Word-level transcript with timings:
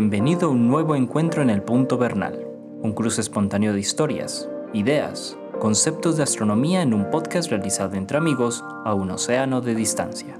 Bienvenido 0.00 0.48
a 0.48 0.50
un 0.50 0.66
nuevo 0.66 0.96
encuentro 0.96 1.42
en 1.42 1.50
el 1.50 1.60
Punto 1.60 1.98
Bernal, 1.98 2.42
un 2.80 2.94
cruce 2.94 3.20
espontáneo 3.20 3.74
de 3.74 3.80
historias, 3.80 4.48
ideas, 4.72 5.36
conceptos 5.58 6.16
de 6.16 6.22
astronomía 6.22 6.80
en 6.80 6.94
un 6.94 7.10
podcast 7.10 7.50
realizado 7.50 7.96
entre 7.96 8.16
amigos 8.16 8.64
a 8.86 8.94
un 8.94 9.10
océano 9.10 9.60
de 9.60 9.74
distancia. 9.74 10.38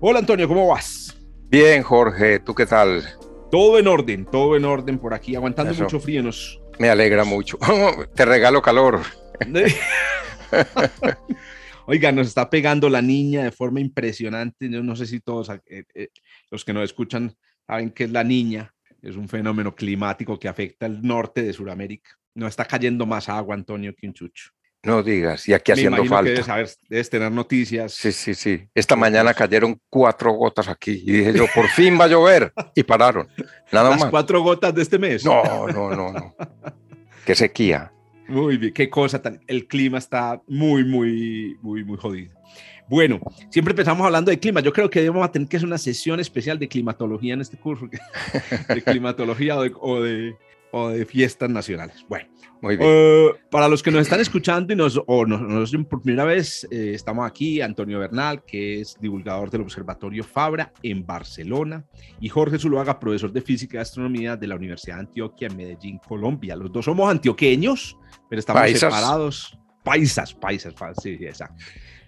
Hola 0.00 0.20
Antonio, 0.20 0.48
¿cómo 0.48 0.68
vas? 0.68 1.14
Bien, 1.50 1.82
Jorge, 1.82 2.38
¿tú 2.38 2.54
qué 2.54 2.64
tal? 2.64 3.04
Todo 3.50 3.78
en 3.78 3.86
orden, 3.86 4.24
todo 4.24 4.56
en 4.56 4.64
orden 4.64 4.98
por 4.98 5.12
aquí, 5.12 5.36
aguantando 5.36 5.74
mucho 5.74 6.00
frío. 6.00 6.22
Nos... 6.22 6.58
Me 6.78 6.88
alegra 6.88 7.24
mucho. 7.24 7.58
Te 8.14 8.24
regalo 8.24 8.62
calor. 8.62 9.00
Oiga, 11.86 12.12
nos 12.12 12.28
está 12.28 12.48
pegando 12.48 12.88
la 12.88 13.02
niña 13.02 13.44
de 13.44 13.52
forma 13.52 13.80
impresionante. 13.80 14.70
Yo 14.70 14.82
no 14.82 14.96
sé 14.96 15.06
si 15.06 15.20
todos 15.20 15.50
eh, 15.50 15.84
eh, 15.94 16.08
los 16.50 16.64
que 16.64 16.72
nos 16.72 16.84
escuchan 16.84 17.34
saben 17.66 17.90
que 17.90 18.04
es 18.04 18.10
la 18.10 18.24
niña. 18.24 18.72
Es 19.02 19.16
un 19.16 19.28
fenómeno 19.28 19.74
climático 19.74 20.38
que 20.38 20.48
afecta 20.48 20.86
el 20.86 21.02
norte 21.02 21.42
de 21.42 21.52
Sudamérica. 21.52 22.10
No 22.34 22.46
está 22.46 22.64
cayendo 22.64 23.04
más 23.04 23.28
agua, 23.28 23.54
Antonio, 23.54 23.94
que 23.94 24.06
un 24.06 24.14
chucho. 24.14 24.50
No 24.82 25.02
digas, 25.02 25.48
y 25.48 25.54
aquí 25.54 25.72
haciendo 25.72 26.04
falta. 26.04 26.30
debes, 26.30 26.44
saber, 26.44 26.68
debes, 26.88 27.08
tener 27.08 27.32
noticias. 27.32 27.92
Sí, 27.94 28.12
sí, 28.12 28.34
sí. 28.34 28.68
Esta 28.74 28.96
mañana 28.96 29.32
cayeron 29.32 29.80
cuatro 29.88 30.32
gotas 30.32 30.68
aquí 30.68 31.02
y 31.06 31.12
dije 31.12 31.32
yo, 31.32 31.46
por 31.54 31.68
fin 31.68 31.98
va 31.98 32.04
a 32.04 32.08
llover. 32.08 32.52
Y 32.74 32.82
pararon. 32.82 33.26
Nada 33.72 33.90
¿Las 33.90 34.04
cuatro 34.06 34.42
gotas 34.42 34.74
de 34.74 34.82
este 34.82 34.98
mes? 34.98 35.24
No, 35.24 35.66
no, 35.68 35.90
no, 35.90 36.12
no. 36.12 36.36
Qué 37.24 37.34
sequía. 37.34 37.93
Muy 38.28 38.56
bien, 38.56 38.72
qué 38.72 38.88
cosa 38.88 39.20
tan. 39.20 39.40
El 39.46 39.66
clima 39.66 39.98
está 39.98 40.42
muy, 40.46 40.84
muy, 40.84 41.56
muy, 41.62 41.84
muy 41.84 41.96
jodido. 41.96 42.32
Bueno, 42.88 43.20
siempre 43.50 43.72
empezamos 43.72 44.04
hablando 44.04 44.30
de 44.30 44.38
clima. 44.38 44.60
Yo 44.60 44.72
creo 44.72 44.90
que 44.90 45.00
debemos 45.00 45.30
tener 45.32 45.48
que 45.48 45.56
hacer 45.56 45.66
una 45.66 45.78
sesión 45.78 46.20
especial 46.20 46.58
de 46.58 46.68
climatología 46.68 47.34
en 47.34 47.40
este 47.40 47.56
curso, 47.56 47.88
de 48.68 48.82
climatología 48.82 49.56
o 49.56 49.62
de, 49.62 49.72
o 49.80 50.02
de 50.02 50.36
fiestas 51.06 51.50
nacionales. 51.50 52.04
Bueno, 52.08 52.28
muy 52.60 52.76
bien. 52.76 52.88
Eh, 52.90 53.30
para 53.50 53.68
los 53.68 53.82
que 53.82 53.90
nos 53.90 54.02
están 54.02 54.20
escuchando 54.20 54.72
y 54.72 54.76
nos, 54.76 54.98
o 55.06 55.26
nos, 55.26 55.72
por 55.88 56.00
primera 56.00 56.24
vez, 56.24 56.66
eh, 56.70 56.92
estamos 56.94 57.26
aquí, 57.26 57.60
Antonio 57.60 57.98
Bernal, 57.98 58.42
que 58.42 58.80
es 58.80 58.96
divulgador 59.00 59.50
del 59.50 59.60
Observatorio 59.60 60.24
Fabra 60.24 60.72
en 60.82 61.04
Barcelona, 61.04 61.84
y 62.20 62.28
Jorge 62.28 62.58
Zuluaga, 62.58 62.98
profesor 62.98 63.32
de 63.32 63.42
Física 63.42 63.76
y 63.76 63.80
Astronomía 63.80 64.36
de 64.36 64.46
la 64.46 64.56
Universidad 64.56 64.96
de 64.96 65.00
Antioquia 65.00 65.48
en 65.48 65.56
Medellín, 65.56 65.98
Colombia. 65.98 66.56
Los 66.56 66.72
dos 66.72 66.86
somos 66.86 67.10
antioqueños, 67.10 67.98
pero 68.30 68.40
estamos 68.40 68.70
separados. 68.70 69.58
Paisas, 69.82 70.32
paisas, 70.32 70.74
sí, 71.02 71.18
exacto. 71.20 71.62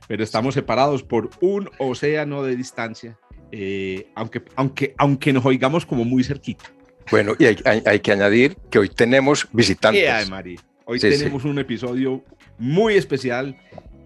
Pero 0.09 0.25
estamos 0.25 0.55
separados 0.55 1.03
por 1.03 1.29
un 1.43 1.69
océano 1.79 2.43
de 2.43 2.57
distancia, 2.57 3.19
eh, 3.53 4.11
aunque, 4.15 4.43
aunque, 4.55 4.95
aunque 4.97 5.33
nos 5.35 5.45
oigamos 5.45 5.85
como 5.85 6.07
muy 6.07 6.25
cerquita. 6.25 6.73
Bueno, 7.11 7.35
y 7.39 7.45
hay, 7.45 8.01
que 8.01 8.13
añadir 8.13 8.57
que 8.71 8.79
hoy 8.79 8.89
tenemos 8.89 9.49
visitantes. 9.53 10.09
Ay, 10.09 10.29
María. 10.29 10.61
Hoy 10.85 10.99
tenemos 10.99 11.45
un 11.45 11.59
episodio 11.59 12.25
muy 12.59 12.95
especial 12.95 13.57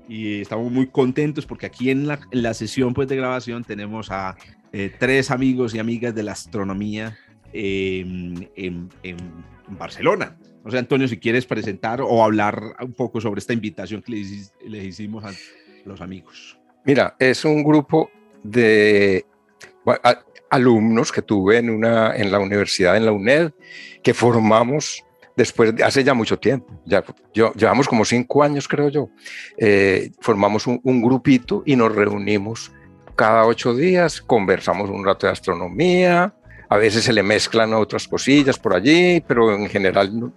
y 0.08 0.40
estamos 0.40 0.70
muy 0.70 0.86
contentos 0.86 1.46
porque 1.46 1.66
aquí 1.66 1.90
en 1.90 2.06
la, 2.06 2.54
sesión 2.54 2.94
pues, 2.94 3.08
de 3.08 3.16
grabación 3.16 3.64
tenemos 3.64 4.10
a 4.10 4.36
eh, 4.72 4.92
tres 4.98 5.30
amigos 5.30 5.74
y 5.74 5.78
amigas 5.78 6.14
de 6.14 6.22
la 6.22 6.32
astronomía 6.32 7.18
em, 7.52 8.46
en, 8.56 8.88
Barcelona. 9.68 10.36
O 10.64 10.70
sea, 10.70 10.80
Antonio, 10.80 11.06
si 11.06 11.18
quieres 11.18 11.46
presentar 11.46 12.00
o 12.02 12.24
hablar 12.24 12.74
un 12.82 12.92
poco 12.92 13.20
sobre 13.20 13.38
esta 13.38 13.52
invitación 13.52 14.02
que 14.02 14.12
les, 14.12 14.52
les 14.66 14.84
hicimos 14.84 15.24
a 15.24 15.32
los 15.84 16.00
amigos. 16.00 16.58
Mira, 16.84 17.14
es 17.20 17.44
un 17.44 17.62
grupo 17.62 18.10
de 18.42 19.24
alumnos 20.50 21.12
que 21.12 21.22
tuve 21.22 21.58
en, 21.58 21.70
una, 21.70 22.14
en 22.16 22.30
la 22.30 22.40
universidad, 22.40 22.96
en 22.96 23.06
la 23.06 23.12
UNED, 23.12 23.52
que 24.02 24.12
formamos 24.12 25.04
después, 25.36 25.74
de, 25.74 25.84
hace 25.84 26.04
ya 26.04 26.12
mucho 26.12 26.38
tiempo, 26.38 26.66
ya 26.84 27.02
yo, 27.32 27.52
llevamos 27.54 27.88
como 27.88 28.04
cinco 28.04 28.42
años 28.42 28.68
creo 28.68 28.88
yo, 28.88 29.08
eh, 29.56 30.10
formamos 30.20 30.66
un, 30.66 31.02
grupito 31.02 31.62
y 31.64 31.76
nos 31.76 31.94
reunimos 31.94 32.72
cada 33.16 33.46
ocho 33.46 33.74
días, 33.74 34.20
conversamos 34.20 34.90
un 34.90 35.04
rato 35.04 35.26
de 35.26 35.32
astronomía, 35.32 36.34
a 36.68 36.76
veces 36.76 37.04
se 37.04 37.12
le 37.12 37.22
mezclan 37.22 37.72
otras 37.74 38.06
cosillas 38.06 38.58
por 38.58 38.74
allí, 38.74 39.22
pero 39.26 39.54
en 39.54 39.68
general 39.68 40.32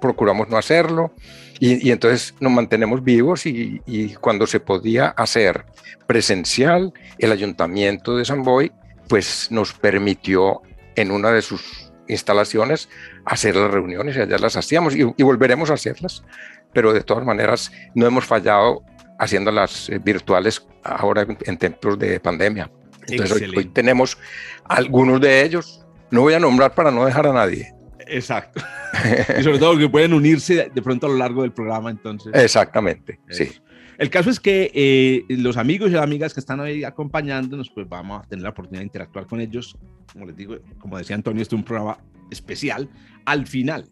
procuramos 0.00 0.48
no 0.48 0.56
hacerlo. 0.56 1.12
Y, 1.60 1.90
entonces 1.90 2.34
nos 2.38 2.52
mantenemos 2.52 3.02
vivos 3.02 3.44
y, 3.44 3.82
y, 3.84 4.14
cuando 4.14 4.46
se 4.46 4.60
podía 4.60 5.08
hacer 5.08 5.64
presencial, 6.06 6.92
el 7.18 7.32
ayuntamiento 7.32 8.16
de 8.16 8.24
San 8.24 8.44
Boy 8.44 8.70
pues 9.08 9.48
nos 9.50 9.72
permitió 9.72 10.62
en 10.96 11.10
una 11.10 11.30
de 11.30 11.42
sus 11.42 11.92
instalaciones 12.08 12.88
hacer 13.24 13.56
las 13.56 13.70
reuniones 13.70 14.16
y 14.16 14.20
allá 14.20 14.38
las 14.38 14.56
hacíamos 14.56 14.94
y, 14.96 15.04
volveremos 15.22 15.70
a 15.70 15.74
hacerlas, 15.74 16.24
pero 16.72 16.92
de 16.92 17.02
todas 17.02 17.24
maneras 17.24 17.72
no 17.94 18.06
hemos 18.06 18.24
fallado 18.24 18.82
haciéndolas 19.18 19.88
eh, 19.90 19.98
virtuales 19.98 20.66
ahora 20.82 21.26
en 21.40 21.58
tiempos 21.58 21.98
de 21.98 22.20
pandemia. 22.20 22.70
Entonces 23.08 23.50
hoy, 23.56 23.64
tenemos 23.66 24.18
algunos 24.64 25.20
de 25.20 25.42
ellos, 25.42 25.84
no 26.10 26.22
voy 26.22 26.34
a 26.34 26.40
nombrar 26.40 26.74
para 26.74 26.90
no 26.90 27.04
dejar 27.04 27.26
a 27.26 27.32
nadie. 27.32 27.72
Exacto. 28.06 28.62
y 29.38 29.42
sobre 29.42 29.58
todo 29.58 29.76
que 29.78 29.88
pueden 29.88 30.12
unirse 30.12 30.70
de 30.74 30.82
pronto 30.82 31.06
a 31.06 31.10
lo 31.10 31.16
largo 31.16 31.42
del 31.42 31.52
programa 31.52 31.90
entonces. 31.90 32.32
Exactamente, 32.34 33.20
sí. 33.30 33.50
El 33.98 34.10
caso 34.10 34.30
es 34.30 34.38
que 34.38 34.70
eh, 34.74 35.24
los 35.28 35.56
amigos 35.56 35.90
y 35.90 35.96
amigas 35.96 36.32
que 36.32 36.38
están 36.38 36.60
ahí 36.60 36.84
acompañándonos, 36.84 37.68
pues 37.68 37.88
vamos 37.88 38.24
a 38.24 38.28
tener 38.28 38.44
la 38.44 38.50
oportunidad 38.50 38.82
de 38.82 38.86
interactuar 38.86 39.26
con 39.26 39.40
ellos. 39.40 39.76
Como 40.12 40.24
les 40.24 40.36
digo, 40.36 40.56
como 40.78 40.96
decía 40.96 41.16
Antonio, 41.16 41.42
este 41.42 41.56
es 41.56 41.58
un 41.58 41.64
programa 41.64 41.98
especial 42.30 42.88
al 43.24 43.46
final. 43.48 43.88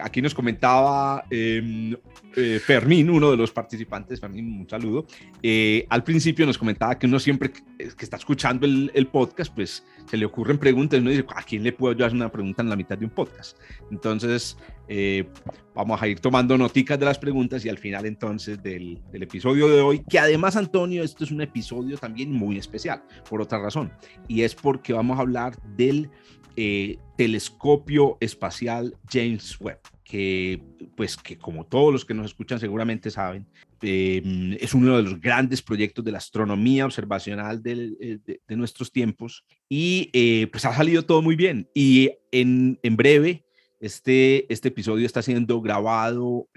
Aquí 0.00 0.22
nos 0.22 0.34
comentaba 0.34 1.24
em, 1.30 1.94
eh, 2.36 2.58
Fermín, 2.64 3.10
uno 3.10 3.30
de 3.30 3.36
los 3.36 3.52
participantes, 3.52 4.20
Fermín, 4.20 4.60
un 4.60 4.68
saludo. 4.68 5.06
Eh, 5.42 5.86
al 5.90 6.04
principio 6.04 6.46
nos 6.46 6.56
comentaba 6.56 6.98
que 6.98 7.06
uno 7.06 7.18
siempre 7.18 7.50
que, 7.50 7.62
está 8.00 8.16
escuchando 8.16 8.66
el, 8.66 8.90
el, 8.94 9.08
podcast, 9.08 9.54
pues 9.54 9.84
se 10.06 10.16
le 10.16 10.24
ocurren 10.24 10.58
preguntas 10.58 10.98
y 10.98 11.02
uno 11.02 11.10
dice, 11.10 11.24
¿a 11.34 11.42
quién 11.42 11.62
le 11.62 11.72
puedo 11.72 11.94
yo 11.94 12.06
hacer 12.06 12.16
una 12.16 12.32
pregunta 12.32 12.62
en 12.62 12.70
la 12.70 12.76
mitad 12.76 12.96
de 12.96 13.04
un 13.04 13.10
podcast? 13.10 13.58
Entonces, 13.90 14.56
eh, 14.88 15.28
vamos 15.74 16.00
a 16.00 16.08
ir 16.08 16.18
tomando 16.18 16.56
noticas 16.56 16.98
de 16.98 17.04
las 17.04 17.18
preguntas 17.18 17.64
y 17.64 17.68
al 17.68 17.76
final 17.76 18.06
entonces 18.06 18.62
del, 18.62 19.00
del 19.12 19.22
episodio 19.22 19.68
de 19.68 19.80
hoy, 19.82 20.02
que 20.08 20.18
además, 20.18 20.56
Antonio, 20.56 21.02
esto 21.02 21.24
es 21.24 21.30
un 21.30 21.42
episodio 21.42 21.98
también 21.98 22.32
muy 22.32 22.56
especial, 22.56 23.02
por 23.28 23.42
otra 23.42 23.58
razón, 23.58 23.92
y 24.26 24.42
es 24.42 24.54
porque 24.54 24.94
vamos 24.94 25.18
a 25.18 25.22
hablar 25.22 25.60
del 25.76 26.10
eh, 26.60 26.98
telescopio 27.16 28.18
espacial 28.18 28.92
James 29.08 29.60
Webb, 29.60 29.78
que 30.02 30.60
pues 30.96 31.16
que 31.16 31.38
como 31.38 31.64
todos 31.64 31.92
los 31.92 32.04
que 32.04 32.14
nos 32.14 32.26
escuchan 32.26 32.58
seguramente 32.58 33.12
saben, 33.12 33.46
em, 33.80 34.54
es 34.54 34.74
uno 34.74 34.96
de 34.96 35.04
los 35.04 35.20
grandes 35.20 35.62
proyectos 35.62 36.04
de 36.04 36.10
la 36.10 36.18
astronomía 36.18 36.84
observacional 36.84 37.62
eh, 37.64 38.18
de, 38.26 38.56
nuestros 38.56 38.90
tiempos 38.90 39.44
y 39.68 40.10
eh, 40.12 40.48
pues 40.50 40.64
ha 40.64 40.74
salido 40.74 41.04
todo 41.04 41.22
muy 41.22 41.36
bien 41.36 41.68
y 41.74 42.10
en, 42.32 42.80
en 42.82 42.96
breve 42.96 43.44
este, 43.78 44.52
este 44.52 44.66
episodio 44.66 45.06
está 45.06 45.22
siendo 45.22 45.60
grabado 45.60 46.48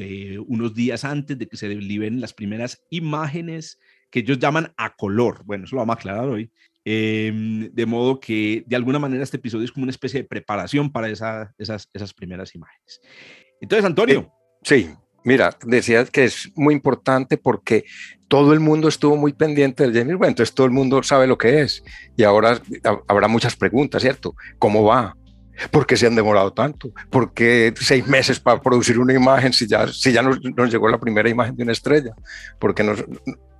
unos 0.47 0.73
días 0.73 1.05
antes 1.05 1.37
de 1.37 1.47
que 1.47 1.57
se 1.57 1.69
liberen 1.69 2.21
las 2.21 2.33
primeras 2.33 2.83
imágenes 2.89 3.77
que 4.09 4.21
ellos 4.21 4.39
llaman 4.39 4.73
a 4.77 4.95
color. 4.95 5.43
Bueno, 5.45 5.65
eso 5.65 5.75
lo 5.75 5.81
vamos 5.81 5.95
a 5.95 5.99
aclarar 5.99 6.27
hoy. 6.27 6.51
Em, 6.83 7.69
de 7.71 7.85
modo 7.85 8.19
que 8.19 8.63
de 8.65 8.75
alguna 8.75 8.97
manera 8.97 9.23
este 9.23 9.37
episodio 9.37 9.65
es 9.65 9.71
como 9.71 9.83
una 9.83 9.91
especie 9.91 10.21
de 10.21 10.27
preparación 10.27 10.91
para 10.91 11.09
esas, 11.09 11.49
esas 11.57 12.13
primeras 12.13 12.55
imágenes. 12.55 13.01
Entonces, 13.59 13.85
Antonio. 13.85 14.19
Eh, 14.21 14.57
sí, 14.63 14.89
mira, 15.23 15.55
decías 15.63 16.09
que 16.09 16.23
es 16.23 16.51
muy 16.55 16.73
importante 16.73 17.37
porque 17.37 17.85
todo 18.27 18.53
el 18.53 18.59
mundo 18.59 18.87
estuvo 18.87 19.15
muy 19.15 19.33
pendiente 19.33 19.83
del 19.83 19.93
James 19.93 20.15
Webb, 20.15 20.29
entonces 20.29 20.55
todo 20.55 20.65
el 20.65 20.71
mundo 20.71 21.03
sabe 21.03 21.27
lo 21.27 21.37
que 21.37 21.61
es. 21.61 21.83
Y 22.17 22.23
ahora 22.23 22.59
habrá 23.07 23.27
muchas 23.27 23.55
preguntas, 23.55 24.01
¿cierto? 24.01 24.35
¿Cómo 24.57 24.83
va? 24.83 25.15
¿Por 25.69 25.85
qué 25.85 25.97
se 25.97 26.07
han 26.07 26.15
demorado 26.15 26.53
tanto? 26.53 26.91
¿Por 27.09 27.33
qué 27.33 27.73
seis 27.79 28.07
meses 28.07 28.39
para 28.39 28.61
producir 28.61 28.99
una 28.99 29.13
imagen 29.13 29.53
si 29.53 29.67
ya, 29.67 29.87
si 29.87 30.11
ya 30.11 30.21
nos, 30.21 30.39
llegó 30.71 30.89
la 30.89 30.99
primera 30.99 31.29
imagen 31.29 31.55
de 31.55 31.63
una 31.63 31.71
estrella? 31.71 32.15
¿Por 32.59 32.73
qué 32.73 32.83
nos, 32.83 33.03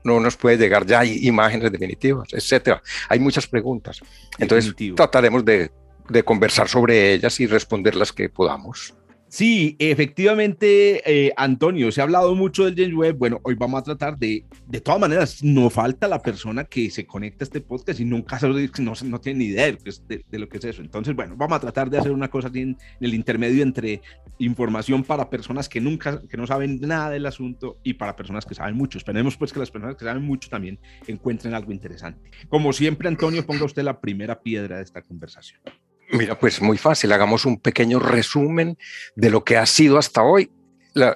no 0.03 0.19
nos 0.19 0.35
puede 0.35 0.57
llegar 0.57 0.85
ya 0.85 1.05
imágenes 1.05 1.71
definitivas, 1.71 2.29
etcétera. 2.31 2.81
Hay 3.09 3.19
muchas 3.19 3.47
preguntas. 3.47 3.99
Entonces 4.39 4.73
trataremos 4.95 5.45
de, 5.45 5.71
de, 6.09 6.23
conversar 6.23 6.67
sobre 6.67 7.13
ellas 7.13 7.39
y 7.39 7.47
responder 7.47 7.95
las 7.95 8.11
que 8.11 8.29
podamos. 8.29 8.95
Sí, 9.31 9.78
efectivamente, 9.80 11.10
eh, 11.10 11.31
Antonio, 11.38 11.89
se 11.94 12.01
ha 12.01 12.04
hablado 12.04 12.36
mucho 12.36 12.66
del 12.66 12.75
James 12.75 12.94
Webb. 12.94 13.18
Bueno, 13.18 13.39
hoy 13.44 13.56
vamos 13.56 13.80
a 13.80 13.83
tratar 13.83 14.18
de, 14.18 14.44
de 14.68 14.81
todas 14.81 15.00
maneras, 15.00 15.42
no 15.42 15.69
falta 15.69 16.10
la 16.10 16.22
persona 16.22 16.66
que 16.66 16.89
se 16.89 17.07
conecta 17.07 17.45
a 17.45 17.48
este 17.48 17.62
podcast 17.62 18.01
y 18.01 18.04
nunca 18.04 18.38
no, 18.81 18.94
no 19.06 19.22
tiene 19.22 19.39
ni 19.39 19.45
idea 19.45 19.68
de, 19.68 20.38
lo 20.38 20.50
que 20.50 20.57
es 20.57 20.66
eso. 20.66 20.81
Entonces, 20.81 21.16
bueno, 21.16 21.38
vamos 21.38 21.56
a 21.56 21.62
tratar 21.62 21.89
de 21.89 21.98
hacer 21.98 22.12
una 22.12 22.30
cosa 22.30 22.51
en, 22.54 22.78
el 23.00 23.13
intermedio 23.13 23.63
entre 23.63 24.01
información 24.38 25.01
para 25.01 25.30
personas 25.30 25.69
que 25.69 25.80
nunca, 25.80 26.22
que 26.28 26.36
no 26.36 26.45
saben 26.45 26.81
nada 26.81 27.12
del 27.12 27.25
asunto 27.25 27.80
y 27.83 27.94
para 27.94 28.18
personas 28.18 28.45
que 28.45 28.54
saben 28.54 28.75
mucho. 28.75 28.98
Esperemos 28.98 29.38
pues 29.38 29.54
que 29.54 29.60
las 29.60 29.72
personas 29.72 29.95
que 29.95 30.04
saben 30.04 30.24
mucho 30.24 30.50
también 30.50 30.78
encuentren 31.07 31.54
algo 31.54 31.72
interesante. 31.72 32.30
Como 32.50 32.74
siempre, 32.74 33.07
Antonio, 33.07 33.45
ponga 33.45 33.63
usted 33.63 33.83
la 33.83 34.01
primera 34.01 34.42
piedra 34.42 34.75
de 34.75 34.83
esta 34.83 35.01
conversación. 35.01 35.62
Mira, 36.11 36.37
pues 36.37 36.61
muy 36.61 36.77
fácil, 36.77 37.11
hagamos 37.13 37.45
un 37.45 37.59
pequeño 37.59 37.99
resumen 37.99 38.77
de 39.15 39.29
lo 39.29 39.43
que 39.43 39.57
ha 39.57 39.65
sido 39.65 39.97
hasta 39.97 40.23
hoy, 40.23 40.51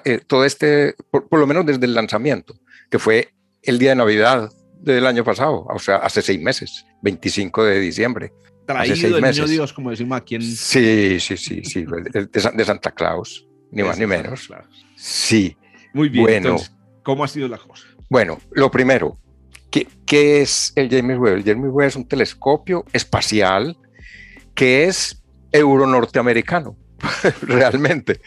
eh, 0.04 0.20
todo 0.26 0.44
este, 0.44 0.94
por, 1.10 1.38
lo 1.38 1.46
menos 1.46 1.66
desde 1.66 1.84
el 1.84 1.94
lanzamiento, 1.94 2.58
que 2.90 2.98
fue 2.98 3.34
el 3.62 3.78
día 3.78 3.90
de 3.90 3.96
Navidad 3.96 4.50
del 4.80 5.06
año 5.06 5.22
pasado, 5.22 5.66
o 5.68 5.78
sea, 5.78 5.96
hace 5.96 6.22
seis 6.22 6.40
meses, 6.40 6.86
25 7.02 7.64
de 7.64 7.80
diciembre. 7.80 8.32
Traído 8.66 9.14
del 9.16 9.22
niño 9.22 9.46
Dios, 9.46 9.72
como 9.72 9.90
decimos 9.90 10.16
aquí 10.16 10.36
en... 10.36 10.42
Sí, 10.42 11.20
sí, 11.20 11.36
sí, 11.36 11.62
sí, 11.62 11.84
de, 11.84 12.64
Santa 12.64 12.90
Claus, 12.90 13.46
ni 13.70 13.82
más 13.82 13.98
ni 13.98 14.06
menos. 14.06 14.48
Sí. 14.96 15.56
Muy 15.92 16.08
bien, 16.08 16.24
bueno, 16.24 16.36
entonces, 16.36 16.72
¿cómo 17.02 17.22
ha 17.22 17.28
sido 17.28 17.48
la 17.48 17.58
cosa? 17.58 17.86
Bueno, 18.08 18.38
lo 18.52 18.70
primero, 18.70 19.18
¿qué, 19.70 19.86
¿qué 20.06 20.40
es 20.40 20.72
el 20.74 20.88
James 20.88 21.18
Webb? 21.18 21.36
El 21.36 21.44
James 21.44 21.70
Webb 21.70 21.88
es 21.88 21.96
un 21.96 22.08
telescopio 22.08 22.84
espacial 22.92 23.76
que 24.56 24.84
es 24.84 25.22
euro-norteamericano, 25.52 26.76
realmente. 27.42 28.20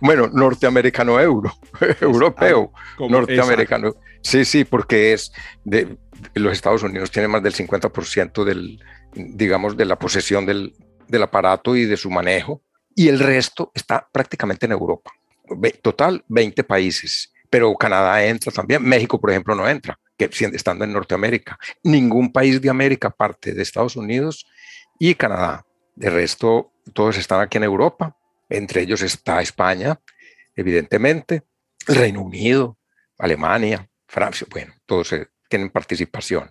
Bueno, 0.00 0.28
norteamericano-euro, 0.32 1.52
europeo, 2.00 2.72
norteamericano. 2.98 3.94
Sí, 4.22 4.46
sí, 4.46 4.64
porque 4.64 5.12
es 5.12 5.32
de 5.64 5.98
los 6.34 6.52
Estados 6.52 6.82
Unidos 6.82 7.10
tiene 7.10 7.28
más 7.28 7.42
del 7.42 7.52
50% 7.52 8.44
del, 8.44 8.80
digamos, 9.14 9.76
de 9.76 9.84
la 9.84 9.98
posesión 9.98 10.46
del, 10.46 10.72
del 11.08 11.22
aparato 11.22 11.76
y 11.76 11.84
de 11.84 11.96
su 11.96 12.10
manejo, 12.10 12.62
y 12.94 13.08
el 13.08 13.18
resto 13.18 13.72
está 13.74 14.08
prácticamente 14.10 14.66
en 14.66 14.72
Europa. 14.72 15.10
Total, 15.82 16.24
20 16.28 16.64
países, 16.64 17.32
pero 17.50 17.74
Canadá 17.74 18.24
entra 18.24 18.52
también, 18.52 18.82
México, 18.82 19.20
por 19.20 19.30
ejemplo, 19.30 19.54
no 19.54 19.68
entra, 19.68 19.98
que 20.16 20.30
estando 20.52 20.84
en 20.84 20.92
Norteamérica. 20.92 21.58
Ningún 21.82 22.32
país 22.32 22.60
de 22.60 22.70
América, 22.70 23.08
aparte 23.08 23.52
de 23.52 23.62
Estados 23.62 23.96
Unidos 23.96 24.46
y 24.98 25.14
Canadá. 25.14 25.66
De 25.94 26.10
resto, 26.10 26.72
todos 26.92 27.16
están 27.18 27.40
aquí 27.40 27.58
en 27.58 27.64
Europa, 27.64 28.16
entre 28.48 28.82
ellos 28.82 29.02
está 29.02 29.40
España, 29.40 30.00
evidentemente, 30.54 31.42
el 31.86 31.94
Reino 31.96 32.22
Unido, 32.22 32.78
Alemania, 33.18 33.88
Francia, 34.06 34.46
bueno, 34.50 34.74
todos 34.86 35.14
tienen 35.48 35.70
participación. 35.70 36.50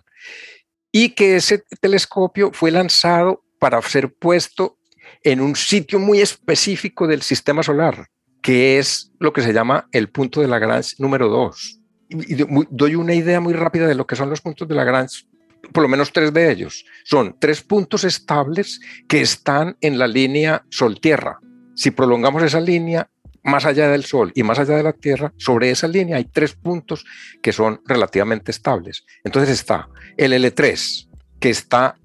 Y 0.90 1.10
que 1.10 1.36
ese 1.36 1.64
telescopio 1.80 2.52
fue 2.52 2.70
lanzado 2.70 3.44
para 3.58 3.80
ser 3.82 4.12
puesto 4.12 4.78
en 5.22 5.40
un 5.40 5.56
sitio 5.56 5.98
muy 5.98 6.20
específico 6.20 7.06
del 7.06 7.22
sistema 7.22 7.62
solar, 7.62 8.08
que 8.42 8.78
es 8.78 9.12
lo 9.18 9.32
que 9.32 9.42
se 9.42 9.52
llama 9.52 9.88
el 9.92 10.10
punto 10.10 10.40
de 10.40 10.48
Lagrange 10.48 10.96
número 10.98 11.28
2. 11.28 11.80
Y 12.08 12.34
doy 12.70 12.94
una 12.94 13.14
idea 13.14 13.40
muy 13.40 13.54
rápida 13.54 13.86
de 13.86 13.94
lo 13.94 14.06
que 14.06 14.16
son 14.16 14.28
los 14.28 14.40
puntos 14.40 14.68
de 14.68 14.74
Lagrange 14.74 15.24
por 15.72 15.82
lo 15.82 15.88
menos 15.88 16.12
tres 16.12 16.32
de 16.32 16.50
ellos. 16.50 16.84
Son 17.04 17.36
tres 17.38 17.62
puntos 17.62 18.04
estables 18.04 18.80
que 19.08 19.20
están 19.20 19.76
en 19.80 19.98
la 19.98 20.06
línea 20.06 20.64
Sol-Tierra. 20.70 21.38
Si 21.74 21.90
prolongamos 21.90 22.42
esa 22.42 22.60
línea 22.60 23.08
más 23.44 23.64
allá 23.64 23.88
del 23.88 24.04
Sol 24.04 24.32
y 24.34 24.42
más 24.42 24.58
allá 24.58 24.76
de 24.76 24.82
la 24.82 24.92
Tierra, 24.92 25.32
sobre 25.36 25.70
esa 25.70 25.88
línea 25.88 26.16
hay 26.16 26.24
tres 26.24 26.54
puntos 26.54 27.04
que 27.42 27.52
son 27.52 27.80
relativamente 27.86 28.50
estables. 28.50 29.04
Entonces 29.24 29.50
está 29.50 29.88
el 30.16 30.32
L3, 30.32 31.08
que 31.40 31.50
está, 31.50 31.96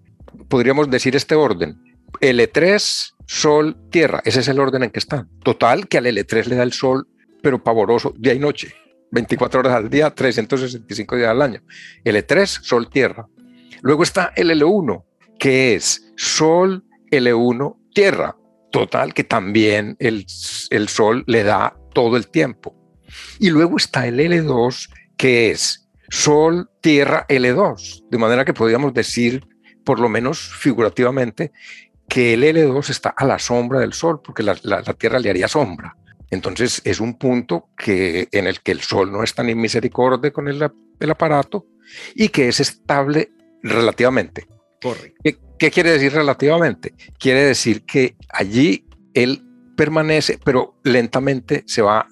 podríamos 0.47 0.89
decir 0.89 1.15
este 1.15 1.35
orden, 1.35 1.81
L3, 2.21 3.13
Sol, 3.25 3.75
Tierra. 3.91 4.21
Ese 4.23 4.39
es 4.39 4.47
el 4.47 4.59
orden 4.59 4.83
en 4.83 4.89
que 4.89 4.99
están. 4.99 5.29
Total, 5.43 5.87
que 5.87 5.97
al 5.97 6.05
L3 6.05 6.45
le 6.45 6.55
da 6.55 6.63
el 6.63 6.73
Sol, 6.73 7.07
pero 7.41 7.63
pavoroso, 7.63 8.13
día 8.17 8.33
y 8.33 8.39
noche. 8.39 8.73
24 9.11 9.61
horas 9.61 9.73
al 9.73 9.89
día, 9.89 10.13
365 10.13 11.15
días 11.15 11.29
al 11.29 11.41
año. 11.41 11.61
L3, 12.03 12.45
Sol, 12.45 12.89
Tierra. 12.89 13.27
Luego 13.81 14.03
está 14.03 14.33
el 14.35 14.51
L1, 14.51 15.03
que 15.39 15.75
es 15.75 16.13
Sol, 16.15 16.83
L1, 17.11 17.77
Tierra. 17.93 18.35
Total, 18.71 19.13
que 19.13 19.23
también 19.23 19.95
el, 19.99 20.25
el 20.69 20.87
Sol 20.89 21.23
le 21.25 21.43
da 21.43 21.77
todo 21.93 22.17
el 22.17 22.27
tiempo. 22.27 22.75
Y 23.39 23.49
luego 23.49 23.77
está 23.77 24.07
el 24.07 24.19
L2, 24.19 24.89
que 25.15 25.51
es 25.51 25.89
Sol, 26.09 26.69
Tierra, 26.81 27.25
L2. 27.27 28.03
De 28.09 28.17
manera 28.17 28.45
que 28.45 28.53
podríamos 28.53 28.93
decir, 28.93 29.47
por 29.83 29.99
lo 29.99 30.09
menos 30.09 30.39
figurativamente, 30.39 31.51
que 32.07 32.33
el 32.33 32.43
L2 32.43 32.89
está 32.89 33.09
a 33.09 33.25
la 33.25 33.39
sombra 33.39 33.79
del 33.79 33.93
Sol, 33.93 34.21
porque 34.23 34.43
la, 34.43 34.55
Tierra 34.97 35.19
le 35.19 35.29
haría 35.29 35.47
sombra. 35.47 35.95
Entonces 36.29 36.81
es 36.83 36.99
un 36.99 37.17
punto 37.17 37.69
que, 37.77 38.27
en 38.31 38.47
el 38.47 38.61
que 38.61 38.73
el 38.73 38.81
Sol 38.81 39.11
no 39.11 39.23
está 39.23 39.43
en 39.43 39.59
misericordia 39.59 40.31
con 40.31 40.47
el, 40.47 40.69
el 40.99 41.11
aparato 41.11 41.65
y 42.15 42.29
que 42.29 42.49
es 42.49 42.59
estable 42.59 43.31
relativamente. 43.69 44.45
Correcto. 44.81 45.19
¿Qué, 45.57 45.71
quiere 45.71 45.91
decir 45.91 46.13
relativamente? 46.13 46.93
Quiere 47.19 47.43
decir 47.43 47.83
que 47.83 48.15
allí 48.29 48.85
él 49.13 49.43
permanece, 49.75 50.39
pero 50.43 50.79
lentamente 50.83 51.63
se 51.65 51.81
va 51.81 52.07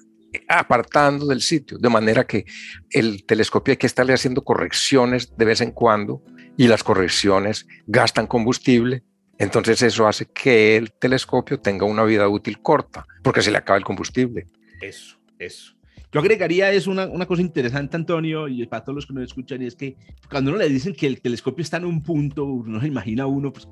apartando 0.48 1.26
del 1.26 1.40
sitio, 1.40 1.78
de 1.78 1.88
manera 1.88 2.26
que 2.26 2.44
el 2.90 3.24
telescopio 3.24 3.72
hay 3.72 3.76
que 3.78 3.86
estarle 3.86 4.12
haciendo 4.12 4.42
correcciones 4.42 5.36
de 5.36 5.44
vez 5.44 5.60
en 5.60 5.70
cuando 5.70 6.22
y 6.56 6.68
las 6.68 6.82
correcciones 6.82 7.66
gastan 7.86 8.26
combustible. 8.26 9.04
Entonces 9.38 9.82
eso 9.82 10.06
hace 10.06 10.26
que 10.26 10.76
el 10.76 10.92
telescopio 10.92 11.60
tenga 11.60 11.86
una 11.86 12.04
vida 12.04 12.28
útil 12.28 12.60
corta, 12.62 13.06
porque 13.22 13.42
se 13.42 13.50
le 13.50 13.58
acaba 13.58 13.78
el 13.78 13.84
combustible. 13.84 14.46
Eso, 14.80 15.18
eso. 15.38 15.75
Yo 16.16 16.20
agregaría 16.20 16.72
es 16.72 16.86
una, 16.86 17.04
una, 17.08 17.26
cosa 17.26 17.42
interesante, 17.42 17.94
Antonio, 17.94 18.48
y 18.48 18.66
para 18.66 18.82
todos 18.82 18.96
los 18.96 19.06
que 19.06 19.12
nos 19.12 19.24
escuchan, 19.24 19.60
y 19.60 19.66
es 19.66 19.76
que 19.76 19.98
cuando 20.30 20.50
uno 20.50 20.58
le 20.58 20.70
dicen 20.70 20.94
que 20.94 21.06
el 21.06 21.20
telescopio 21.20 21.62
está 21.62 21.76
en 21.76 21.84
un 21.84 22.02
punto, 22.02 22.62
no 22.64 22.80
se 22.80 22.86
imagina 22.86 23.26
uno, 23.26 23.52
pues, 23.52 23.68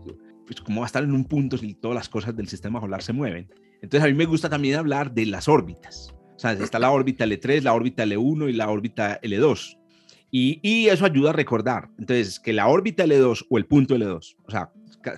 pues 0.46 0.60
cómo 0.60 0.82
va 0.82 0.84
a 0.84 0.88
estar 0.88 1.02
en 1.02 1.12
un 1.12 1.24
punto 1.24 1.56
si 1.56 1.72
todas 1.72 1.94
las 1.94 2.10
cosas 2.10 2.36
del 2.36 2.46
sistema 2.46 2.82
solar 2.82 3.00
se 3.00 3.14
mueven. 3.14 3.50
Entonces 3.80 4.04
a 4.04 4.12
mí 4.12 4.12
me 4.12 4.26
gusta 4.26 4.50
también 4.50 4.74
hablar 4.74 5.14
de 5.14 5.24
las 5.24 5.48
órbitas. 5.48 6.14
O 6.36 6.38
sea, 6.38 6.52
está 6.52 6.78
la 6.78 6.90
órbita 6.90 7.24
L3, 7.24 7.62
la 7.62 7.72
órbita 7.72 8.04
L1 8.04 8.50
y 8.50 8.52
la 8.52 8.68
órbita 8.68 9.18
L2. 9.22 9.78
Y, 10.30 10.60
y, 10.62 10.88
eso 10.88 11.06
ayuda 11.06 11.30
a 11.30 11.32
recordar. 11.32 11.88
Entonces, 11.98 12.38
que 12.40 12.52
la 12.52 12.68
órbita 12.68 13.06
L2 13.06 13.46
o 13.48 13.56
el 13.56 13.64
punto 13.64 13.96
L2, 13.96 14.36
o 14.44 14.50
sea, 14.50 14.70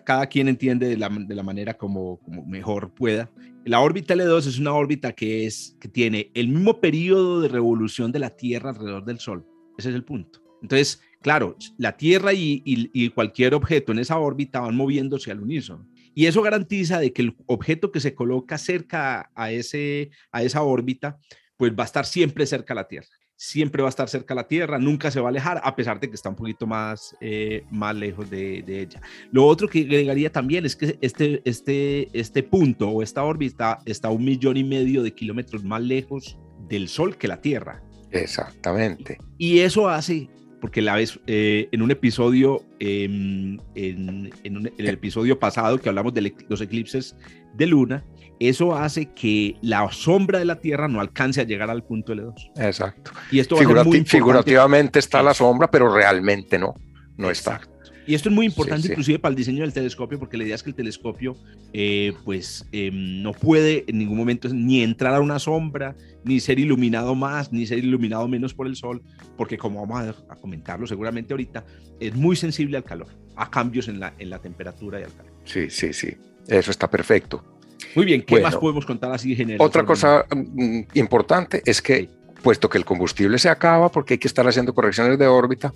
cada 0.05 0.27
quien 0.27 0.49
entiende 0.49 0.88
de 0.88 0.97
la, 0.97 1.09
de 1.09 1.35
la 1.35 1.43
manera 1.43 1.75
como, 1.75 2.19
como, 2.21 2.45
mejor 2.45 2.93
pueda. 2.93 3.31
La 3.64 3.81
órbita 3.81 4.14
L2 4.14 4.47
es 4.47 4.59
una 4.59 4.75
órbita 4.75 5.12
que, 5.12 5.47
es, 5.47 5.76
que 5.81 5.88
tiene 5.88 6.31
el 6.35 6.49
mismo 6.49 6.81
periodo 6.81 7.40
de 7.40 7.49
revolución 7.49 8.12
de 8.12 8.19
la 8.19 8.31
Tierra 8.31 8.71
alrededor 8.71 9.05
del 9.05 9.19
Sol. 9.19 9.47
Ese 9.78 9.90
es 9.90 9.95
el 9.95 10.05
punto. 10.05 10.43
Entonces, 10.62 11.00
claro, 11.23 11.57
la 11.78 11.97
Tierra 11.97 12.33
y, 12.33 12.62
y, 12.64 13.09
cualquier 13.11 13.55
objeto 13.55 13.93
en 13.93 13.99
esa 13.99 14.19
órbita 14.19 14.61
van 14.61 14.76
moviéndose 14.76 15.31
al 15.31 15.40
unísono. 15.40 15.88
Y 16.14 16.26
eso 16.26 16.43
garantiza 16.43 16.99
de 16.99 17.12
que 17.12 17.23
el 17.23 17.37
objeto 17.47 17.93
que 17.93 18.00
se 18.00 18.14
coloca 18.14 18.59
cerca 18.59 19.31
a, 19.35 19.52
ese, 19.52 20.11
a 20.33 20.43
esa 20.43 20.62
órbita, 20.62 21.19
pues 21.57 21.73
va 21.73 21.83
a 21.83 21.87
estar 21.87 22.07
siempre 22.07 22.47
cerca 22.47 22.75
a 22.75 22.76
la 22.76 22.88
Tierra 22.88 23.09
siempre 23.37 23.83
va 23.83 23.88
a 23.88 23.90
estar 23.90 24.09
cerca 24.09 24.35
de 24.35 24.40
la 24.40 24.49
Tierra, 24.49 24.78
nunca 24.78 25.11
se 25.11 25.21
va 25.21 25.28
a 25.28 25.31
alejar, 25.31 25.61
a 25.62 25.76
pesar 25.76 26.00
de 26.00 26.09
que 26.09 26.14
está 26.14 26.31
un 26.31 26.37
poquito 26.37 26.66
más, 26.66 27.14
eh, 27.21 27.64
más 27.71 27.95
lejos 27.95 28.28
de, 28.31 28.64
ella. 28.66 29.00
Lo 29.31 29.47
otro 29.47 29.69
que 29.69 29.81
agregaría 29.81 30.33
también 30.33 30.64
es 30.64 30.75
que 30.75 30.99
este, 31.00 31.43
este, 31.45 32.09
este 32.19 32.43
punto 32.43 32.88
o 32.88 33.02
esta 33.02 33.23
órbita 33.23 33.78
está 33.85 34.09
a 34.09 34.11
un 34.11 34.25
millón 34.25 34.57
y 34.57 34.64
medio 34.64 35.02
de 35.02 35.12
kilómetros 35.12 35.62
más 35.62 35.83
lejos 35.83 36.38
del 36.69 36.88
Sol 36.88 37.16
que 37.16 37.28
la 37.28 37.40
Tierra. 37.40 37.83
Exactamente. 38.11 39.19
Y 39.37 39.59
eso 39.59 39.88
hace, 39.88 40.31
porque 40.61 40.81
la 40.81 40.95
vez 40.95 41.21
eh, 41.26 41.69
en 41.73 41.83
un 41.83 41.90
episodio, 41.90 42.64
em, 42.78 43.59
en, 43.75 44.31
en, 44.45 44.73
el 44.78 44.88
episodio 44.88 45.38
pasado 45.38 45.78
que 45.78 45.90
hablamos 45.90 46.14
de 46.14 46.35
los 46.49 46.61
eclipses 46.62 47.14
de 47.55 47.66
luna, 47.66 48.05
eso 48.40 48.75
hace 48.75 49.07
que 49.12 49.57
la 49.62 49.90
sombra 49.90 50.38
de 50.38 50.45
la 50.45 50.61
Tierra 50.61 50.88
no 50.88 51.00
alcance 51.00 51.40
a 51.40 51.45
llegar 51.45 51.71
al 51.71 51.85
punto 51.85 52.14
L2. 52.14 52.50
Exacto. 52.57 53.12
Y 53.31 53.38
esto 53.38 53.57
figurativamente 53.57 54.99
está 54.99 55.23
la 55.23 55.35
sombra, 55.35 55.71
pero 55.71 55.93
realmente 55.93 56.59
no, 56.59 56.75
no 57.16 57.31
está. 57.31 57.61
Y 58.07 58.14
esto 58.14 58.28
es 58.28 58.35
muy 58.35 58.47
importante 58.47 58.87
inclusive 58.87 59.19
para 59.19 59.31
el 59.31 59.37
diseño 59.37 59.62
del 59.62 59.73
telescopio, 59.73 60.19
porque 60.19 60.37
la 60.37 60.45
idea 60.45 60.55
es 60.55 60.62
que 60.62 60.71
el 60.71 60.76
telescopio 60.76 61.37
eh, 61.73 62.12
pues 62.25 62.64
em, 62.71 63.21
no 63.23 63.33
puede 63.33 63.85
en 63.88 63.99
ningún 63.99 64.16
momento 64.16 64.49
ni 64.49 64.83
entrar 64.83 65.14
a 65.14 65.21
una 65.21 65.40
sombra, 65.40 65.97
ni 66.23 66.38
ser 66.38 66.61
iluminado 66.61 67.16
más, 67.16 67.52
ni 67.52 67.66
ser 67.66 67.78
iluminado 67.78 68.28
menos 68.28 68.55
por 68.55 68.69
el 68.69 68.76
sol, 68.76 69.02
porque 69.37 69.59
como 69.59 69.85
vamos 69.85 70.16
a, 70.28 70.37
comentarlo 70.37 70.87
seguramente 70.87 71.33
ahorita, 71.33 71.64
es 71.99 72.14
muy 72.14 72.37
sensible 72.37 72.76
al 72.76 72.85
calor, 72.85 73.09
a 73.35 73.50
cambios 73.50 73.88
en 73.88 73.99
la, 73.99 74.14
en 74.19 74.31
la 74.31 74.38
temperatura 74.38 75.00
y 75.00 75.02
al 75.02 75.12
calor. 75.12 75.33
Sí, 75.45 75.69
sí, 75.69 75.93
sí, 75.93 76.16
eso 76.47 76.71
está 76.71 76.88
perfecto. 76.88 77.55
Muy 77.95 78.06
bien, 78.06 78.23
¿qué 78.23 78.40
más 78.40 78.56
podemos 78.56 78.85
contar 78.87 79.12
así 79.12 79.35
general? 79.35 79.61
Otra 79.61 79.85
cosa 79.85 80.25
mm, 80.35 80.80
importante 80.95 81.62
es 81.64 81.80
que, 81.83 82.09
puesto 82.42 82.68
que 82.68 82.78
el 82.78 82.85
combustible 82.85 83.38
se 83.38 83.49
acaba 83.49 83.90
porque 83.90 84.14
hay 84.14 84.18
que 84.18 84.28
estar 84.28 84.47
haciendo 84.47 84.75
correcciones 84.75 85.18
de 85.18 85.26
órbita, 85.26 85.73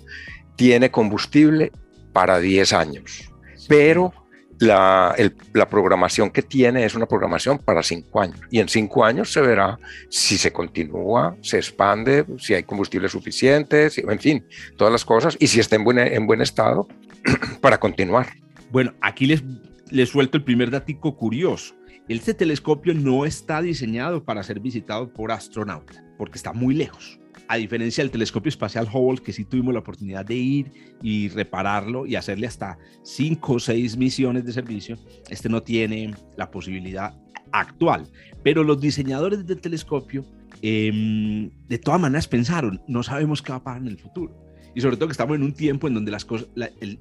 tiene 0.55 0.91
combustible 0.91 1.71
para 2.13 2.39
10 2.39 2.73
años, 2.73 3.31
pero 3.67 4.13
la, 4.59 5.15
la, 5.53 5.67
programación 5.67 6.29
que 6.29 6.43
tiene 6.43 6.85
es 6.85 6.93
una 6.93 7.07
programación 7.07 7.57
para 7.57 7.81
5 7.81 8.21
años 8.21 8.39
y 8.51 8.59
en 8.59 8.69
5 8.69 9.03
años 9.03 9.33
se 9.33 9.41
verá 9.41 9.79
si 10.09 10.37
se 10.37 10.53
continúa, 10.53 11.35
se 11.41 11.57
expande, 11.57 12.25
si 12.37 12.53
hay 12.53 12.61
combustible 12.61 13.09
suficiente, 13.09 13.89
en 13.97 14.19
fin, 14.19 14.45
todas 14.77 14.91
las 14.91 15.03
cosas 15.03 15.35
y 15.39 15.47
si 15.47 15.59
está 15.59 15.77
en 15.77 15.83
buen, 15.83 15.97
en 15.97 16.27
buen 16.27 16.41
estado 16.41 16.87
para 17.61 17.79
continuar. 17.79 18.27
Bueno, 18.71 18.93
aquí 19.01 19.25
les, 19.25 19.43
les 19.89 20.09
suelto 20.09 20.37
el 20.37 20.43
primer 20.43 20.69
datico 20.69 21.17
curioso. 21.17 21.73
Este 22.07 22.33
telescopio 22.33 22.93
no 22.93 23.25
está 23.25 23.61
diseñado 23.61 24.23
para 24.23 24.43
ser 24.43 24.59
visitado 24.59 25.13
por 25.13 25.31
astronautas, 25.31 26.03
porque 26.17 26.37
está 26.37 26.51
muy 26.51 26.73
lejos. 26.73 27.19
A 27.47 27.57
diferencia 27.57 28.03
del 28.03 28.11
telescopio 28.11 28.49
espacial 28.49 28.87
Hubble, 28.91 29.21
que 29.21 29.31
sí 29.31 29.45
tuvimos 29.45 29.73
la 29.73 29.81
oportunidad 29.81 30.25
de 30.25 30.35
ir 30.35 30.71
y 31.01 31.29
repararlo 31.29 32.05
y 32.05 32.15
hacerle 32.15 32.47
hasta 32.47 32.77
5 33.03 33.53
o 33.53 33.59
6 33.59 33.97
misiones 33.97 34.45
de 34.45 34.51
servicio, 34.51 34.97
este 35.29 35.47
no 35.47 35.61
tiene 35.61 36.15
la 36.37 36.49
posibilidad 36.49 37.13
actual. 37.51 38.07
Pero 38.43 38.63
los 38.63 38.81
diseñadores 38.81 39.45
del 39.45 39.61
telescopio, 39.61 40.25
em, 40.61 41.51
de 41.67 41.77
todas 41.77 42.01
maneras, 42.01 42.27
pensaron, 42.27 42.81
no 42.87 43.03
sabemos 43.03 43.41
qué 43.41 43.51
va 43.51 43.57
a 43.59 43.63
pasar 43.63 43.81
en 43.81 43.89
el 43.89 43.99
futuro 43.99 44.40
y 44.73 44.81
sobre 44.81 44.95
todo 44.95 45.07
que 45.07 45.13
estamos 45.13 45.35
en 45.35 45.43
un 45.43 45.53
tiempo 45.53 45.87
en 45.87 45.93
donde 45.93 46.11
las 46.11 46.23
cosas, 46.23 46.47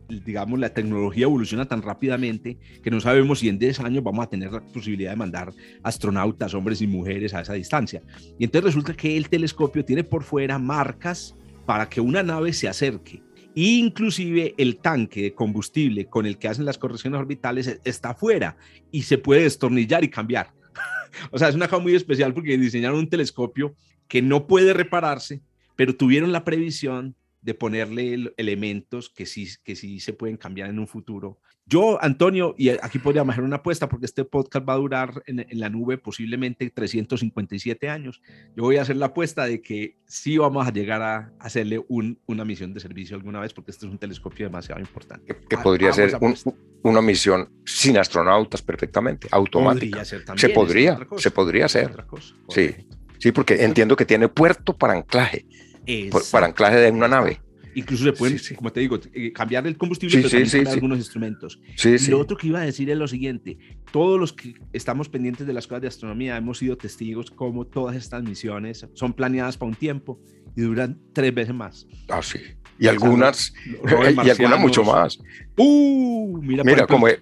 digamos, 0.09 0.59
la 0.59 0.71
tecnología 0.71 1.25
evoluciona 1.25 1.67
tan 1.67 1.83
rápidamente 1.83 2.59
que 2.83 2.91
no 2.91 3.01
sabemos 3.01 3.39
si 3.39 3.49
en 3.49 3.59
10 3.59 3.81
años 3.81 4.03
vamos 4.03 4.25
a 4.25 4.29
tener 4.29 4.53
la 4.53 4.61
posibilidad 4.61 5.11
de 5.11 5.17
mandar 5.17 5.53
astronautas, 5.83 6.55
hombres 6.55 6.83
y 6.83 6.87
mujeres 6.87 7.35
a 7.35 7.43
esa 7.43 7.55
distancia. 7.55 8.03
Y 8.39 8.45
entonces 8.45 8.75
resulta 8.75 8.95
que 8.95 9.17
el 9.17 9.29
telescopio 9.29 9.85
tiene 9.85 10.05
por 10.05 10.25
fuera 10.25 10.59
marcas 10.59 11.35
para 11.65 11.89
que 11.89 12.01
una 12.01 12.23
nave 12.23 12.53
se 12.53 12.69
acerque. 12.69 13.23
Inclusive 13.55 14.55
el 14.59 14.79
tanque 14.79 15.23
de 15.23 15.35
combustible 15.35 16.07
con 16.07 16.27
el 16.27 16.39
que 16.39 16.49
hacen 16.49 16.65
las 16.65 16.79
correcciones 16.79 17.21
orbitales 17.21 17.67
e, 17.67 17.81
está 17.85 18.11
afuera 18.11 18.57
y 18.91 19.03
se 19.03 19.19
puede 19.19 19.43
destornillar 19.43 20.03
y 20.05 20.09
cambiar. 20.09 20.53
o 21.31 21.39
sea, 21.39 21.49
es 21.49 21.55
una 21.55 21.69
cosa 21.69 21.83
muy 21.83 21.95
especial 21.95 22.33
porque 22.33 22.57
diseñaron 22.57 22.99
un 22.99 23.09
telescopio 23.09 23.75
que 24.09 24.23
no 24.23 24.47
puede 24.47 24.73
repararse, 24.73 25.41
pero 25.77 25.95
tuvieron 25.95 26.33
la 26.33 26.45
previsión 26.45 27.15
de 27.43 27.55
ponerle 27.55 28.33
elementos 28.37 29.09
que 29.11 29.27
sí, 29.27 29.49
que 29.65 29.77
sí 29.77 30.01
se 30.01 30.13
pueden 30.13 30.37
cambiar 30.37 30.71
en 30.71 30.79
un 30.79 30.87
futuro. 30.87 31.41
Yo, 31.71 32.03
Antonio, 32.03 32.57
y 32.59 32.71
aquí 32.71 32.99
podríamos 32.99 33.33
hacer 33.33 33.45
una 33.45 33.57
apuesta 33.57 33.89
porque 33.89 34.07
este 34.07 34.25
podcast 34.25 34.69
va 34.69 34.73
a 34.73 34.77
durar 34.77 35.23
en, 35.27 35.47
la 35.53 35.69
nube 35.69 35.99
posiblemente 35.99 36.69
357 36.69 37.89
años. 37.89 38.21
Yo 38.57 38.65
voy 38.65 38.79
a 38.79 38.83
hacer 38.83 38.97
la 38.97 39.07
apuesta 39.07 39.45
de 39.45 39.63
que 39.63 39.97
sí 40.05 40.37
vamos 40.37 40.67
a 40.67 40.73
llegar 40.73 41.01
a 41.01 41.33
hacerle 41.39 41.81
una 41.89 42.45
misión 42.45 42.75
de 42.75 42.81
servicio 42.81 43.15
alguna 43.15 43.39
vez 43.39 43.55
porque 43.55 43.71
este 43.71 43.87
es 43.87 43.93
un 43.93 43.99
telescopio 43.99 44.47
demasiado 44.47 44.81
importante. 44.81 45.33
Que, 45.49 45.59
podría 45.59 45.93
ser 45.93 46.19
una 46.83 47.01
misión 47.01 47.49
sin 47.65 47.99
astronautas 47.99 48.63
perfectamente, 48.63 49.29
automática. 49.31 50.05
se 50.05 50.49
podría, 50.49 50.99
se 51.19 51.31
podría 51.31 51.67
hacer. 51.67 52.05
Sí, 52.49 52.75
sí, 53.19 53.31
porque 53.31 53.63
entiendo 53.65 53.95
que 53.95 54.07
tiene 54.07 54.29
puerto 54.29 54.77
para 54.77 54.95
anclaje 54.95 55.47
para 56.31 56.47
anclaje 56.47 56.77
de 56.77 56.91
una 56.91 57.09
nave. 57.09 57.41
Incluso 57.75 58.05
se 58.05 58.13
pueden, 58.13 58.39
como 58.57 58.73
te 58.73 58.81
digo, 58.81 58.99
eh, 59.13 59.33
cambiar 59.33 59.67
el 59.67 59.77
combustible, 59.77 60.17
pero 60.17 60.29
también 60.29 60.69
algunos 60.69 60.99
instrumentos. 60.99 61.61
y 61.85 62.11
lo 62.11 62.19
otro 62.19 62.37
que 62.37 62.49
iba 62.49 62.61
a 62.61 62.65
decir 62.65 62.91
es 62.91 62.97
lo 62.97 63.07
siguiente, 63.07 63.59
todos 63.93 64.19
los 64.19 64.33
que 64.33 64.55
estamos 64.73 65.09
pendientes 65.09 65.47
de 65.47 65.53
las 65.53 65.67
cosas 65.67 65.83
de 65.83 65.89
astronomía 65.89 66.37
hemos 66.37 66.59
sido 66.59 66.77
testigos 66.77 67.31
como 67.31 67.67
todas 67.67 67.97
estas 67.97 68.23
misiones 68.23 68.87
son 68.95 69.13
planeadas 69.13 69.57
para 69.57 69.69
un 69.69 69.77
tiempo 69.77 70.21
y 70.57 70.63
duran 70.63 71.01
tres 71.13 71.33
veces 71.33 71.55
más. 71.55 71.87
Ah, 72.09 72.23
sí. 72.23 72.39
Y 72.81 72.89
algunas, 72.89 73.53
y 74.25 74.31
algunas 74.31 74.59
mucho 74.59 74.83
más. 74.83 75.19
Uh, 75.55 76.39
mira, 76.43 76.65
mira 76.65 76.87
como, 76.87 77.07
el, 77.07 77.19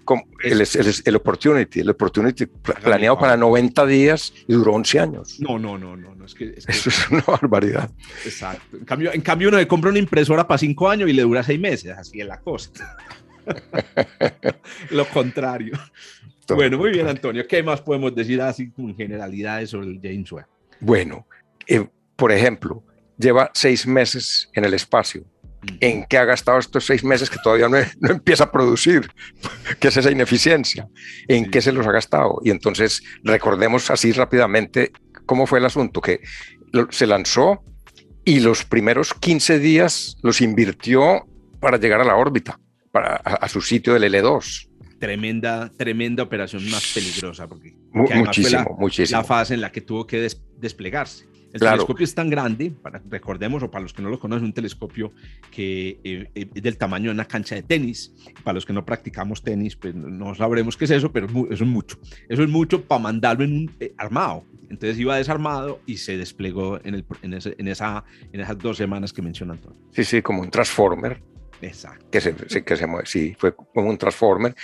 el, 1.04 1.16
Opportunity, 1.16 1.80
el 1.80 1.90
Opportunity 1.90 2.46
planeado 2.46 3.18
para 3.18 3.36
90 3.36 3.84
días 3.86 4.32
y 4.46 4.52
duró 4.52 4.74
11 4.74 5.00
años. 5.00 5.40
No, 5.40 5.58
no, 5.58 5.76
no, 5.76 5.96
no, 5.96 6.14
no 6.14 6.24
es 6.24 6.34
que, 6.36 6.54
Eso 6.56 6.88
es 6.88 7.10
una 7.10 7.24
barbaridad. 7.26 7.90
Exacto. 8.24 8.76
En 8.76 8.84
cambio, 8.84 9.12
en 9.12 9.20
cambio 9.20 9.48
uno 9.48 9.58
le 9.58 9.66
compra 9.66 9.90
una 9.90 9.98
impresora 9.98 10.46
para 10.46 10.58
5 10.58 10.88
años 10.88 11.10
y 11.10 11.12
le 11.12 11.22
dura 11.22 11.42
6 11.42 11.58
meses, 11.58 11.90
así 11.98 12.20
es 12.20 12.26
la 12.28 12.38
cosa. 12.38 12.70
Lo 14.90 15.08
contrario. 15.08 15.76
Bueno, 16.48 16.78
muy 16.78 16.90
bien, 16.90 17.08
Antonio. 17.08 17.48
¿Qué 17.48 17.64
más 17.64 17.80
podemos 17.80 18.14
decir 18.14 18.40
así 18.40 18.72
en 18.78 18.96
generalidades 18.96 19.70
sobre 19.70 19.88
el 19.88 20.00
James 20.00 20.30
Webb? 20.30 20.46
Bueno, 20.78 21.26
eh, 21.66 21.84
por 22.14 22.30
ejemplo, 22.30 22.84
lleva 23.18 23.50
seis 23.52 23.88
meses 23.88 24.48
en 24.54 24.64
el 24.64 24.74
espacio 24.74 25.24
en 25.80 26.04
qué 26.04 26.18
ha 26.18 26.24
gastado 26.24 26.58
estos 26.58 26.86
seis 26.86 27.04
meses 27.04 27.30
que 27.30 27.38
todavía 27.42 27.68
no, 27.68 27.78
empieza 28.08 28.44
a 28.44 28.52
producir, 28.52 29.10
qué 29.80 29.88
es 29.88 29.96
esa 29.96 30.10
ineficiencia, 30.10 30.88
en 31.26 31.50
qué 31.50 31.60
se 31.60 31.72
los 31.72 31.86
ha 31.86 31.92
gastado. 31.92 32.40
Y 32.44 32.50
entonces 32.50 33.02
recordemos 33.22 33.90
así 33.90 34.12
rápidamente 34.12 34.92
cómo 35.26 35.46
fue 35.46 35.58
el 35.58 35.66
asunto, 35.66 36.00
que 36.00 36.20
se 36.90 37.06
lanzó 37.06 37.62
y 38.24 38.40
los 38.40 38.64
primeros 38.64 39.14
15 39.14 39.58
días 39.58 40.16
los 40.22 40.40
invirtió 40.40 41.26
para 41.60 41.78
llegar 41.78 42.00
a 42.00 42.04
la 42.04 42.16
órbita, 42.16 42.60
para, 42.92 43.16
a, 43.16 43.48
su 43.48 43.60
sitio 43.60 43.94
del 43.94 44.04
L2 44.12 44.68
tremenda, 44.98 45.70
tremenda 45.76 46.22
operación 46.24 46.68
más 46.70 46.92
peligrosa, 46.92 47.46
porque, 47.46 47.74
muchísimo, 47.92 48.50
la, 48.50 48.76
muchísimo. 48.76 49.20
la 49.20 49.24
fase 49.24 49.54
en 49.54 49.60
la 49.60 49.70
que 49.70 49.80
tuvo 49.80 50.06
que 50.06 50.28
desplegarse. 50.56 51.27
El 51.52 51.61
telescopio 51.61 52.05
es 52.05 52.14
tan 52.14 52.28
grande, 52.28 52.71
para, 52.71 53.02
recordemos, 53.09 53.62
o 53.62 53.71
para 53.71 53.83
los 53.83 53.93
que 53.93 54.02
no 54.02 54.11
lo 54.11 54.19
conocen, 54.19 54.45
un 54.45 54.52
telescopio 54.52 55.12
que 55.50 55.99
eh, 56.05 56.31
eh, 56.35 56.49
es 56.55 56.62
del 56.62 56.76
tamaño 56.76 57.07
de 57.07 57.14
una 57.14 57.25
cancha 57.25 57.55
de 57.55 57.62
tenis. 57.62 58.12
Para 58.45 58.55
los 58.55 58.67
que 58.67 58.73
no 58.73 58.85
practicamos 58.85 59.43
tenis, 59.43 59.76
pues 59.76 59.95
no 59.95 60.35
sabremos 60.35 60.76
qué 60.76 60.85
es 60.85 60.90
eso, 60.90 61.11
pero 61.11 61.26
eso 61.26 61.64
es 61.64 61.71
mucho. 61.71 61.99
Eso 62.28 62.43
es 62.43 62.49
mucho 62.49 62.83
para 62.83 63.00
mandarlo 63.00 63.45
en 63.45 63.52
un 63.52 63.76
eh, 63.81 63.95
armado. 63.97 64.45
Entonces 64.69 64.99
iba 64.99 65.17
desarmado 65.17 65.81
y 65.87 65.97
se 65.97 66.19
desplegó 66.19 66.78
en, 66.85 66.95
el, 66.95 67.07
en, 67.23 67.35
ese, 67.35 67.55
en, 67.59 67.69
esa, 67.69 68.05
en 68.33 68.40
esas 68.40 68.59
dos 68.59 68.76
semanas 68.76 69.12
que 69.12 69.23
menciona 69.23 69.55
Antonio. 69.55 69.78
Sí, 69.93 70.05
sí, 70.05 70.21
como 70.21 70.43
un 70.43 70.50
transformer. 70.50 71.23
Exacto. 71.62 72.07
Que 72.11 72.21
se, 72.21 72.35
que 72.35 72.76
se 72.76 72.87
mueve, 72.87 73.07
sí, 73.07 73.35
fue 73.38 73.55
como 73.55 73.88
un 73.88 73.97
transformer. 73.97 74.55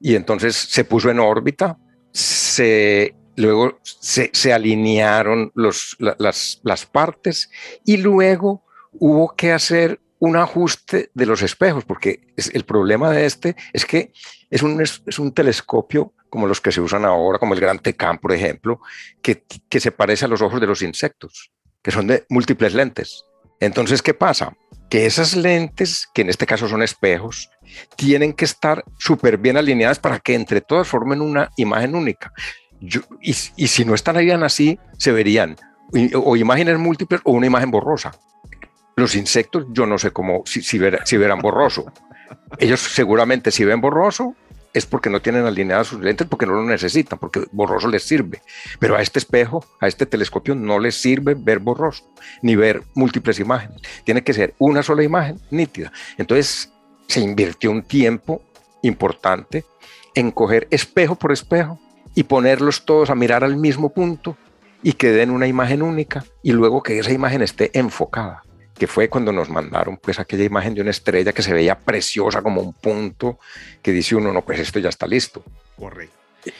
Y 0.00 0.16
entonces 0.16 0.56
se 0.56 0.84
puso 0.84 1.10
en 1.10 1.20
órbita, 1.20 1.78
se 2.10 3.14
luego 3.36 3.78
se, 3.82 4.52
alinearon 4.52 5.52
las, 5.54 6.86
partes 6.90 7.50
y 7.84 7.96
luego 7.98 8.64
hubo 8.92 9.34
que 9.34 9.52
hacer 9.52 10.00
un 10.18 10.36
ajuste 10.36 11.10
de 11.14 11.26
los 11.26 11.42
espejos, 11.42 11.84
porque 11.84 12.20
el 12.36 12.64
problema 12.64 13.10
de 13.10 13.26
este 13.26 13.56
es 13.72 13.84
que 13.84 14.12
es 14.50 14.62
un, 14.62 14.80
es 14.80 15.18
un, 15.18 15.32
telescopio 15.32 16.12
como 16.30 16.46
los 16.46 16.60
que 16.60 16.72
se 16.72 16.80
usan 16.80 17.04
ahora, 17.04 17.38
como 17.38 17.54
el 17.54 17.60
Gran 17.60 17.78
Tecan, 17.78 18.18
por 18.18 18.32
ejemplo, 18.32 18.80
que, 19.20 19.42
que 19.68 19.80
se 19.80 19.90
parece 19.90 20.24
a 20.24 20.28
los 20.28 20.40
ojos 20.40 20.60
de 20.60 20.66
los 20.66 20.82
insectos, 20.82 21.50
que 21.82 21.90
son 21.90 22.06
de 22.06 22.24
múltiples 22.28 22.74
lentes. 22.74 23.24
Entonces, 23.60 24.00
¿qué 24.00 24.14
pasa? 24.14 24.56
Que 24.88 25.06
esas 25.06 25.34
lentes, 25.36 26.08
que 26.14 26.22
en 26.22 26.30
este 26.30 26.46
caso 26.46 26.68
son 26.68 26.82
espejos, 26.82 27.50
tienen 27.96 28.32
que 28.32 28.44
estar 28.44 28.84
súper 28.98 29.38
bien 29.38 29.56
alineadas 29.56 29.98
para 29.98 30.20
que 30.20 30.34
entre 30.34 30.60
todas 30.60 30.86
formen 30.86 31.20
una 31.20 31.50
imagen 31.56 31.94
única 31.94 32.32
y, 33.20 33.32
si 33.32 33.84
no 33.84 33.94
están 33.94 34.16
están 34.16 34.42
así, 34.42 34.78
se 34.98 35.12
verían 35.12 35.56
o 36.14 36.36
imágenes 36.36 36.78
múltiples 36.78 37.20
o 37.24 37.32
una 37.32 37.46
imagen 37.46 37.70
borrosa. 37.70 38.12
Los 38.96 39.14
insectos, 39.14 39.66
yo 39.70 39.86
no 39.86 39.98
sé 39.98 40.10
cómo, 40.10 40.42
si, 40.46 40.62
si, 40.62 40.78
si 41.04 41.16
verán 41.16 41.40
borroso. 41.40 41.92
Ellos 42.58 42.80
seguramente 42.80 43.50
si 43.50 43.64
ven 43.64 43.80
borroso 43.80 44.34
es 44.72 44.86
porque 44.86 45.10
no 45.10 45.20
tienen 45.20 45.44
alineadas 45.44 45.88
sus 45.88 46.00
lentes, 46.00 46.26
porque 46.26 46.46
no 46.46 46.54
lo 46.54 46.64
necesitan, 46.64 47.18
porque 47.18 47.44
borroso 47.52 47.88
les 47.88 48.02
sirve. 48.04 48.42
Pero 48.78 48.96
a 48.96 49.02
este 49.02 49.18
espejo, 49.18 49.64
a 49.80 49.86
este 49.86 50.06
telescopio, 50.06 50.54
no 50.54 50.78
les 50.78 50.94
sirve 50.94 51.34
ver 51.34 51.58
borroso, 51.58 52.10
ni 52.40 52.56
ver 52.56 52.82
múltiples 52.94 53.38
imágenes. 53.38 53.80
Tiene 54.04 54.22
que 54.24 54.32
ser 54.32 54.54
una 54.58 54.82
sola 54.82 55.02
imagen 55.02 55.38
nítida. 55.50 55.92
Entonces 56.16 56.72
se 57.06 57.20
invirtió 57.20 57.70
un 57.70 57.82
tiempo 57.82 58.42
importante 58.82 59.64
en 60.14 60.30
coger 60.30 60.68
espejo 60.70 61.16
por 61.16 61.32
espejo 61.32 61.78
y 62.14 62.24
ponerlos 62.24 62.84
todos 62.84 63.10
a 63.10 63.14
mirar 63.14 63.44
al 63.44 63.56
mismo 63.56 63.90
punto 63.90 64.36
y 64.82 64.94
que 64.94 65.12
den 65.12 65.30
una 65.30 65.46
imagen 65.46 65.82
única 65.82 66.24
y 66.42 66.52
luego 66.52 66.82
que 66.82 66.98
esa 66.98 67.12
imagen 67.12 67.42
esté 67.42 67.70
enfocada, 67.78 68.42
que 68.76 68.86
fue 68.86 69.08
cuando 69.08 69.32
nos 69.32 69.48
mandaron 69.48 69.96
pues 69.96 70.18
aquella 70.18 70.44
imagen 70.44 70.74
de 70.74 70.80
una 70.80 70.90
estrella 70.90 71.32
que 71.32 71.42
se 71.42 71.52
veía 71.52 71.78
preciosa 71.78 72.42
como 72.42 72.60
un 72.60 72.72
punto 72.72 73.38
que 73.80 73.92
dice 73.92 74.16
uno, 74.16 74.32
no, 74.32 74.44
pues 74.44 74.58
esto 74.58 74.78
ya 74.78 74.88
está 74.88 75.06
listo. 75.06 75.44
Correcto. 75.76 76.16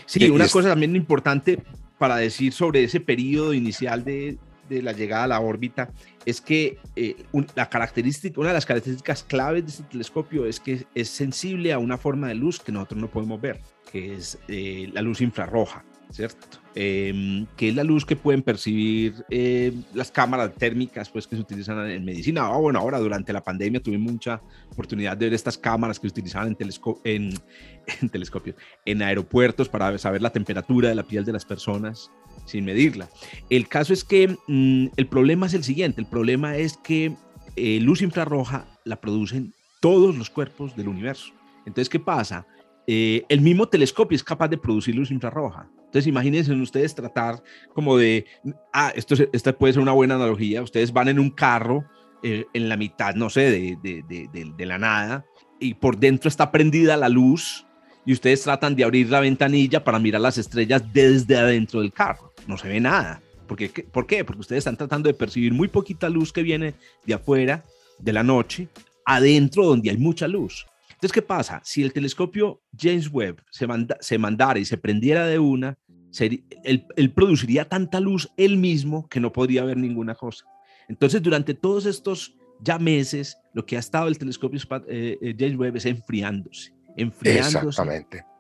Sí, 0.07 0.31
una 0.31 0.49
cosa 0.49 0.69
también 0.69 0.95
importante 0.95 1.61
para 1.99 2.17
decir 2.17 2.53
sobre 2.53 2.85
ese 2.85 3.01
periodo 3.01 3.53
inicial 3.53 4.05
de, 4.05 4.39
de 4.69 4.83
la 4.83 4.93
llegada 4.93 5.25
a 5.25 5.29
la 5.29 5.41
órbita 5.41 5.91
es 6.25 6.41
que 6.41 6.79
eh, 6.95 7.17
la 7.57 7.69
característica, 7.69 8.39
una 8.41 8.51
de 8.51 8.55
las 8.55 8.67
características 8.67 9.25
claves 9.25 9.65
de 9.65 9.71
este 9.71 9.83
telescopio 9.85 10.47
es 10.47 10.61
que 10.61 10.87
es 10.95 11.09
sensible 11.09 11.73
a 11.73 11.79
una 11.79 11.99
forma 11.99 12.29
de 12.29 12.37
luz 12.37 12.61
que 12.61 12.71
nosotros 12.71 13.01
no 13.01 13.09
podemos 13.09 13.41
ver 13.41 13.61
que 13.93 14.15
es 14.15 14.39
eh, 14.49 14.91
la 14.93 15.03
luz 15.03 15.21
infrarroja. 15.21 15.85
¿cierto? 16.13 16.59
Em, 16.75 17.47
que 17.57 17.71
es 17.71 17.75
la 17.75 17.85
luz 17.85 18.05
que 18.05 18.17
pueden 18.17 18.43
percibir 18.43 19.25
eh, 19.31 19.73
las 19.95 20.11
cámaras 20.11 20.55
térmicas 20.55 21.11
pues, 21.11 21.27
que 21.27 21.37
se 21.37 21.43
utilizan 21.43 21.91
en 21.91 22.05
medicina. 22.05 22.47
Ah, 22.47 22.57
bueno, 22.59 22.79
ahora 22.79 22.99
durante 22.99 23.33
la 23.33 23.43
pandemia 23.43 23.83
tuve 23.83 23.99
mucha 23.99 24.41
oportunidad 24.71 25.17
de 25.17 25.27
ver 25.27 25.35
estas 25.35 25.59
cámaras 25.59 25.99
que 25.99 26.09
se 26.09 26.13
utilizaban 26.13 26.49
en 27.05 28.09
telescopios, 28.11 28.57
en 28.85 29.03
aeropuertos 29.03 29.69
para 29.69 29.97
saber 29.99 30.23
la 30.23 30.31
temperatura 30.31 30.89
de 30.89 30.95
la 30.95 31.03
piel 31.03 31.25
de 31.25 31.33
las 31.33 31.45
personas 31.45 32.11
sin 32.45 32.65
medirla. 32.65 33.09
El 33.51 33.69
caso 33.69 33.93
es 33.93 34.05
que 34.05 34.37
mm, 34.47 34.89
el 34.97 35.07
problema 35.07 35.47
es 35.47 35.55
el 35.55 35.65
siguiente, 35.65 36.01
el 36.01 36.07
problema 36.07 36.57
es 36.57 36.77
que 36.77 37.17
eh, 37.57 37.81
luz 37.81 38.03
infrarroja 38.03 38.67
la 38.85 38.97
producen 38.97 39.55
todos 39.81 40.17
los 40.17 40.31
cuerpos 40.31 40.77
del 40.77 40.89
universo. 40.89 41.33
Entonces, 41.67 41.89
¿qué 41.89 42.01
pasa? 42.01 42.47
Eh, 42.87 43.25
el 43.29 43.41
mismo 43.41 43.69
telescopio 43.69 44.17
es 44.17 44.25
capaz 44.25 44.49
de 44.49 44.59
producir 44.59 44.95
luz 44.95 45.11
infrarroja. 45.11 45.69
Entonces, 45.77 46.07
imagínense 46.07 46.53
ustedes 46.53 46.95
tratar 46.95 47.43
como 47.75 47.97
de, 47.97 48.25
ah, 48.73 48.93
esto, 48.97 49.15
esta 49.33 49.53
puede 49.53 49.75
ser 49.75 49.83
una 49.83 49.93
buena 49.93 50.15
analogía, 50.15 50.63
ustedes 50.63 50.93
van 50.93 51.09
en 51.09 51.19
un 51.19 51.31
carro 51.31 51.85
eh, 52.23 52.47
en 52.55 52.69
la 52.69 52.77
mitad, 52.77 53.15
no 53.15 53.29
sé, 53.29 53.51
de, 53.51 53.79
de, 53.83 54.03
de, 54.09 54.53
de, 54.57 54.67
la 54.67 54.79
nada, 54.79 55.27
y 55.61 55.75
por 55.75 55.99
dentro 55.99 56.29
está 56.29 56.51
prendida 56.51 56.97
la 56.97 57.09
luz, 57.09 57.67
y 58.07 58.13
ustedes 58.13 58.43
tratan 58.43 58.75
de 58.75 58.85
abrir 58.85 59.11
la 59.11 59.21
ventanilla 59.21 59.85
para 59.85 59.99
mirar 59.99 60.23
las 60.23 60.39
estrellas 60.39 60.83
desde 60.93 61.37
adentro 61.37 61.81
del 61.81 61.93
carro. 61.93 62.33
No 62.47 62.57
se 62.57 62.69
ve 62.69 62.81
nada. 62.81 63.21
¿Por 63.47 63.57
qué? 63.57 63.69
¿Por 63.69 64.07
qué? 64.07 64.25
Porque 64.25 64.41
ustedes 64.41 64.61
están 64.61 64.77
tratando 64.77 65.09
de 65.09 65.15
percibir 65.15 65.53
muy 65.53 65.69
poquita 65.69 66.09
luz 66.09 66.33
que 66.33 66.43
viene 66.43 66.75
de 67.05 67.15
afuera, 67.15 67.65
de 67.99 68.13
la 68.13 68.23
noche, 68.23 68.69
adentro 69.05 69.67
donde 69.67 69.91
hay 69.91 69.99
mucha 69.99 70.27
luz. 70.27 70.67
Entonces, 71.03 71.15
¿qué 71.15 71.23
pasa? 71.23 71.61
Si 71.65 71.83
el 71.83 71.93
telescopio 71.93 72.63
James 72.79 73.11
Webb 73.13 73.43
se, 73.51 73.67
se 73.99 74.19
mandara 74.19 74.61
y 74.61 74.65
se 74.65 74.79
prendiera 74.79 75.27
de 75.27 75.41
una, 75.41 75.77
él, 76.21 77.13
produciría 77.13 77.69
tanta 77.69 77.99
luz 77.99 78.31
él 78.37 78.57
mismo 78.57 79.09
que 79.09 79.19
no 79.19 79.33
podría 79.33 79.65
ver 79.65 79.79
ninguna 79.79 80.15
cosa. 80.15 80.45
Entonces, 80.89 81.21
durante 81.21 81.55
todos 81.55 81.87
estos 81.87 82.37
ya 82.61 82.79
meses, 82.79 83.37
lo 83.53 83.67
que 83.67 83.75
ha 83.75 83.81
estado 83.81 84.07
el 84.07 84.17
telescopio 84.17 84.61
eh, 84.87 85.19
eh, 85.21 85.35
James 85.37 85.57
Webb 85.57 85.77
es 85.79 85.87
enfriándose, 85.87 86.73
enfriándose 86.97 87.83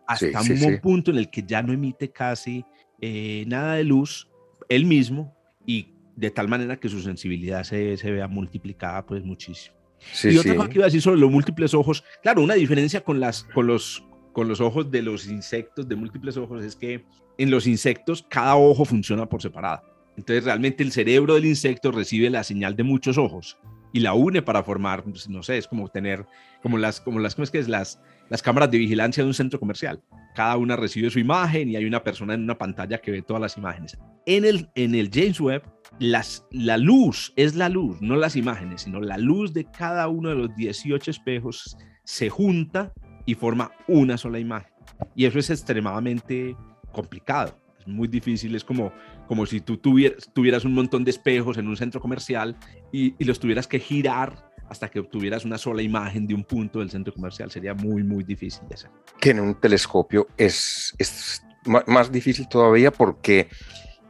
hasta 0.06 0.40
un 0.40 0.78
punto 0.80 1.10
en 1.10 1.16
el 1.16 1.30
que 1.30 1.42
ya 1.42 1.64
no 1.64 1.72
emite 1.72 2.12
casi 2.12 2.64
eh, 3.00 3.42
nada 3.48 3.74
de 3.74 3.82
luz 3.82 4.30
él 4.68 4.86
mismo 4.86 5.36
y 5.66 5.96
de 6.14 6.30
tal 6.30 6.46
manera 6.46 6.78
que 6.78 6.88
su 6.88 7.02
sensibilidad 7.02 7.64
se, 7.64 7.96
se 7.96 8.12
vea 8.12 8.28
multiplicada 8.28 9.04
pues 9.04 9.24
muchísimo 9.24 9.81
y 10.24 10.36
otra 10.36 10.54
cosa 10.54 10.68
que 10.68 10.74
iba 10.76 10.84
a 10.84 10.88
decir 10.88 11.02
sobre 11.02 11.20
los 11.20 11.30
múltiples 11.30 11.74
ojos, 11.74 12.04
claro, 12.22 12.42
una 12.42 12.54
diferencia 12.54 13.02
con, 13.02 13.20
las, 13.20 13.44
con, 13.44 13.66
los, 13.66 14.04
con 14.32 14.48
los 14.48 14.60
ojos 14.60 14.90
de 14.90 15.02
los 15.02 15.26
insectos 15.26 15.88
de 15.88 15.96
múltiples 15.96 16.36
ojos 16.36 16.64
es 16.64 16.76
que 16.76 17.04
en 17.38 17.50
los 17.50 17.66
insectos 17.66 18.24
cada 18.28 18.56
ojo 18.56 18.84
funciona 18.84 19.28
por 19.28 19.42
separado. 19.42 19.82
Entonces 20.16 20.44
realmente 20.44 20.82
el 20.82 20.92
cerebro 20.92 21.34
del 21.34 21.46
insecto 21.46 21.90
recibe 21.90 22.28
la 22.28 22.44
señal 22.44 22.76
de 22.76 22.82
muchos 22.82 23.16
ojos 23.16 23.58
y 23.92 24.00
la 24.00 24.14
une 24.14 24.42
para 24.42 24.62
formar, 24.62 25.02
pues, 25.04 25.28
no 25.28 25.42
sé, 25.42 25.58
es 25.58 25.68
como 25.68 25.88
tener, 25.88 26.26
como 26.62 26.78
las, 26.78 27.00
como 27.00 27.18
las, 27.18 27.34
¿cómo 27.34 27.44
es 27.44 27.50
que 27.50 27.58
es? 27.58 27.68
Las, 27.68 28.00
las 28.28 28.42
cámaras 28.42 28.70
de 28.70 28.78
vigilancia 28.78 29.22
de 29.22 29.28
un 29.28 29.34
centro 29.34 29.60
comercial. 29.60 30.02
Cada 30.34 30.56
una 30.56 30.76
recibe 30.76 31.10
su 31.10 31.18
imagen 31.18 31.68
y 31.68 31.76
hay 31.76 31.84
una 31.84 32.02
persona 32.02 32.34
en 32.34 32.42
una 32.42 32.56
pantalla 32.56 32.98
que 32.98 33.10
ve 33.10 33.22
todas 33.22 33.42
las 33.42 33.56
imágenes. 33.56 33.98
En 34.26 34.44
el, 34.44 34.70
en 34.74 34.94
el 34.94 35.10
James 35.12 35.40
Webb 35.40 35.62
las, 35.98 36.46
la 36.50 36.78
luz 36.78 37.32
es 37.36 37.54
la 37.54 37.68
luz, 37.68 38.00
no 38.00 38.16
las 38.16 38.36
imágenes, 38.36 38.82
sino 38.82 39.00
la 39.00 39.18
luz 39.18 39.52
de 39.52 39.64
cada 39.64 40.08
uno 40.08 40.30
de 40.30 40.36
los 40.36 40.56
18 40.56 41.10
espejos 41.10 41.76
se 42.04 42.30
junta 42.30 42.92
y 43.26 43.34
forma 43.34 43.72
una 43.88 44.16
sola 44.16 44.38
imagen. 44.38 44.72
Y 45.14 45.26
eso 45.26 45.38
es 45.38 45.50
extremadamente 45.50 46.56
complicado, 46.92 47.58
es 47.82 47.88
muy 47.88 48.08
difícil, 48.08 48.54
es 48.54 48.64
como, 48.64 48.92
como 49.26 49.46
si 49.46 49.60
tú 49.60 49.76
tuvieras, 49.76 50.30
tuvieras 50.32 50.64
un 50.64 50.74
montón 50.74 51.04
de 51.04 51.10
espejos 51.10 51.58
en 51.58 51.68
un 51.68 51.76
centro 51.76 52.00
comercial 52.00 52.56
y, 52.92 53.14
y 53.18 53.24
los 53.24 53.38
tuvieras 53.38 53.66
que 53.66 53.78
girar 53.78 54.50
hasta 54.68 54.88
que 54.88 55.00
obtuvieras 55.00 55.44
una 55.44 55.58
sola 55.58 55.82
imagen 55.82 56.26
de 56.26 56.34
un 56.34 56.44
punto 56.44 56.78
del 56.78 56.90
centro 56.90 57.12
comercial. 57.12 57.50
Sería 57.50 57.74
muy, 57.74 58.02
muy 58.02 58.24
difícil 58.24 58.66
de 58.68 58.74
hacer. 58.74 58.90
Que 59.20 59.30
en 59.30 59.40
un 59.40 59.54
telescopio 59.56 60.28
es, 60.36 60.94
es 60.98 61.42
más 61.86 62.10
difícil 62.10 62.48
todavía 62.48 62.90
porque 62.90 63.48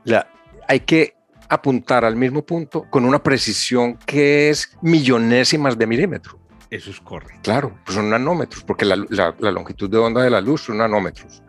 la, 0.04 0.28
hay 0.68 0.80
que 0.80 1.14
apuntar 1.48 2.04
al 2.04 2.16
mismo 2.16 2.46
punto 2.46 2.86
con 2.88 3.04
una 3.04 3.22
precisión 3.22 3.98
que 4.06 4.50
es 4.50 4.76
millonésimas 4.80 5.76
de 5.76 5.86
milímetro. 5.86 6.38
Eso 6.70 6.90
es 6.90 7.00
correcto. 7.00 7.40
Claro, 7.42 7.78
pues 7.84 7.96
son 7.96 8.08
nanómetros, 8.08 8.64
porque 8.64 8.86
la, 8.86 8.96
longitud 9.38 9.90
de 9.90 9.98
onda 9.98 10.22
de 10.22 10.30
la 10.30 10.40
luz 10.40 10.62
son 10.62 10.78
nanómetros, 10.78 11.42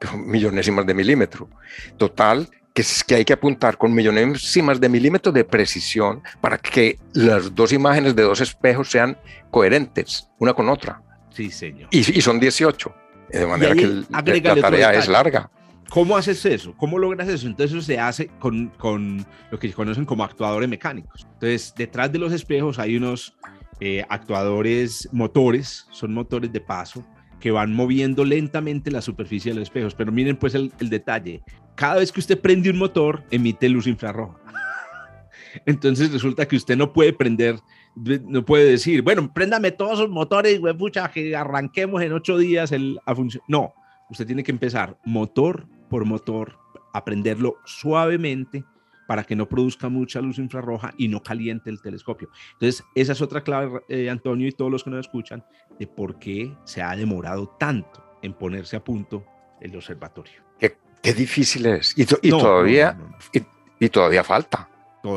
millonésimas 0.16 0.86
de 0.86 0.94
milímetro. 0.94 1.48
Total, 1.96 2.48
que 2.72 2.82
es 2.82 3.04
que 3.04 3.16
hay 3.16 3.24
que 3.24 3.32
apuntar 3.32 3.76
con 3.76 3.92
millonésimas 3.92 4.80
de 4.80 4.88
milímetros 4.88 5.34
de 5.34 5.44
precisión 5.44 6.22
para 6.40 6.58
que 6.58 6.98
las 7.12 7.54
dos 7.54 7.72
imágenes 7.72 8.14
de 8.14 8.22
dos 8.22 8.40
espejos 8.40 8.90
sean 8.90 9.18
coherentes 9.50 10.28
una 10.38 10.54
con 10.54 10.68
otra. 10.68 11.02
Sí, 11.30 11.50
señor. 11.50 11.88
Y, 11.90 12.02
son 12.20 12.40
18, 12.40 12.94
de 13.30 13.46
manera 13.46 13.74
que 13.74 13.86
la 13.86 14.56
tarea 14.56 14.94
es 14.94 15.08
larga. 15.08 15.50
¿Cómo 15.90 16.16
haces 16.16 16.44
eso? 16.46 16.72
¿Cómo 16.76 16.98
logras 16.98 17.28
eso? 17.28 17.48
Entonces 17.48 17.76
eso 17.76 17.84
se 17.84 17.98
hace 17.98 18.28
con, 18.38 18.68
con 18.78 19.26
lo 19.50 19.58
que 19.58 19.68
se 19.68 19.74
conocen 19.74 20.04
como 20.04 20.22
actuadores 20.22 20.68
mecánicos. 20.68 21.26
Entonces, 21.34 21.74
detrás 21.76 22.12
de 22.12 22.18
los 22.18 22.32
espejos 22.32 22.78
hay 22.78 22.96
unos 22.96 23.36
eh, 23.80 24.04
actuadores 24.08 25.08
motores, 25.10 25.86
son 25.90 26.14
motores 26.14 26.52
de 26.52 26.60
paso, 26.60 27.04
que 27.40 27.50
van 27.50 27.74
moviendo 27.74 28.24
lentamente 28.24 28.90
la 28.90 29.00
superficie 29.00 29.50
de 29.50 29.58
los 29.58 29.68
espejos. 29.68 29.94
Pero 29.94 30.12
miren 30.12 30.36
pues 30.36 30.54
el, 30.54 30.70
detalle. 30.78 31.42
Cada 31.74 31.96
vez 31.96 32.12
que 32.12 32.20
usted 32.20 32.40
prende 32.40 32.70
un 32.70 32.78
motor, 32.78 33.24
emite 33.30 33.68
luz 33.68 33.86
infrarroja. 33.86 34.38
Entonces 35.66 36.12
resulta 36.12 36.46
que 36.46 36.56
usted 36.56 36.76
no 36.76 36.92
puede 36.92 37.12
prender, 37.12 37.56
no 37.96 38.44
puede 38.44 38.70
decir, 38.70 39.02
bueno, 39.02 39.32
préndame 39.32 39.72
todos 39.72 39.94
esos 39.94 40.10
motores, 40.10 40.60
güey, 40.60 40.76
pucha, 40.76 41.10
que 41.10 41.34
arranquemos 41.34 42.02
en 42.02 42.12
ocho 42.12 42.38
días 42.38 42.70
el, 42.70 43.00
a 43.04 43.14
funcionar. 43.14 43.46
No, 43.48 43.74
usted 44.10 44.26
tiene 44.26 44.44
que 44.44 44.52
empezar 44.52 44.96
motor 45.04 45.66
por 45.88 46.04
motor, 46.04 46.56
aprenderlo 46.92 47.56
suavemente 47.64 48.64
para 49.10 49.24
que 49.24 49.34
no 49.34 49.48
produzca 49.48 49.88
mucha 49.88 50.20
luz 50.20 50.38
infrarroja 50.38 50.94
y 50.96 51.08
no 51.08 51.20
caliente 51.20 51.68
el 51.68 51.82
telescopio. 51.82 52.28
Entonces, 52.52 52.84
esa 52.94 53.10
es 53.10 53.20
otra 53.20 53.42
clave, 53.42 53.80
eh, 53.88 54.08
Antonio, 54.08 54.46
y 54.46 54.52
todos 54.52 54.70
los 54.70 54.84
que 54.84 54.90
nos 54.90 55.00
escuchan, 55.00 55.44
de 55.80 55.88
por 55.88 56.20
qué 56.20 56.56
se 56.62 56.80
ha 56.80 56.94
demorado 56.94 57.48
tanto 57.58 58.04
en 58.22 58.34
ponerse 58.34 58.76
a 58.76 58.84
punto 58.84 59.26
el 59.60 59.74
observatorio. 59.74 60.44
Qué, 60.60 60.76
qué 61.02 61.12
difícil 61.12 61.66
es. 61.66 61.92
Y, 61.98 62.06
todavía, 62.06 62.96
y, 63.80 63.88
todavía 63.88 64.22
falta. 64.22 64.68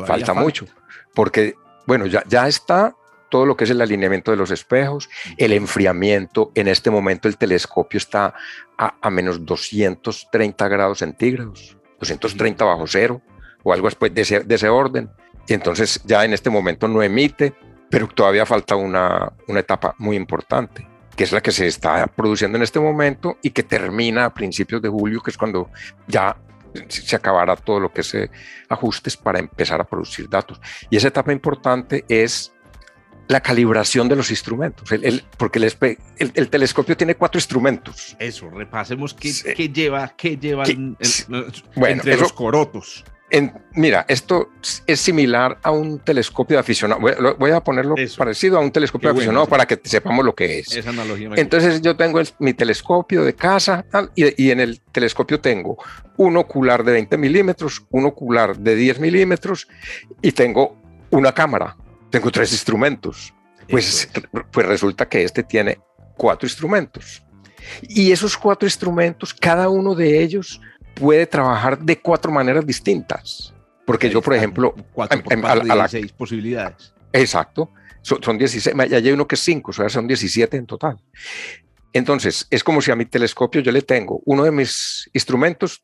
falta, 0.04 0.34
mucho. 0.34 0.66
Porque, 1.14 1.54
bueno, 1.86 2.06
ya, 2.06 2.24
ya 2.26 2.48
está 2.48 2.96
todo 3.30 3.46
lo 3.46 3.56
que 3.56 3.62
es 3.62 3.70
el 3.70 3.80
alineamiento 3.80 4.32
de 4.32 4.36
los 4.36 4.50
espejos, 4.50 5.08
el 5.36 5.52
enfriamiento. 5.52 6.50
En 6.56 6.66
este 6.66 6.90
momento 6.90 7.28
el 7.28 7.36
telescopio 7.36 7.98
está 7.98 8.34
a, 8.76 9.10
menos 9.10 9.46
230 9.46 10.66
grados 10.66 10.98
centígrados, 10.98 11.76
230 12.00 12.64
bajo 12.64 12.88
cero 12.88 13.22
o 13.64 13.72
algo 13.72 13.88
después 13.88 14.14
de 14.14 14.20
ese, 14.22 14.68
orden. 14.68 15.10
Y 15.48 15.54
entonces 15.54 16.00
ya 16.04 16.24
en 16.24 16.32
este 16.32 16.50
momento 16.50 16.86
no 16.86 17.02
emite, 17.02 17.52
pero 17.90 18.06
todavía 18.06 18.46
falta 18.46 18.76
una, 18.76 19.32
una 19.48 19.60
etapa 19.60 19.94
muy 19.98 20.16
importante 20.16 20.86
que 21.16 21.22
es 21.22 21.32
la 21.32 21.40
que 21.40 21.52
se 21.52 21.68
está 21.68 22.08
produciendo 22.08 22.56
en 22.56 22.62
este 22.62 22.80
momento 22.80 23.38
y 23.40 23.50
que 23.50 23.62
termina 23.62 24.24
a 24.24 24.34
principios 24.34 24.82
de 24.82 24.88
julio, 24.88 25.20
que 25.20 25.30
es 25.30 25.38
cuando 25.38 25.70
ya 26.08 26.36
se 26.88 27.16
acabará 27.16 27.56
todo 27.56 27.80
lo 27.80 27.92
que 27.92 28.00
es 28.00 28.16
ajustes 28.68 29.16
para 29.16 29.38
empezar 29.38 29.80
a 29.80 29.84
producir 29.84 30.28
datos. 30.28 30.60
Y 30.90 30.96
esa 30.96 31.08
etapa 31.08 31.32
importante 31.32 32.04
es 32.08 32.52
la 33.28 33.40
calibración 33.40 34.08
de 34.08 34.16
los 34.16 34.30
instrumentos, 34.30 34.88
porque 35.38 35.58
el, 35.58 36.50
telescopio 36.50 36.96
tiene 36.96 37.14
cuatro 37.14 37.38
instrumentos. 37.38 38.16
Eso, 38.18 38.50
repasemos 38.50 39.14
qué, 39.14 39.32
lleva, 39.72 40.08
qué 40.16 40.36
lleva 40.36 40.64
entre 40.66 42.16
los 42.16 42.32
corotos. 42.32 43.04
Mira, 43.74 44.04
esto 44.08 44.50
es 44.86 45.00
similar 45.00 45.58
a 45.62 45.70
un 45.70 45.98
telescopio 45.98 46.56
de 46.56 46.60
aficionado. 46.60 47.00
Voy, 47.38 47.50
a 47.50 47.60
ponerlo 47.60 47.94
parecido 48.16 48.58
a 48.58 48.60
un 48.60 48.70
telescopio 48.70 49.08
de 49.08 49.16
aficionado 49.16 49.46
para 49.46 49.66
que 49.66 49.80
sepamos 49.82 50.24
lo 50.24 50.34
que 50.34 50.60
es. 50.60 50.84
Entonces 51.36 51.82
yo 51.82 51.96
tengo 51.96 52.20
mi 52.38 52.54
telescopio 52.54 53.24
de 53.24 53.34
casa 53.34 53.84
y, 54.14 54.42
y, 54.42 54.50
en 54.50 54.60
el 54.60 54.80
telescopio 54.92 55.40
tengo 55.40 55.78
un 56.16 56.36
ocular 56.36 56.84
de 56.84 56.92
20 56.92 57.18
milímetros, 57.18 57.84
un 57.90 58.06
ocular 58.06 58.56
de 58.56 58.76
10 58.76 59.00
milímetros 59.00 59.66
y 60.22 60.32
tengo 60.32 60.80
una 61.10 61.32
cámara 61.32 61.76
tengo 62.14 62.30
tres 62.30 62.52
instrumentos. 62.52 63.34
Pues, 63.68 64.08
pues 64.52 64.66
resulta 64.66 65.08
que 65.08 65.24
este 65.24 65.42
tiene 65.42 65.80
cuatro 66.16 66.46
instrumentos. 66.46 67.24
Y 67.82 68.12
esos 68.12 68.36
cuatro 68.36 68.68
instrumentos, 68.68 69.34
cada 69.34 69.68
uno 69.68 69.96
de 69.96 70.22
ellos 70.22 70.60
puede 70.94 71.26
trabajar 71.26 71.78
de 71.78 71.98
cuatro 71.98 72.30
maneras 72.32 72.66
distintas. 72.66 73.52
Porque 73.84 74.08
yo, 74.08 74.22
por 74.22 74.34
ejemplo, 74.34 74.74
cuatro 74.92 75.22
por 75.22 75.46
a, 75.46 75.52
a, 75.52 75.60
16 75.60 76.12
posibilidades. 76.12 76.94
Exacto. 77.12 77.70
Son, 78.02 78.22
son 78.22 78.38
16, 78.38 78.76
ya 78.88 78.96
hay 78.96 79.12
uno 79.12 79.26
que 79.26 79.34
es 79.34 79.40
5, 79.40 79.70
o 79.70 79.74
sea, 79.74 79.88
son 79.88 80.06
17 80.06 80.56
en 80.56 80.66
total. 80.66 80.98
Entonces, 81.92 82.46
es 82.50 82.64
como 82.64 82.82
si 82.82 82.90
a 82.90 82.96
mi 82.96 83.06
telescopio 83.06 83.60
yo 83.60 83.72
le 83.72 83.82
tengo 83.82 84.20
uno 84.24 84.44
de 84.44 84.50
mis 84.50 85.08
instrumentos, 85.12 85.82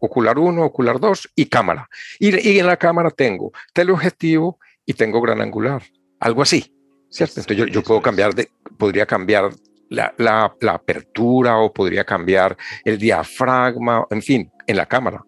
ocular 0.00 0.38
1, 0.38 0.64
ocular 0.64 0.98
2 0.98 1.32
y 1.34 1.46
cámara. 1.46 1.88
Y, 2.18 2.48
y, 2.48 2.58
en 2.58 2.66
la 2.66 2.76
cámara 2.76 3.10
tengo 3.10 3.52
teleobjetivo 3.72 4.58
y 4.86 4.94
tengo 4.94 5.20
gran 5.20 5.40
angular, 5.40 5.82
algo 6.18 6.42
así. 6.42 6.74
¿cierto? 7.10 7.40
Entonces 7.40 7.56
yo, 7.56 7.66
yo 7.66 7.82
puedo 7.82 8.00
cambiar, 8.00 8.34
de, 8.34 8.50
podría 8.78 9.04
cambiar 9.04 9.50
la, 9.90 10.54
apertura 10.68 11.58
o 11.58 11.72
podría 11.72 12.04
cambiar 12.04 12.56
el 12.84 12.98
diafragma, 12.98 14.06
en 14.10 14.22
fin, 14.22 14.50
en 14.66 14.76
la 14.76 14.86
cámara. 14.86 15.24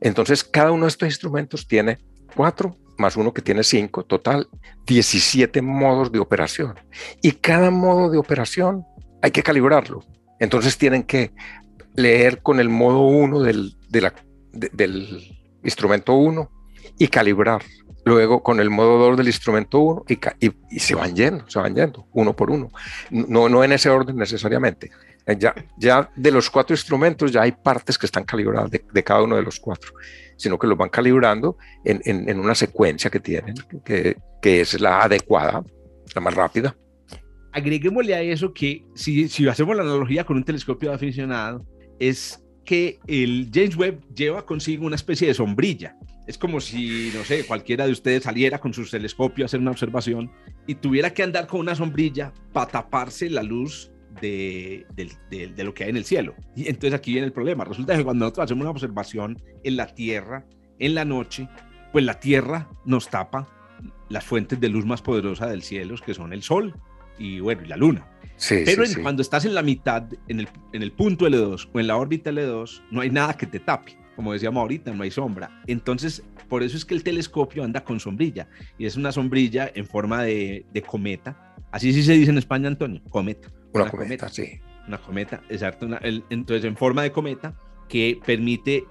Entonces 0.00 0.42
cada 0.42 0.72
uno 0.72 0.86
de 0.86 0.88
estos 0.88 1.08
instrumentos 1.08 1.68
tiene 1.68 1.98
cuatro 2.34 2.76
más 2.98 3.16
uno 3.16 3.32
que 3.32 3.40
tiene 3.40 3.64
cinco, 3.64 4.04
total 4.04 4.46
17 4.86 5.62
modos 5.62 6.12
de 6.12 6.18
operación. 6.18 6.74
Y 7.22 7.32
cada 7.32 7.70
modo 7.70 8.10
de 8.10 8.18
operación 8.18 8.84
hay 9.22 9.30
que 9.30 9.42
calibrarlo. 9.42 10.04
Entonces 10.38 10.76
tienen 10.76 11.02
que 11.02 11.32
leer 11.94 12.42
con 12.42 12.60
el 12.60 12.68
modo 12.68 13.00
1 13.00 13.40
del, 13.40 13.76
del 14.52 15.40
instrumento 15.64 16.14
1 16.14 16.50
y 16.98 17.08
calibrar. 17.08 17.62
Luego 18.04 18.42
con 18.42 18.60
el 18.60 18.70
modo 18.70 18.98
2 18.98 19.18
del 19.18 19.26
instrumento 19.26 19.78
1 19.80 20.04
y, 20.08 20.50
y, 20.70 20.78
se 20.78 20.94
van 20.94 21.14
yendo, 21.14 21.48
se 21.48 21.58
van 21.58 21.74
yendo, 21.74 22.06
uno 22.12 22.34
por 22.34 22.50
uno. 22.50 22.70
No, 23.10 23.48
no 23.48 23.62
en 23.62 23.72
ese 23.72 23.90
orden 23.90 24.16
necesariamente. 24.16 24.90
Ya, 25.38 25.54
ya 25.76 26.10
de 26.16 26.30
los 26.30 26.50
cuatro 26.50 26.74
instrumentos 26.74 27.30
ya 27.30 27.42
hay 27.42 27.52
partes 27.52 27.98
que 27.98 28.06
están 28.06 28.24
calibradas 28.24 28.70
de, 28.70 28.84
de 28.90 29.04
cada 29.04 29.22
uno 29.22 29.36
de 29.36 29.42
los 29.42 29.60
cuatro, 29.60 29.92
sino 30.36 30.58
que 30.58 30.66
los 30.66 30.76
van 30.76 30.88
calibrando 30.88 31.56
en, 31.84 32.00
en, 32.04 32.28
en 32.28 32.40
una 32.40 32.54
secuencia 32.54 33.10
que 33.10 33.20
tienen, 33.20 33.54
que, 33.84 34.16
que 34.40 34.62
es 34.62 34.80
la 34.80 35.02
adecuada, 35.02 35.62
la 36.14 36.20
más 36.20 36.34
rápida 36.34 36.74
agreguémosle 37.52 38.14
a 38.14 38.22
eso 38.22 38.52
que 38.52 38.84
si, 38.94 39.28
si 39.28 39.48
hacemos 39.48 39.76
la 39.76 39.82
analogía 39.82 40.24
con 40.24 40.36
un 40.36 40.44
telescopio 40.44 40.92
aficionado, 40.92 41.66
es 41.98 42.42
que 42.64 43.00
el 43.06 43.50
James 43.52 43.76
Webb 43.76 44.14
lleva 44.14 44.46
consigo 44.46 44.86
una 44.86 44.96
especie 44.96 45.28
de 45.28 45.34
sombrilla. 45.34 45.96
Es 46.26 46.38
como 46.38 46.60
si, 46.60 47.10
no 47.14 47.24
sé, 47.24 47.44
cualquiera 47.44 47.86
de 47.86 47.92
ustedes 47.92 48.22
saliera 48.22 48.60
con 48.60 48.72
su 48.72 48.88
telescopio 48.88 49.44
a 49.44 49.46
hacer 49.46 49.60
una 49.60 49.72
observación 49.72 50.30
y 50.66 50.76
tuviera 50.76 51.12
que 51.12 51.22
andar 51.22 51.46
con 51.46 51.60
una 51.60 51.74
sombrilla 51.74 52.32
para 52.52 52.70
taparse 52.70 53.28
la 53.28 53.42
luz 53.42 53.90
de, 54.20 54.86
lo 55.56 55.74
que 55.74 55.84
hay 55.84 55.90
en 55.90 55.96
el 55.96 56.04
cielo. 56.04 56.34
Y 56.54 56.68
entonces 56.68 56.94
aquí 56.94 57.12
viene 57.12 57.26
el 57.26 57.32
problema. 57.32 57.64
Resulta 57.64 57.96
que 57.96 58.04
cuando 58.04 58.24
nosotros 58.24 58.44
hacemos 58.44 58.62
una 58.62 58.70
observación 58.70 59.42
en 59.64 59.76
la 59.76 59.86
Tierra, 59.94 60.46
en 60.78 60.94
la 60.94 61.04
noche, 61.04 61.48
pues 61.92 62.04
la 62.04 62.20
Tierra 62.20 62.68
nos 62.84 63.08
tapa 63.08 63.48
las 64.08 64.24
fuentes 64.24 64.60
de 64.60 64.68
luz 64.68 64.84
más 64.84 65.02
poderosa 65.02 65.46
del 65.46 65.62
cielo, 65.62 65.94
que 66.04 66.14
son 66.14 66.32
el 66.32 66.42
Sol 66.42 66.74
y 67.18 67.40
bueno, 67.40 67.62
y 67.64 67.68
la 67.68 67.76
Luna. 67.76 68.06
Sí, 68.40 68.62
Pero 68.64 68.84
sí, 68.86 68.92
en, 68.92 68.96
sí. 68.96 69.02
cuando 69.02 69.20
estás 69.20 69.44
en 69.44 69.54
la 69.54 69.62
mitad, 69.62 70.04
en 70.26 70.40
el, 70.40 70.48
en 70.72 70.82
el 70.82 70.92
punto 70.92 71.28
L2 71.28 71.68
o 71.74 71.78
en 71.78 71.86
la 71.86 71.98
órbita 71.98 72.30
L2, 72.30 72.80
no 72.90 73.02
hay 73.02 73.10
nada 73.10 73.34
que 73.36 73.46
te 73.46 73.60
tape. 73.60 73.98
Como 74.16 74.32
decíamos 74.32 74.62
ahorita, 74.62 74.92
no 74.92 75.02
hay 75.02 75.10
sombra. 75.10 75.62
Entonces, 75.66 76.24
por 76.48 76.62
eso 76.62 76.76
es 76.78 76.86
que 76.86 76.94
el 76.94 77.04
telescopio 77.04 77.62
anda 77.62 77.84
con 77.84 78.00
sombrilla. 78.00 78.48
Y 78.78 78.86
es 78.86 78.96
una 78.96 79.12
sombrilla 79.12 79.70
en 79.74 79.86
forma 79.86 80.22
de, 80.22 80.64
de 80.72 80.82
cometa. 80.82 81.54
Así 81.70 81.92
sí 81.92 82.02
se 82.02 82.14
dice 82.14 82.30
en 82.30 82.38
España, 82.38 82.68
Antonio. 82.68 83.02
Cometa. 83.10 83.48
Una, 83.74 83.84
una 83.84 83.90
cometa, 83.90 84.26
cometa, 84.26 84.28
sí. 84.30 84.60
Una 84.88 84.98
cometa, 84.98 85.42
exacto. 85.50 85.84
Una, 85.84 85.98
el, 85.98 86.24
entonces, 86.30 86.64
en 86.64 86.78
forma 86.78 87.02
de 87.02 87.12
cometa 87.12 87.54
que 87.90 88.18
permite 88.24 88.84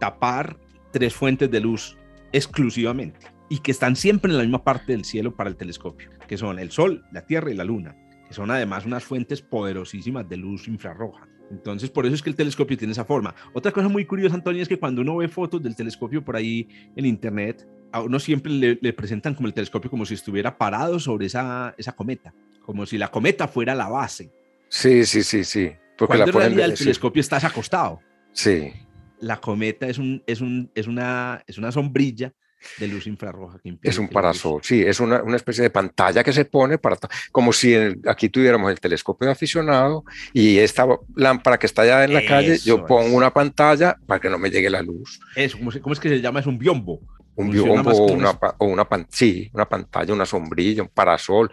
tapar 0.00 0.58
tres 0.90 1.12
fuentes 1.12 1.50
de 1.50 1.60
luz 1.60 1.98
exclusivamente 2.32 3.26
y 3.50 3.58
que 3.58 3.72
están 3.72 3.94
siempre 3.94 4.30
en 4.30 4.38
la 4.38 4.42
misma 4.42 4.64
parte 4.64 4.92
del 4.92 5.04
cielo 5.04 5.36
para 5.36 5.50
el 5.50 5.56
telescopio, 5.56 6.08
que 6.26 6.38
son 6.38 6.58
el 6.58 6.70
Sol, 6.70 7.04
la 7.12 7.26
Tierra 7.26 7.50
y 7.50 7.54
la 7.54 7.64
Luna, 7.64 7.94
que 8.28 8.34
son 8.34 8.50
además 8.50 8.84
unas 8.86 9.04
fuentes 9.04 9.42
poderosísimas 9.42 10.28
de 10.28 10.36
luz 10.36 10.68
infrarroja. 10.68 11.28
Entonces, 11.50 11.90
por 11.90 12.06
eso 12.06 12.14
es 12.14 12.22
que 12.22 12.30
el 12.30 12.36
telescopio 12.36 12.76
tiene 12.76 12.92
esa 12.92 13.04
forma. 13.04 13.34
Otra 13.52 13.70
cosa 13.70 13.88
muy 13.88 14.04
curiosa, 14.04 14.34
Antonio, 14.34 14.62
es 14.62 14.68
que 14.68 14.78
cuando 14.78 15.02
uno 15.02 15.16
ve 15.16 15.28
fotos 15.28 15.62
del 15.62 15.76
telescopio 15.76 16.24
por 16.24 16.36
ahí 16.36 16.68
en 16.96 17.06
Internet, 17.06 17.66
a 17.92 18.02
uno 18.02 18.18
siempre 18.18 18.52
le, 18.52 18.78
le 18.80 18.92
presentan 18.92 19.34
como 19.34 19.46
el 19.46 19.54
telescopio 19.54 19.90
como 19.90 20.04
si 20.04 20.14
estuviera 20.14 20.58
parado 20.58 20.98
sobre 20.98 21.26
esa, 21.26 21.74
esa 21.78 21.92
cometa, 21.94 22.34
como 22.62 22.84
si 22.84 22.98
la 22.98 23.10
cometa 23.10 23.46
fuera 23.46 23.74
la 23.74 23.88
base. 23.88 24.32
Sí, 24.68 25.06
sí, 25.06 25.22
sí, 25.22 25.44
sí. 25.44 25.70
Porque 25.96 26.16
cuando 26.16 26.26
la 26.26 26.46
en 26.46 26.52
realidad 26.52 26.70
el 26.70 26.78
telescopio 26.78 27.20
está 27.20 27.36
acostado. 27.36 28.00
Sí. 28.32 28.72
La 29.20 29.40
cometa 29.40 29.86
es, 29.86 29.98
un, 29.98 30.22
es, 30.26 30.40
un, 30.40 30.70
es, 30.74 30.86
una, 30.86 31.42
es 31.46 31.58
una 31.58 31.72
sombrilla 31.72 32.34
de 32.78 32.88
luz 32.88 33.06
infrarroja. 33.06 33.58
Que 33.62 33.78
es 33.82 33.98
un 33.98 34.08
parasol, 34.08 34.60
sí, 34.62 34.82
es 34.82 35.00
una, 35.00 35.22
una, 35.22 35.36
especie 35.36 35.62
de 35.62 35.70
pantalla 35.70 36.22
que 36.22 36.32
se 36.32 36.44
pone 36.44 36.78
para, 36.78 36.96
como 37.32 37.52
si 37.52 37.74
el, 37.74 38.00
aquí 38.06 38.28
tuviéramos 38.28 38.70
el 38.70 38.80
telescopio 38.80 39.26
de 39.26 39.32
aficionado 39.32 40.04
y 40.32 40.58
esta 40.58 40.86
lámpara 41.14 41.58
que 41.58 41.66
está 41.66 41.82
allá 41.82 42.04
en 42.04 42.14
la 42.14 42.20
Eso 42.20 42.28
calle, 42.28 42.58
yo 42.58 42.86
pongo 42.86 43.08
es. 43.08 43.12
una 43.12 43.32
pantalla 43.32 43.96
para 44.06 44.20
que 44.20 44.30
no 44.30 44.38
me 44.38 44.50
llegue 44.50 44.70
la 44.70 44.82
luz. 44.82 45.20
Eso, 45.34 45.58
¿cómo, 45.58 45.70
¿cómo 45.80 45.92
es 45.92 46.00
que 46.00 46.08
se 46.08 46.20
llama? 46.20 46.40
Es 46.40 46.46
un 46.46 46.58
biombo. 46.58 47.00
Un 47.36 47.50
biombo 47.50 47.90
o 47.90 48.12
una, 48.12 48.30
o 48.30 48.66
una, 48.66 48.88
pan, 48.88 49.06
sí, 49.10 49.50
una 49.52 49.68
pantalla, 49.68 50.14
una 50.14 50.24
sombrilla, 50.24 50.82
un 50.82 50.88
parasol. 50.88 51.50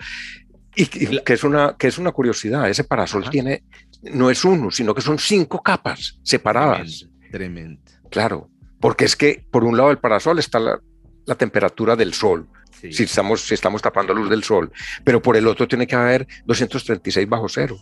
Y, 0.76 0.84
y 0.84 1.22
que, 1.24 1.34
es 1.34 1.44
una, 1.44 1.76
que 1.78 1.88
es 1.88 1.98
una 1.98 2.12
curiosidad, 2.12 2.70
ese 2.70 2.84
parasol 2.84 3.24
Ajá. 3.24 3.32
tiene, 3.32 3.64
no 4.04 4.30
es 4.30 4.44
uno, 4.46 4.72
sino 4.72 4.96
que 4.96 5.02
son 5.02 5.20
cinco 5.20 5.62
capas 5.62 6.20
separadas. 6.24 7.08
Tremendo. 7.32 7.82
tremendo. 7.82 7.82
Claro, 8.10 8.50
porque 8.80 9.06
es 9.06 9.16
que 9.16 9.46
por 9.52 9.64
un 9.64 9.78
lado 9.78 9.90
del 9.90 10.00
parasol 10.00 10.40
está 10.40 10.60
la, 10.60 10.80
la 11.26 11.36
temperatura 11.36 11.96
del 11.96 12.14
sol, 12.14 12.48
sí. 12.72 12.92
si, 12.92 13.04
estamos, 13.04 13.42
si 13.42 13.54
estamos 13.54 13.82
tapando 13.82 14.14
luz 14.14 14.30
del 14.30 14.44
sol, 14.44 14.72
pero 15.04 15.22
por 15.22 15.38
el 15.38 15.48
otro 15.48 15.68
tiene 15.68 15.88
que 15.88 15.96
haber 15.96 16.28
236 16.46 17.28
bajo 17.28 17.50
cero. 17.50 17.78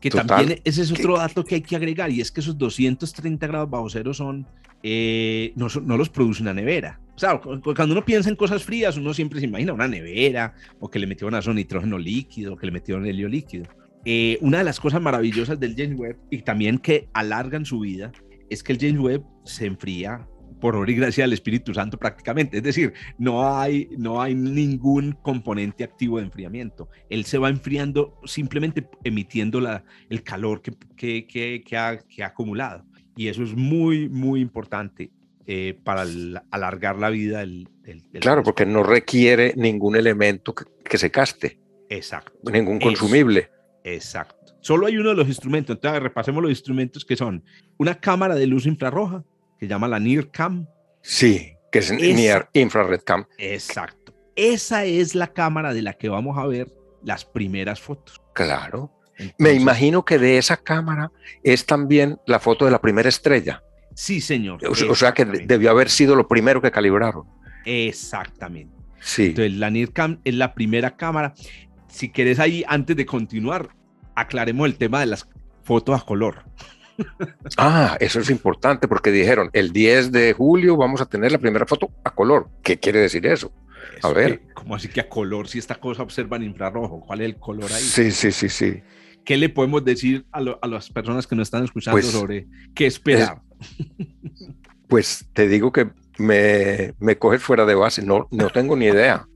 Que 0.00 0.10
Total, 0.10 0.26
también 0.26 0.60
ese 0.64 0.82
es 0.82 0.92
otro 0.92 1.14
que, 1.14 1.20
dato 1.20 1.44
que 1.44 1.54
hay 1.54 1.62
que 1.62 1.76
agregar 1.76 2.10
y 2.10 2.20
es 2.20 2.30
que 2.30 2.40
esos 2.40 2.58
230 2.58 3.46
grados 3.46 3.70
bajo 3.70 3.88
cero 3.88 4.12
son, 4.12 4.46
eh, 4.82 5.54
no, 5.56 5.68
no, 5.82 5.96
los 5.96 6.10
produce 6.10 6.42
una 6.42 6.52
nevera. 6.52 7.00
O 7.16 7.18
sea, 7.18 7.40
cuando 7.40 7.92
uno 7.92 8.04
piensa 8.04 8.28
en 8.28 8.36
cosas 8.36 8.62
frías, 8.62 8.98
uno 8.98 9.14
siempre 9.14 9.40
se 9.40 9.46
imagina 9.46 9.72
una 9.72 9.88
nevera 9.88 10.54
o 10.78 10.90
que 10.90 10.98
le 10.98 11.06
metieron 11.06 11.34
a 11.34 11.40
nitrógeno 11.54 11.96
líquido 11.96 12.52
o 12.52 12.56
que 12.56 12.66
le 12.66 12.72
metieron 12.72 13.06
helio 13.06 13.28
líquido. 13.28 13.64
Eh, 14.04 14.36
una 14.42 14.58
de 14.58 14.64
las 14.64 14.78
cosas 14.78 15.00
maravillosas 15.00 15.58
del 15.58 15.74
James 15.74 15.98
Webb 15.98 16.18
y 16.30 16.42
también 16.42 16.78
que 16.78 17.08
alargan 17.14 17.64
su 17.64 17.80
vida 17.80 18.12
es 18.50 18.62
que 18.62 18.72
el 18.72 18.78
James 18.78 19.00
Webb 19.00 19.24
se 19.44 19.64
enfría 19.64 20.28
por 20.64 20.76
obra 20.76 20.90
y 20.90 20.94
gracia 20.94 21.24
del 21.24 21.34
Espíritu 21.34 21.74
Santo 21.74 21.98
prácticamente. 21.98 22.56
Es 22.56 22.62
decir, 22.62 22.94
no 23.18 23.54
hay, 23.54 23.86
no 23.98 24.22
hay 24.22 24.34
ningún 24.34 25.12
componente 25.12 25.84
activo 25.84 26.16
de 26.16 26.24
enfriamiento. 26.24 26.88
Él 27.10 27.26
se 27.26 27.36
va 27.36 27.50
enfriando 27.50 28.18
simplemente 28.24 28.88
emitiendo 29.04 29.60
la, 29.60 29.84
el 30.08 30.22
calor 30.22 30.62
que, 30.62 30.72
que, 30.96 31.26
que, 31.26 31.62
que, 31.62 31.76
ha, 31.76 31.98
que 31.98 32.22
ha 32.22 32.28
acumulado. 32.28 32.82
Y 33.14 33.28
eso 33.28 33.42
es 33.42 33.54
muy, 33.54 34.08
muy 34.08 34.40
importante 34.40 35.10
eh, 35.46 35.78
para 35.84 36.04
el, 36.04 36.40
alargar 36.50 36.96
la 36.96 37.10
vida 37.10 37.40
del, 37.40 37.68
del, 37.82 38.00
del 38.10 38.22
Claro, 38.22 38.42
porque 38.42 38.64
no 38.64 38.82
requiere 38.82 39.52
ningún 39.56 39.96
elemento 39.96 40.54
que, 40.54 40.64
que 40.82 40.96
se 40.96 41.10
caste. 41.10 41.58
Exacto. 41.90 42.50
Ningún 42.50 42.80
consumible. 42.80 43.50
Exacto. 43.84 44.54
Solo 44.62 44.86
hay 44.86 44.96
uno 44.96 45.10
de 45.10 45.16
los 45.16 45.28
instrumentos. 45.28 45.76
Entonces, 45.76 46.02
repasemos 46.02 46.42
los 46.42 46.50
instrumentos 46.50 47.04
que 47.04 47.16
son 47.16 47.44
una 47.76 47.96
cámara 47.96 48.34
de 48.34 48.46
luz 48.46 48.64
infrarroja, 48.64 49.22
que 49.58 49.66
se 49.66 49.70
llama 49.70 49.88
la 49.88 49.98
NIRCam. 49.98 50.66
Sí, 51.02 51.54
que 51.70 51.80
es 51.80 51.90
Esa, 51.90 51.96
Near 51.96 52.48
Infrared 52.52 53.00
Cam. 53.04 53.26
Exacto. 53.38 54.14
Esa 54.36 54.84
es 54.84 55.14
la 55.14 55.32
cámara 55.32 55.74
de 55.74 55.82
la 55.82 55.92
que 55.94 56.08
vamos 56.08 56.38
a 56.38 56.46
ver 56.46 56.68
las 57.02 57.24
primeras 57.24 57.80
fotos. 57.80 58.20
Claro. 58.34 58.90
Entonces, 59.16 59.34
Me 59.38 59.52
imagino 59.52 60.04
que 60.04 60.18
de 60.18 60.38
esa 60.38 60.56
cámara 60.56 61.12
es 61.42 61.66
también 61.66 62.18
la 62.26 62.40
foto 62.40 62.64
de 62.64 62.70
la 62.70 62.80
primera 62.80 63.08
estrella. 63.08 63.62
Sí, 63.94 64.20
señor. 64.20 64.60
O, 64.66 64.72
o 64.72 64.94
sea 64.94 65.12
que 65.12 65.24
debió 65.24 65.70
haber 65.70 65.88
sido 65.88 66.16
lo 66.16 66.26
primero 66.26 66.60
que 66.60 66.70
calibraron. 66.70 67.24
Exactamente. 67.64 68.74
Sí. 69.00 69.26
Entonces, 69.26 69.52
la 69.54 69.70
NIRCam 69.70 70.20
es 70.24 70.34
la 70.34 70.54
primera 70.54 70.96
cámara. 70.96 71.34
Si 71.88 72.10
quieres 72.10 72.40
ahí, 72.40 72.64
antes 72.66 72.96
de 72.96 73.06
continuar, 73.06 73.68
aclaremos 74.16 74.66
el 74.66 74.76
tema 74.76 75.00
de 75.00 75.06
las 75.06 75.28
fotos 75.62 76.00
a 76.00 76.04
color. 76.04 76.44
Ah, 77.56 77.96
eso 78.00 78.20
es 78.20 78.30
importante 78.30 78.88
porque 78.88 79.10
dijeron 79.10 79.50
el 79.52 79.72
10 79.72 80.12
de 80.12 80.32
julio 80.32 80.76
vamos 80.76 81.00
a 81.00 81.06
tener 81.06 81.32
la 81.32 81.38
primera 81.38 81.66
foto 81.66 81.90
a 82.04 82.10
color. 82.14 82.48
¿Qué 82.62 82.78
quiere 82.78 83.00
decir 83.00 83.26
eso? 83.26 83.52
eso 83.98 84.08
a 84.08 84.12
ver. 84.12 84.42
¿Cómo 84.54 84.74
así 84.74 84.88
que 84.88 85.00
a 85.00 85.08
color? 85.08 85.48
Si 85.48 85.58
esta 85.58 85.76
cosa 85.76 86.02
observa 86.02 86.36
en 86.36 86.44
infrarrojo, 86.44 87.00
¿cuál 87.00 87.20
es 87.20 87.26
el 87.26 87.36
color 87.36 87.72
ahí? 87.72 87.82
Sí, 87.82 88.10
sí, 88.10 88.32
sí, 88.32 88.48
sí. 88.48 88.82
¿Qué 89.24 89.36
le 89.36 89.48
podemos 89.48 89.84
decir 89.84 90.26
a, 90.32 90.40
lo, 90.40 90.58
a 90.60 90.66
las 90.66 90.90
personas 90.90 91.26
que 91.26 91.34
nos 91.34 91.48
están 91.48 91.64
escuchando 91.64 92.00
pues, 92.00 92.10
sobre 92.10 92.46
qué 92.74 92.86
esperar? 92.86 93.40
Es, 93.60 94.48
pues 94.88 95.26
te 95.32 95.48
digo 95.48 95.72
que 95.72 95.90
me, 96.18 96.94
me 96.98 97.18
coges 97.18 97.42
fuera 97.42 97.64
de 97.64 97.74
base, 97.74 98.04
no, 98.04 98.28
no 98.30 98.50
tengo 98.50 98.76
ni 98.76 98.86
idea. 98.86 99.26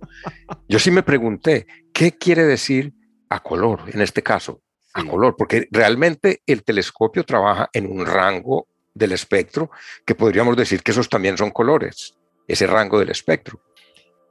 Yo 0.69 0.79
sí 0.79 0.91
me 0.91 1.03
pregunté, 1.03 1.67
¿qué 1.93 2.13
quiere 2.13 2.45
decir 2.45 2.95
a 3.29 3.43
color 3.43 3.83
en 3.93 4.01
este 4.01 4.23
caso? 4.23 4.63
A 4.99 5.05
color, 5.05 5.35
porque 5.37 5.69
realmente 5.71 6.43
el 6.47 6.63
telescopio 6.65 7.25
trabaja 7.25 7.71
en 7.73 7.87
un 7.87 8.05
rango 8.05 8.67
del 8.95 9.13
espectro 9.13 9.71
que 10.05 10.15
podríamos 10.15 10.57
decir 10.57 10.83
que 10.83 10.91
esos 10.91 11.09
también 11.09 11.37
son 11.37 11.51
colores, 11.51 12.17
ese 12.47 12.67
rango 12.67 12.99
del 12.99 13.11
espectro, 13.11 13.61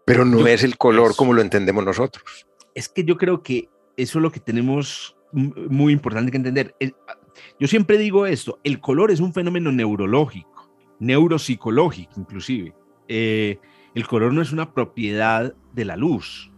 pero 0.06 0.26
no 0.26 0.40
yo, 0.40 0.48
es 0.48 0.64
el 0.64 0.78
color 0.78 1.16
como 1.16 1.34
lo 1.34 1.42
entendemos 1.42 1.84
nosotros. 1.84 2.48
Es 2.76 2.90
que 2.90 3.04
yo 3.04 3.18
creo 3.18 3.44
que 3.44 3.70
eso 3.96 4.20
es 4.20 4.24
lo 4.24 4.32
que 4.32 4.40
tenemos 4.40 5.16
muy 5.32 5.94
importante 5.94 6.32
que 6.32 6.38
entender. 6.38 6.76
Yo 7.60 7.68
siempre 7.68 7.98
digo 7.98 8.26
esto, 8.26 8.60
el 8.64 8.80
color 8.80 9.12
es 9.12 9.20
un 9.20 9.34
fenómeno 9.34 9.72
neurológico, 9.72 10.72
neuropsicológico 11.00 12.14
inclusive. 12.18 12.74
Eh, 13.08 13.60
el 13.96 14.08
color 14.08 14.34
no 14.34 14.42
es 14.42 14.52
una 14.52 14.74
propiedad 14.74 15.54
de 15.74 15.86
la 15.86 15.96
luz. 15.96 16.52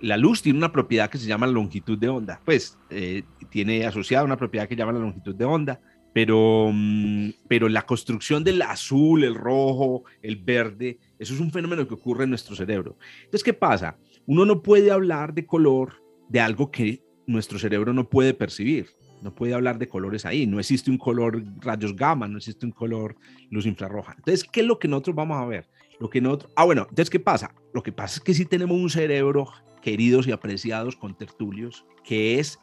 La 0.00 0.16
luz 0.16 0.42
tiene 0.42 0.58
una 0.58 0.72
propiedad 0.72 1.10
que 1.10 1.18
se 1.18 1.26
llama 1.26 1.46
longitud 1.46 1.98
de 1.98 2.08
onda. 2.08 2.40
Pues 2.44 2.78
eh, 2.90 3.22
tiene 3.50 3.86
asociada 3.86 4.24
una 4.24 4.36
propiedad 4.36 4.68
que 4.68 4.74
se 4.74 4.78
llama 4.78 4.92
la 4.92 5.00
longitud 5.00 5.34
de 5.34 5.44
onda, 5.44 5.80
pero, 6.12 6.70
mm, 6.72 7.30
pero 7.48 7.68
la 7.68 7.82
construcción 7.82 8.44
del 8.44 8.62
azul, 8.62 9.24
el 9.24 9.34
rojo, 9.34 10.04
el 10.22 10.36
verde, 10.36 10.98
eso 11.18 11.34
es 11.34 11.40
un 11.40 11.50
fenómeno 11.50 11.86
que 11.86 11.94
ocurre 11.94 12.24
en 12.24 12.30
nuestro 12.30 12.56
cerebro. 12.56 12.96
Entonces, 13.18 13.44
¿qué 13.44 13.54
pasa? 13.54 13.96
Uno 14.26 14.44
no 14.44 14.62
puede 14.62 14.90
hablar 14.90 15.34
de 15.34 15.46
color 15.46 16.02
de 16.28 16.40
algo 16.40 16.70
que 16.70 17.02
nuestro 17.26 17.58
cerebro 17.58 17.92
no 17.92 18.08
puede 18.08 18.34
percibir. 18.34 18.88
No 19.22 19.34
puede 19.34 19.52
hablar 19.54 19.78
de 19.78 19.88
colores 19.88 20.24
ahí. 20.24 20.46
No 20.46 20.58
existe 20.58 20.90
un 20.90 20.98
color 20.98 21.42
rayos 21.58 21.94
gamma, 21.94 22.26
no 22.26 22.38
existe 22.38 22.64
un 22.64 22.72
color 22.72 23.16
luz 23.50 23.66
infrarroja. 23.66 24.14
Entonces, 24.16 24.44
¿qué 24.44 24.60
es 24.60 24.66
lo 24.66 24.78
que 24.78 24.88
nosotros 24.88 25.16
vamos 25.16 25.36
a 25.36 25.44
ver? 25.44 25.68
Lo 26.00 26.10
que 26.10 26.20
nosotros... 26.20 26.50
Ah, 26.56 26.64
bueno, 26.64 26.86
entonces, 26.88 27.10
¿qué 27.10 27.20
pasa? 27.20 27.54
Lo 27.72 27.82
que 27.82 27.92
pasa 27.92 28.16
es 28.16 28.20
que 28.20 28.34
sí 28.34 28.46
tenemos 28.46 28.76
un 28.76 28.90
cerebro, 28.90 29.48
queridos 29.82 30.26
y 30.26 30.32
apreciados 30.32 30.96
con 30.96 31.16
tertulios, 31.16 31.84
que 32.02 32.40
es 32.40 32.58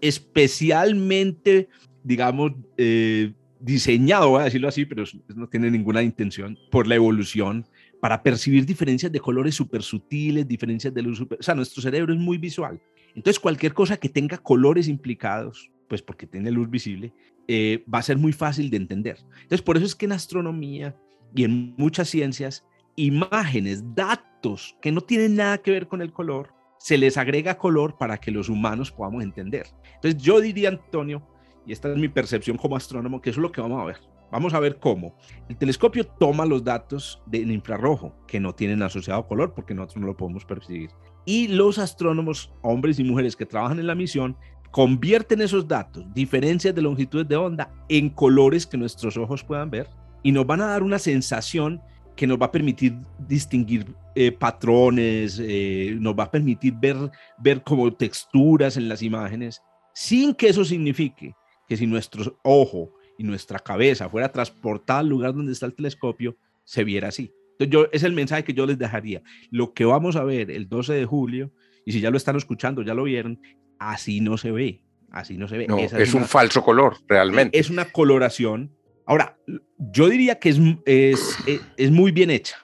especialmente, 0.00 1.68
digamos, 2.02 2.52
eh, 2.76 3.32
diseñado, 3.60 4.30
voy 4.30 4.40
a 4.40 4.44
decirlo 4.44 4.68
así, 4.68 4.84
pero 4.84 5.04
no 5.34 5.48
tiene 5.48 5.70
ninguna 5.70 6.02
intención, 6.02 6.58
por 6.70 6.86
la 6.86 6.96
evolución, 6.96 7.64
para 8.00 8.22
percibir 8.22 8.66
diferencias 8.66 9.12
de 9.12 9.20
colores 9.20 9.54
súper 9.54 9.82
sutiles, 9.82 10.48
diferencias 10.48 10.92
de 10.92 11.02
luz 11.02 11.18
super... 11.18 11.38
O 11.38 11.42
sea, 11.42 11.54
nuestro 11.54 11.82
cerebro 11.82 12.12
es 12.12 12.18
muy 12.18 12.38
visual. 12.38 12.80
Entonces, 13.14 13.38
cualquier 13.38 13.74
cosa 13.74 13.96
que 13.96 14.08
tenga 14.08 14.38
colores 14.38 14.88
implicados, 14.88 15.70
pues 15.88 16.02
porque 16.02 16.26
tiene 16.26 16.50
luz 16.50 16.70
visible, 16.70 17.12
eh, 17.46 17.84
va 17.92 17.98
a 17.98 18.02
ser 18.02 18.16
muy 18.16 18.32
fácil 18.32 18.70
de 18.70 18.76
entender. 18.78 19.18
Entonces, 19.42 19.62
por 19.62 19.76
eso 19.76 19.86
es 19.86 19.94
que 19.94 20.06
en 20.06 20.12
astronomía 20.12 20.96
y 21.34 21.44
en 21.44 21.74
muchas 21.76 22.08
ciencias, 22.08 22.64
imágenes, 22.96 23.82
datos 23.94 24.76
que 24.80 24.92
no 24.92 25.00
tienen 25.00 25.36
nada 25.36 25.58
que 25.58 25.70
ver 25.70 25.88
con 25.88 26.02
el 26.02 26.12
color, 26.12 26.52
se 26.78 26.96
les 26.96 27.16
agrega 27.16 27.58
color 27.58 27.98
para 27.98 28.18
que 28.18 28.30
los 28.30 28.48
humanos 28.48 28.90
podamos 28.90 29.22
entender. 29.22 29.66
Entonces, 29.94 30.20
yo 30.22 30.40
diría, 30.40 30.70
Antonio, 30.70 31.22
y 31.66 31.72
esta 31.72 31.90
es 31.90 31.98
mi 31.98 32.08
percepción 32.08 32.56
como 32.56 32.76
astrónomo, 32.76 33.20
que 33.20 33.30
eso 33.30 33.40
es 33.40 33.42
lo 33.42 33.52
que 33.52 33.60
vamos 33.60 33.80
a 33.80 33.84
ver. 33.84 33.98
Vamos 34.32 34.54
a 34.54 34.60
ver 34.60 34.78
cómo. 34.78 35.16
El 35.48 35.56
telescopio 35.56 36.06
toma 36.06 36.46
los 36.46 36.62
datos 36.62 37.20
del 37.26 37.50
infrarrojo, 37.50 38.14
que 38.26 38.40
no 38.40 38.54
tienen 38.54 38.82
asociado 38.82 39.26
color 39.26 39.52
porque 39.54 39.74
nosotros 39.74 40.00
no 40.00 40.06
lo 40.06 40.16
podemos 40.16 40.44
percibir. 40.44 40.90
Y 41.26 41.48
los 41.48 41.78
astrónomos, 41.78 42.52
hombres 42.62 42.98
y 42.98 43.04
mujeres 43.04 43.36
que 43.36 43.44
trabajan 43.44 43.80
en 43.80 43.88
la 43.88 43.94
misión, 43.94 44.36
convierten 44.70 45.40
esos 45.40 45.66
datos, 45.66 46.04
diferencias 46.14 46.74
de 46.74 46.82
longitudes 46.82 47.28
de 47.28 47.36
onda, 47.36 47.72
en 47.88 48.08
colores 48.08 48.66
que 48.66 48.78
nuestros 48.78 49.16
ojos 49.16 49.42
puedan 49.42 49.70
ver 49.70 49.88
y 50.22 50.32
nos 50.32 50.46
van 50.46 50.60
a 50.60 50.66
dar 50.66 50.82
una 50.82 50.98
sensación 50.98 51.82
que 52.20 52.26
nos 52.26 52.38
va 52.38 52.46
a 52.46 52.52
permitir 52.52 52.92
distinguir 53.26 53.86
eh, 54.14 54.30
patrones, 54.30 55.40
eh, 55.42 55.96
nos 55.98 56.14
va 56.14 56.24
a 56.24 56.30
permitir 56.30 56.74
ver, 56.78 56.94
ver 57.38 57.62
como 57.62 57.90
texturas 57.94 58.76
en 58.76 58.90
las 58.90 59.00
imágenes, 59.00 59.62
sin 59.94 60.34
que 60.34 60.50
eso 60.50 60.62
signifique 60.62 61.34
que 61.66 61.78
si 61.78 61.86
nuestro 61.86 62.38
ojo 62.42 62.92
y 63.16 63.24
nuestra 63.24 63.58
cabeza 63.58 64.10
fuera 64.10 64.30
transportada 64.30 64.98
al 64.98 65.08
lugar 65.08 65.32
donde 65.32 65.52
está 65.52 65.64
el 65.64 65.72
telescopio, 65.72 66.36
se 66.62 66.84
viera 66.84 67.08
así. 67.08 67.32
Entonces, 67.52 67.72
yo, 67.72 67.86
es 67.90 68.02
el 68.02 68.12
mensaje 68.12 68.44
que 68.44 68.52
yo 68.52 68.66
les 68.66 68.76
dejaría. 68.76 69.22
Lo 69.50 69.72
que 69.72 69.86
vamos 69.86 70.16
a 70.16 70.22
ver 70.22 70.50
el 70.50 70.68
12 70.68 70.92
de 70.92 71.06
julio, 71.06 71.54
y 71.86 71.92
si 71.92 72.02
ya 72.02 72.10
lo 72.10 72.18
están 72.18 72.36
escuchando, 72.36 72.82
ya 72.82 72.92
lo 72.92 73.04
vieron, 73.04 73.40
así 73.78 74.20
no 74.20 74.36
se 74.36 74.50
ve. 74.50 74.82
Así 75.10 75.38
no 75.38 75.48
se 75.48 75.56
ve. 75.56 75.68
es, 75.96 76.12
un 76.12 76.26
falso 76.26 76.62
color, 76.62 76.98
realmente. 77.08 77.58
Es 77.58 77.70
una 77.70 77.86
coloración. 77.86 78.76
Ahora, 79.06 79.36
yo 79.78 80.08
diría 80.08 80.38
que 80.38 80.50
es, 80.50 80.60
es, 80.86 81.36
es 81.76 81.90
muy 81.90 82.12
bien 82.12 82.30
hecha. 82.30 82.56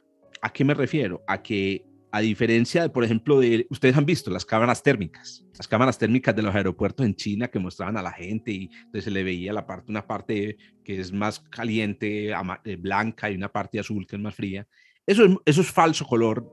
¿A 0.43 0.53
qué 0.53 0.65
me 0.65 0.75
refiero? 0.75 1.23
A 1.27 1.43
que 1.43 1.85
a 2.17 2.21
diferencia, 2.21 2.91
por 2.91 3.05
ejemplo, 3.05 3.41
de, 3.41 3.67
ustedes 3.69 3.95
han 3.95 4.07
visto 4.07 4.31
las 4.31 4.47
cámaras 4.47 4.83
térmicas, 4.83 5.45
las 5.55 5.69
cámaras 5.69 5.99
térmicas 5.99 6.35
de 6.35 6.41
los 6.41 6.55
aeropuertos 6.55 7.05
en 7.05 7.15
China 7.15 7.49
que 7.49 7.59
mostraban 7.59 7.99
a 7.99 8.03
la 8.03 8.13
gente 8.13 8.53
y 8.53 8.71
entonces 8.73 9.05
se 9.05 9.11
le 9.11 9.23
veía 9.23 9.53
la 9.53 9.67
parte, 9.67 9.91
una 9.91 10.07
parte 10.07 10.57
que 10.83 10.99
es 10.99 11.13
más 11.13 11.41
caliente, 11.41 12.31
eh, 12.65 12.77
blanca 12.77 13.31
y 13.31 13.35
una 13.35 13.53
parte 13.53 13.79
azul 13.79 14.07
que 14.07 14.17
es 14.17 14.23
más 14.23 14.35
fría. 14.35 14.67
Eso 15.07 15.27
es, 15.27 15.37
eso 15.45 15.61
es 15.61 15.71
falso 15.71 16.07
color, 16.07 16.51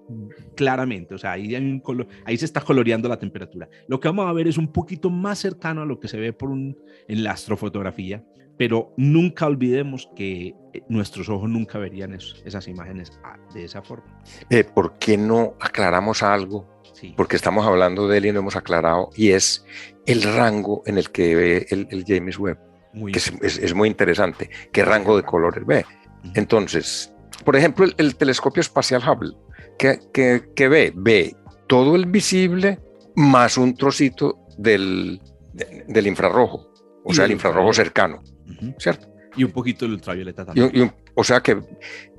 claramente. 0.55 1.15
O 1.15 1.17
sea, 1.17 1.31
ahí, 1.31 1.55
hay 1.55 1.63
un 1.63 1.79
color, 1.79 2.07
ahí 2.25 2.37
se 2.37 2.45
está 2.45 2.59
coloreando 2.59 3.07
la 3.07 3.17
temperatura. 3.17 3.69
Lo 3.87 4.01
que 4.01 4.09
vamos 4.09 4.27
a 4.27 4.33
ver 4.33 4.49
es 4.49 4.57
un 4.57 4.71
poquito 4.71 5.09
más 5.09 5.39
cercano 5.39 5.81
a 5.81 5.85
lo 5.85 5.97
que 5.97 6.09
se 6.09 6.19
ve 6.19 6.33
por 6.33 6.49
un, 6.49 6.77
en 7.07 7.23
la 7.23 7.31
astrofotografía, 7.31 8.21
pero 8.57 8.93
nunca 8.97 9.45
olvidemos 9.45 10.09
que 10.15 10.55
eh, 10.73 10.83
nuestros 10.89 11.29
ojos 11.29 11.49
nunca 11.49 11.77
verían 11.79 12.13
esas 12.13 12.67
imágenes 12.67 13.11
ah, 13.23 13.37
de 13.53 13.65
esa 13.65 13.81
forma. 13.81 14.05
Eh, 14.49 14.63
¿Por 14.63 14.97
qué 14.99 15.17
no 15.17 15.55
aclaramos 15.59 16.23
algo? 16.23 16.71
Porque 17.17 17.35
estamos 17.35 17.65
hablando 17.65 18.07
de 18.07 18.17
él 18.17 18.27
y 18.27 18.31
no 18.31 18.39
hemos 18.39 18.55
aclarado, 18.55 19.09
y 19.15 19.31
es 19.31 19.65
el 20.05 20.21
rango 20.21 20.83
en 20.85 20.97
el 20.97 21.09
que 21.09 21.35
ve 21.35 21.67
el, 21.69 22.05
James 22.07 22.37
Webb, 22.37 22.59
que 23.11 23.19
es, 23.41 23.73
muy 23.73 23.89
interesante. 23.89 24.49
¿Qué 24.71 24.85
rango 24.85 25.17
de 25.17 25.23
colores 25.23 25.65
ve? 25.65 25.85
Entonces, 26.35 27.13
por 27.43 27.55
ejemplo, 27.55 27.85
el, 27.97 28.15
telescopio 28.15 28.61
espacial 28.61 29.01
Hubble, 29.07 29.33
¿qué, 29.77 29.99
que, 30.55 30.67
ve? 30.67 30.93
Ve 30.95 31.35
todo 31.67 31.95
el 31.95 32.05
visible 32.05 32.79
más 33.15 33.57
un 33.57 33.75
trocito 33.75 34.45
del, 34.57 35.19
del 35.53 36.07
infrarrojo, 36.07 36.72
o 37.03 37.13
sea, 37.13 37.25
el 37.25 37.31
infrarrojo 37.31 37.73
cercano. 37.73 38.21
¿cierto? 38.77 39.07
Y 39.35 39.43
un 39.43 39.51
poquito 39.51 39.85
el 39.85 39.93
ultravioleta 39.93 40.45
también. 40.45 40.93
o 41.15 41.23
sea 41.23 41.41
que, 41.41 41.59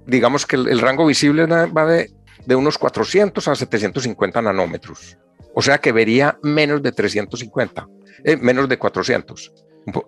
digamos 0.07 0.47
que 0.47 0.57
el, 0.57 0.79
rango 0.81 1.07
visible 1.07 1.47
va 1.47 1.87
de, 1.87 2.11
de, 2.47 2.55
unos 2.55 2.79
400 2.79 3.47
a 3.49 3.55
750 3.55 4.42
nanómetros. 4.42 5.18
O 5.55 5.62
sea 5.62 5.79
que 5.79 5.92
vería 5.92 6.38
menos 6.42 6.83
de 6.83 6.92
350, 6.92 7.88
eh, 8.25 8.37
menos 8.37 8.68
de 8.68 8.79
400. 8.79 9.53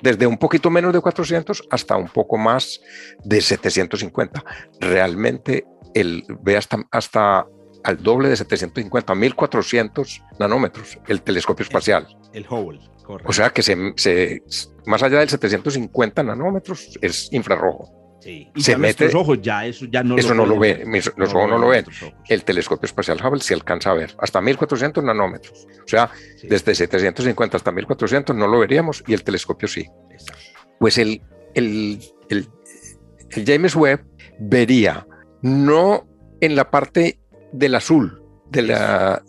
Desde 0.00 0.26
un 0.26 0.38
poquito 0.38 0.70
menos 0.70 0.92
de 0.92 1.00
400 1.00 1.68
hasta 1.70 1.96
un 1.96 2.08
poco 2.08 2.38
más 2.38 2.80
de 3.24 3.40
750. 3.40 4.44
Realmente 4.80 5.64
el, 5.94 6.24
ve 6.42 6.56
hasta, 6.56 6.78
hasta 6.90 7.46
al 7.86 8.02
doble 8.02 8.28
de 8.28 8.36
750, 8.36 9.14
1400 9.14 10.22
nanómetros, 10.40 10.98
el 11.06 11.22
telescopio 11.22 11.62
espacial. 11.62 12.08
El, 12.32 12.44
Hubble, 12.50 12.80
correcto. 13.04 13.30
O 13.30 13.32
sea 13.32 13.50
que 13.50 13.62
se, 13.62 13.92
se, 13.94 14.42
más 14.86 15.04
allá 15.04 15.20
del 15.20 15.28
750 15.28 16.24
nanómetros 16.24 16.98
es 17.00 17.32
infrarrojo. 17.32 18.18
Sí. 18.20 18.50
Y 18.56 18.60
se 18.60 18.76
mete, 18.76 19.14
ojos 19.14 19.40
ya 19.40 19.64
eso 19.66 19.84
ya 19.84 20.02
no 20.02 20.16
eso 20.16 20.30
lo 20.30 20.46
no 20.46 20.46
lo 20.46 20.58
ve, 20.58 20.84
los 21.16 21.32
ojos 21.32 21.48
no 21.48 21.58
lo 21.58 21.68
ven. 21.68 21.84
El 22.28 22.42
telescopio 22.42 22.86
espacial 22.86 23.24
Hubble 23.24 23.40
se 23.40 23.54
alcanza 23.54 23.92
a 23.92 23.94
ver 23.94 24.16
hasta 24.18 24.40
1400 24.40 25.04
nanómetros. 25.04 25.68
O 25.84 25.88
sea, 25.88 26.10
desde 26.42 26.74
750 26.74 27.56
hasta 27.56 27.70
1400 27.70 28.34
no 28.34 28.48
lo 28.48 28.58
veríamos 28.58 29.04
y 29.06 29.14
el 29.14 29.22
telescopio 29.22 29.68
sí. 29.68 29.86
Pues 30.80 30.98
el, 30.98 31.22
el, 31.54 32.00
el, 32.30 32.48
el 33.30 33.44
James 33.46 33.76
Webb 33.76 34.04
vería 34.40 35.06
no 35.40 36.04
en 36.40 36.56
la 36.56 36.68
parte 36.68 37.20
del 37.56 37.74
azul, 37.74 38.22
de 38.50 38.62
la, 38.62 39.22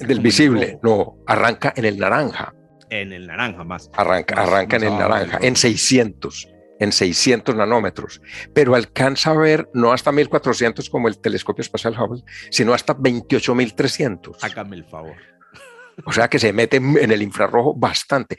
del 0.00 0.20
visible, 0.20 0.78
no, 0.82 1.18
arranca 1.26 1.72
en 1.76 1.84
el 1.84 1.98
naranja. 1.98 2.54
En 2.90 3.12
el 3.12 3.26
naranja 3.26 3.64
más. 3.64 3.90
Arranca, 3.94 4.42
arranca 4.42 4.76
en 4.76 4.84
el 4.84 4.98
naranja, 4.98 5.38
en 5.42 5.56
600, 5.56 6.48
en 6.80 6.92
600 6.92 7.54
nanómetros, 7.54 8.22
pero 8.54 8.74
alcanza 8.74 9.32
a 9.32 9.34
ver 9.34 9.68
no 9.74 9.92
hasta 9.92 10.10
1400 10.10 10.88
como 10.88 11.08
el 11.08 11.18
telescopio 11.20 11.62
espacial 11.62 11.94
Hubble, 12.00 12.22
sino 12.50 12.72
hasta 12.72 12.94
28300. 12.94 14.42
Hágame 14.42 14.76
el 14.76 14.84
favor. 14.84 15.16
O 16.04 16.12
sea 16.12 16.28
que 16.28 16.38
se 16.38 16.52
mete 16.52 16.76
en 16.76 17.10
el 17.10 17.22
infrarrojo 17.22 17.74
bastante. 17.74 18.36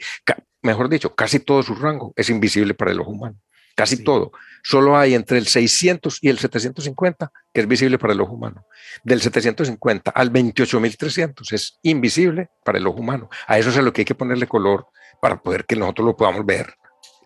Mejor 0.62 0.88
dicho, 0.88 1.14
casi 1.14 1.40
todo 1.40 1.62
su 1.62 1.74
rango 1.74 2.12
es 2.16 2.30
invisible 2.30 2.74
para 2.74 2.90
el 2.90 3.00
ojo 3.00 3.10
humano 3.10 3.36
casi 3.80 4.04
todo. 4.04 4.32
Solo 4.62 4.96
hay 4.96 5.14
entre 5.14 5.38
el 5.38 5.46
600 5.46 6.18
y 6.22 6.28
el 6.28 6.38
750 6.38 7.32
que 7.52 7.60
es 7.60 7.68
visible 7.68 7.98
para 7.98 8.12
el 8.12 8.20
ojo 8.20 8.34
humano. 8.34 8.66
Del 9.02 9.20
750 9.20 10.10
al 10.10 10.30
28300 10.30 11.52
es 11.52 11.78
invisible 11.82 12.50
para 12.64 12.78
el 12.78 12.86
ojo 12.86 13.00
humano. 13.00 13.28
A 13.46 13.58
eso 13.58 13.70
es 13.70 13.76
a 13.76 13.82
lo 13.82 13.92
que 13.92 14.02
hay 14.02 14.04
que 14.04 14.14
ponerle 14.14 14.46
color 14.46 14.86
para 15.20 15.40
poder 15.42 15.64
que 15.64 15.76
nosotros 15.76 16.06
lo 16.06 16.16
podamos 16.16 16.44
ver. 16.46 16.74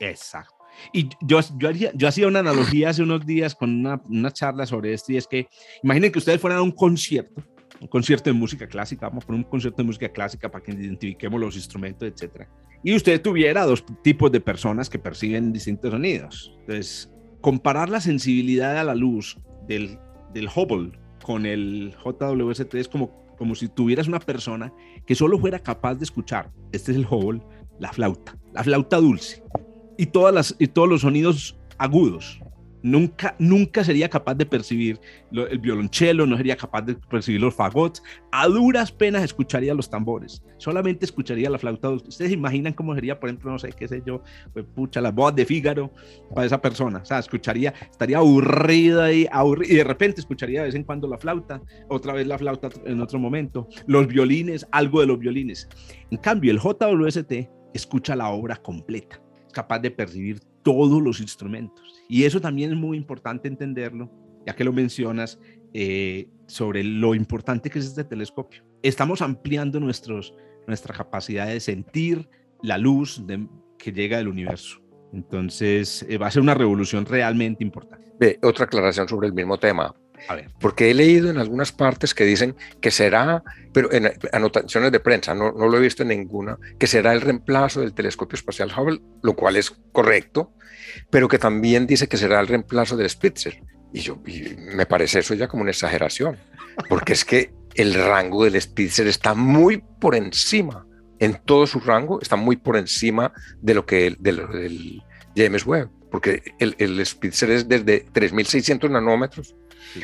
Exacto. 0.01 0.55
Y 0.93 1.09
yo, 1.23 1.41
yo, 1.57 1.71
yo 1.71 2.09
hacía 2.09 2.27
una 2.27 2.41
analogía 2.41 2.91
hace 2.91 3.03
unos 3.03 3.25
días 3.25 3.55
con 3.55 3.71
una, 3.71 4.01
una 4.09 4.33
charla 4.33 4.67
sobre 4.67 4.93
esto 4.93 5.13
y 5.13 5.17
es 5.17 5.27
que 5.27 5.49
imaginen 5.83 6.11
que 6.11 6.19
ustedes 6.19 6.41
fueran 6.41 6.59
a 6.59 6.63
un 6.63 6.73
concierto 6.73 7.43
un 7.81 7.89
concierto 7.89 8.31
de 8.31 8.35
música 8.35 8.67
clásica, 8.67 9.09
vamos 9.09 9.25
a 9.29 9.33
un 9.33 9.43
concierto 9.43 9.83
de 9.83 9.87
música 9.87 10.09
clásica 10.09 10.51
para 10.51 10.65
que 10.65 10.73
identifiquemos 10.73 11.41
los 11.41 11.57
instrumentos, 11.57 12.09
etcétera. 12.09 12.49
Y 12.83 12.95
usted 12.95 13.21
tuviera 13.21 13.65
dos 13.65 13.85
tipos 14.03 14.31
de 14.31 14.41
personas 14.41 14.89
que 14.89 14.99
perciben 14.99 15.53
distintos 15.53 15.91
sonidos. 15.91 16.55
Entonces, 16.61 17.11
comparar 17.45 17.91
la 17.91 18.01
sensibilidad 18.01 18.79
a 18.79 18.85
la 18.85 18.95
luz 18.95 19.37
del, 19.69 19.99
del 20.33 20.49
Hubble 20.49 20.93
con 21.23 21.45
el 21.45 21.95
JWST 22.03 22.75
es 22.77 22.89
como, 22.89 23.37
como 23.37 23.55
si 23.55 23.69
tuvieras 23.69 24.09
una 24.09 24.19
persona 24.19 24.73
que 25.05 25.15
solo 25.15 25.39
fuera 25.39 25.59
capaz 25.59 25.97
de 25.97 26.05
escuchar, 26.05 26.51
este 26.73 26.93
es 26.93 26.97
el 26.97 27.05
Hubble, 27.05 27.43
la 27.79 27.93
flauta, 27.93 28.35
la 28.55 28.65
flauta 28.65 28.97
dulce 28.97 29.45
y, 29.99 30.07
todas 30.07 30.33
las, 30.33 30.57
y 30.59 30.69
todos 30.69 30.89
los 30.89 31.03
sonidos 31.03 31.59
agudos 31.77 32.41
nunca, 32.85 33.35
nunca 33.39 33.83
sería 33.83 34.09
capaz 34.09 34.35
de 34.35 34.45
percibir 34.45 35.01
el 35.33 35.59
violonchelo, 35.59 36.27
no 36.27 36.37
sería 36.37 36.55
capaz 36.55 36.83
de 36.83 36.95
percibir 36.95 37.41
los 37.41 37.55
fagots, 37.55 38.03
a 38.31 38.47
duras 38.47 38.93
penas 38.93 39.25
escucharía 39.25 39.75
los 39.75 39.89
tambores, 39.89 40.45
solamente 40.59 41.07
escucharía 41.07 41.49
la 41.49 41.59
flauta. 41.59 41.89
Ustedes 41.89 42.31
imaginan 42.31 42.75
cómo 42.75 42.95
sería, 42.95 43.19
por 43.19 43.31
ejemplo, 43.31 43.51
no 43.51 43.59
sé, 43.59 43.73
qué 43.73 43.89
sé 43.89 44.03
yo, 44.07 44.23
pues, 44.53 44.67
pucha, 44.75 45.01
la 45.01 45.11
voz 45.11 45.35
de 45.35 45.47
Fígaro 45.47 45.91
para 46.35 46.47
esa 46.47 46.61
persona, 46.61 47.01
o 47.03 47.05
sea, 47.05 47.19
escucharía, 47.19 47.73
estaría 47.91 48.19
aburrida 48.19 49.11
y, 49.11 49.27
aburrida, 49.33 49.73
y 49.73 49.77
de 49.77 49.85
repente 49.85 50.21
escucharía 50.21 50.61
de 50.61 50.67
vez 50.67 50.75
en 50.75 50.85
cuando 50.85 51.09
la 51.09 51.17
flauta, 51.17 51.63
otra 51.89 52.13
vez 52.13 52.27
la 52.27 52.37
flauta 52.39 52.69
en 52.85 53.01
otro 53.01 53.19
momento, 53.19 53.67
los 53.87 54.07
violines, 54.07 54.67
algo 54.71 55.01
de 55.01 55.07
los 55.07 55.19
violines. 55.19 55.69
En 56.11 56.19
cambio, 56.19 56.53
el 56.53 56.59
JWST 56.59 57.49
escucha 57.73 58.15
la 58.15 58.29
obra 58.29 58.57
completa, 58.57 59.21
capaz 59.55 59.79
de 59.79 59.91
percibir 59.91 60.41
todos 60.63 61.01
los 61.01 61.21
instrumentos 61.21 61.95
y 62.09 62.25
eso 62.25 62.41
también 62.41 62.73
es 62.73 62.77
muy 62.77 62.97
importante 62.97 63.49
entenderlo, 63.49 64.11
ya 64.47 64.55
que 64.55 64.65
lo 64.65 64.73
mencionas, 64.73 65.39
eh, 65.73 66.29
sobre 66.47 66.85
lo 66.85 67.15
importante 67.15 67.71
que 67.71 67.79
es 67.79 67.87
este 67.87 68.05
telescopio. 68.05 68.63
Estamos 68.83 69.23
ampliando 69.23 69.81
nuestros, 69.81 70.35
nuestra 70.67 70.95
capacidad 70.95 71.47
de 71.47 71.61
sentir 71.61 72.29
la 72.63 72.79
luz 72.79 73.23
que 73.79 73.93
llega 73.93 74.19
del 74.19 74.29
universo. 74.29 74.81
Entonces, 75.13 76.05
eh, 76.09 76.19
va 76.19 76.27
a 76.27 76.31
ser 76.31 76.43
una 76.43 76.55
revolución 76.55 77.07
realmente 77.07 77.65
importante. 77.65 78.13
Ve, 78.19 78.39
otra 78.43 78.67
aclaración 78.67 79.09
sobre 79.09 79.29
el 79.29 79.33
mismo 79.33 79.59
tema. 79.59 79.95
A 80.29 80.35
ver. 80.37 80.51
Porque 80.59 80.91
he 80.91 80.95
leído 80.95 81.31
en 81.31 81.39
algunas 81.39 81.73
partes 81.73 82.15
que 82.15 82.25
dicen 82.25 82.57
que 82.81 82.91
será, 82.91 83.43
pero 83.73 83.93
en 83.93 84.13
anotaciones 84.33 84.93
de 84.93 85.01
prensa, 85.01 85.35
no, 85.35 85.53
no 85.53 85.69
lo 85.69 85.77
he 85.77 85.81
visto 85.81 86.03
en 86.03 86.09
ninguna, 86.09 86.59
que 86.79 86.87
será 86.87 87.13
el 87.13 87.21
reemplazo 87.21 87.81
del 87.81 87.95
telescopio 87.95 88.37
espacial 88.37 88.73
Hubble, 88.77 89.01
lo 89.23 89.35
cual 89.35 89.57
es 89.57 89.71
correcto, 89.93 90.55
pero 91.11 91.29
que 91.29 91.39
también 91.39 91.87
dice 91.87 92.09
que 92.09 92.17
será 92.17 92.41
el 92.41 92.47
reemplazo 92.47 92.97
del 92.97 93.11
Spitzer. 93.11 93.63
Y 93.93 94.01
yo 94.01 94.21
me 94.75 94.87
parece 94.87 95.21
eso 95.21 95.35
ya 95.35 95.47
como 95.47 95.63
una 95.63 95.71
exageración, 95.71 96.37
porque 96.89 97.13
es 97.13 97.25
que 97.25 97.53
el 97.75 97.95
rango 97.95 98.45
del 98.45 98.61
Spitzer 98.61 99.07
está 99.07 99.35
muy 99.35 99.85
por 100.01 100.15
encima, 100.15 100.87
en 101.19 101.41
todo 101.45 101.67
su 101.67 101.81
rango, 101.81 102.21
está 102.21 102.37
muy 102.37 102.57
por 102.57 102.77
encima 102.77 103.33
de 103.61 103.75
lo 103.75 103.87
que 103.87 104.17
del 104.19 105.03
James 105.37 105.67
Webb, 105.67 105.91
porque 106.11 106.43
el, 106.59 106.75
el 106.79 107.05
Spitzer 107.05 107.51
es 107.51 107.69
desde 107.69 108.07
3.600 108.07 108.91
nanómetros 108.91 109.55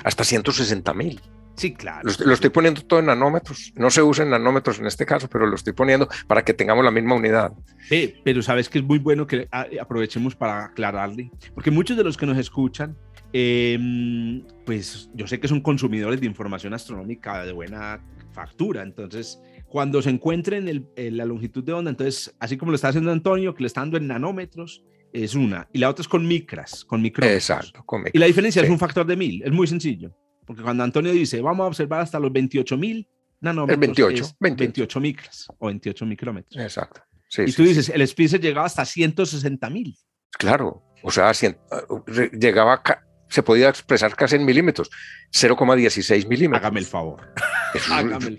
hasta 0.04 0.24
160.000. 0.24 1.20
Sí, 1.60 1.74
claro. 1.74 2.08
Lo, 2.24 2.32
estoy 2.32 2.48
poniendo 2.48 2.80
todo 2.80 3.00
en 3.00 3.06
nanómetros. 3.06 3.72
No 3.76 3.90
se 3.90 4.02
usa 4.02 4.24
en 4.24 4.30
nanómetros 4.30 4.78
en 4.78 4.86
este 4.86 5.04
caso, 5.04 5.28
pero 5.28 5.46
lo 5.46 5.54
estoy 5.54 5.74
poniendo 5.74 6.08
para 6.26 6.42
que 6.42 6.54
tengamos 6.54 6.82
la 6.82 6.90
misma 6.90 7.16
unidad. 7.16 7.52
Sí, 7.86 8.14
pero 8.24 8.40
sabes 8.40 8.70
que 8.70 8.78
es 8.78 8.84
muy 8.84 8.98
bueno 8.98 9.26
que 9.26 9.46
ah, 9.52 9.66
aprovechemos 9.78 10.34
para 10.34 10.64
aclararle, 10.64 11.30
porque 11.54 11.70
muchos 11.70 11.98
de 11.98 12.04
los 12.04 12.16
que 12.16 12.24
nos 12.24 12.38
escuchan, 12.38 12.96
em, 13.34 14.42
pues 14.64 15.10
yo 15.12 15.26
sé 15.26 15.38
que 15.38 15.48
son 15.48 15.60
consumidores 15.60 16.20
de 16.20 16.26
información 16.26 16.72
astronómica 16.72 17.44
de 17.44 17.52
buena 17.52 18.00
factura, 18.32 18.82
entonces 18.82 19.38
cuando 19.68 20.00
se 20.00 20.08
encuentren 20.08 20.88
en 20.96 21.16
la 21.16 21.26
longitud 21.26 21.62
de 21.62 21.74
onda, 21.74 21.90
entonces 21.90 22.34
así 22.40 22.56
como 22.56 22.72
lo 22.72 22.76
está 22.76 22.88
haciendo 22.88 23.12
Antonio, 23.12 23.54
que 23.54 23.62
le 23.62 23.66
está 23.66 23.82
dando 23.82 23.98
en 23.98 24.06
nanómetros, 24.06 24.82
es 25.12 25.34
una, 25.34 25.68
y 25.72 25.78
la 25.78 25.88
otra 25.88 26.02
es 26.02 26.08
con 26.08 26.26
micras, 26.26 26.84
con 26.84 27.02
micrómetros. 27.02 27.36
Exacto, 27.36 27.84
con 27.84 28.04
Y 28.12 28.18
la 28.18 28.26
diferencia 28.26 28.62
es 28.62 28.70
un 28.70 28.78
factor 28.78 29.06
de 29.06 29.16
mil, 29.16 29.42
es 29.42 29.52
muy 29.52 29.66
sencillo. 29.66 30.14
Porque 30.46 30.62
cuando 30.62 30.82
Antonio 30.82 31.12
dice, 31.12 31.40
vamos 31.40 31.64
a 31.64 31.68
observar 31.68 32.00
hasta 32.00 32.18
los 32.18 32.32
28 32.32 32.76
mil 32.76 33.08
nanómetros, 33.40 33.80
28, 33.80 34.36
28. 34.40 35.00
micras 35.00 35.46
o 35.58 35.66
28 35.66 36.06
micrómetros. 36.06 36.62
Exacto. 36.62 37.02
y 37.38 37.52
tú 37.52 37.62
dices, 37.62 37.88
el 37.88 38.06
Spitzer 38.06 38.40
llegaba 38.40 38.66
hasta 38.66 38.84
160 38.84 39.70
mil. 39.70 39.96
Claro, 40.32 40.82
o 41.02 41.10
sea, 41.10 41.32
llegaba, 42.32 42.82
se 43.30 43.42
podía 43.42 43.68
expresar 43.68 44.14
casi 44.16 44.36
en 44.36 44.44
milímetros, 44.44 44.90
0,16 45.32 46.26
milímetros. 46.26 46.62
Hágame 46.62 46.80
el 46.80 46.86
favor. 46.86 47.32
Eso, 47.74 47.94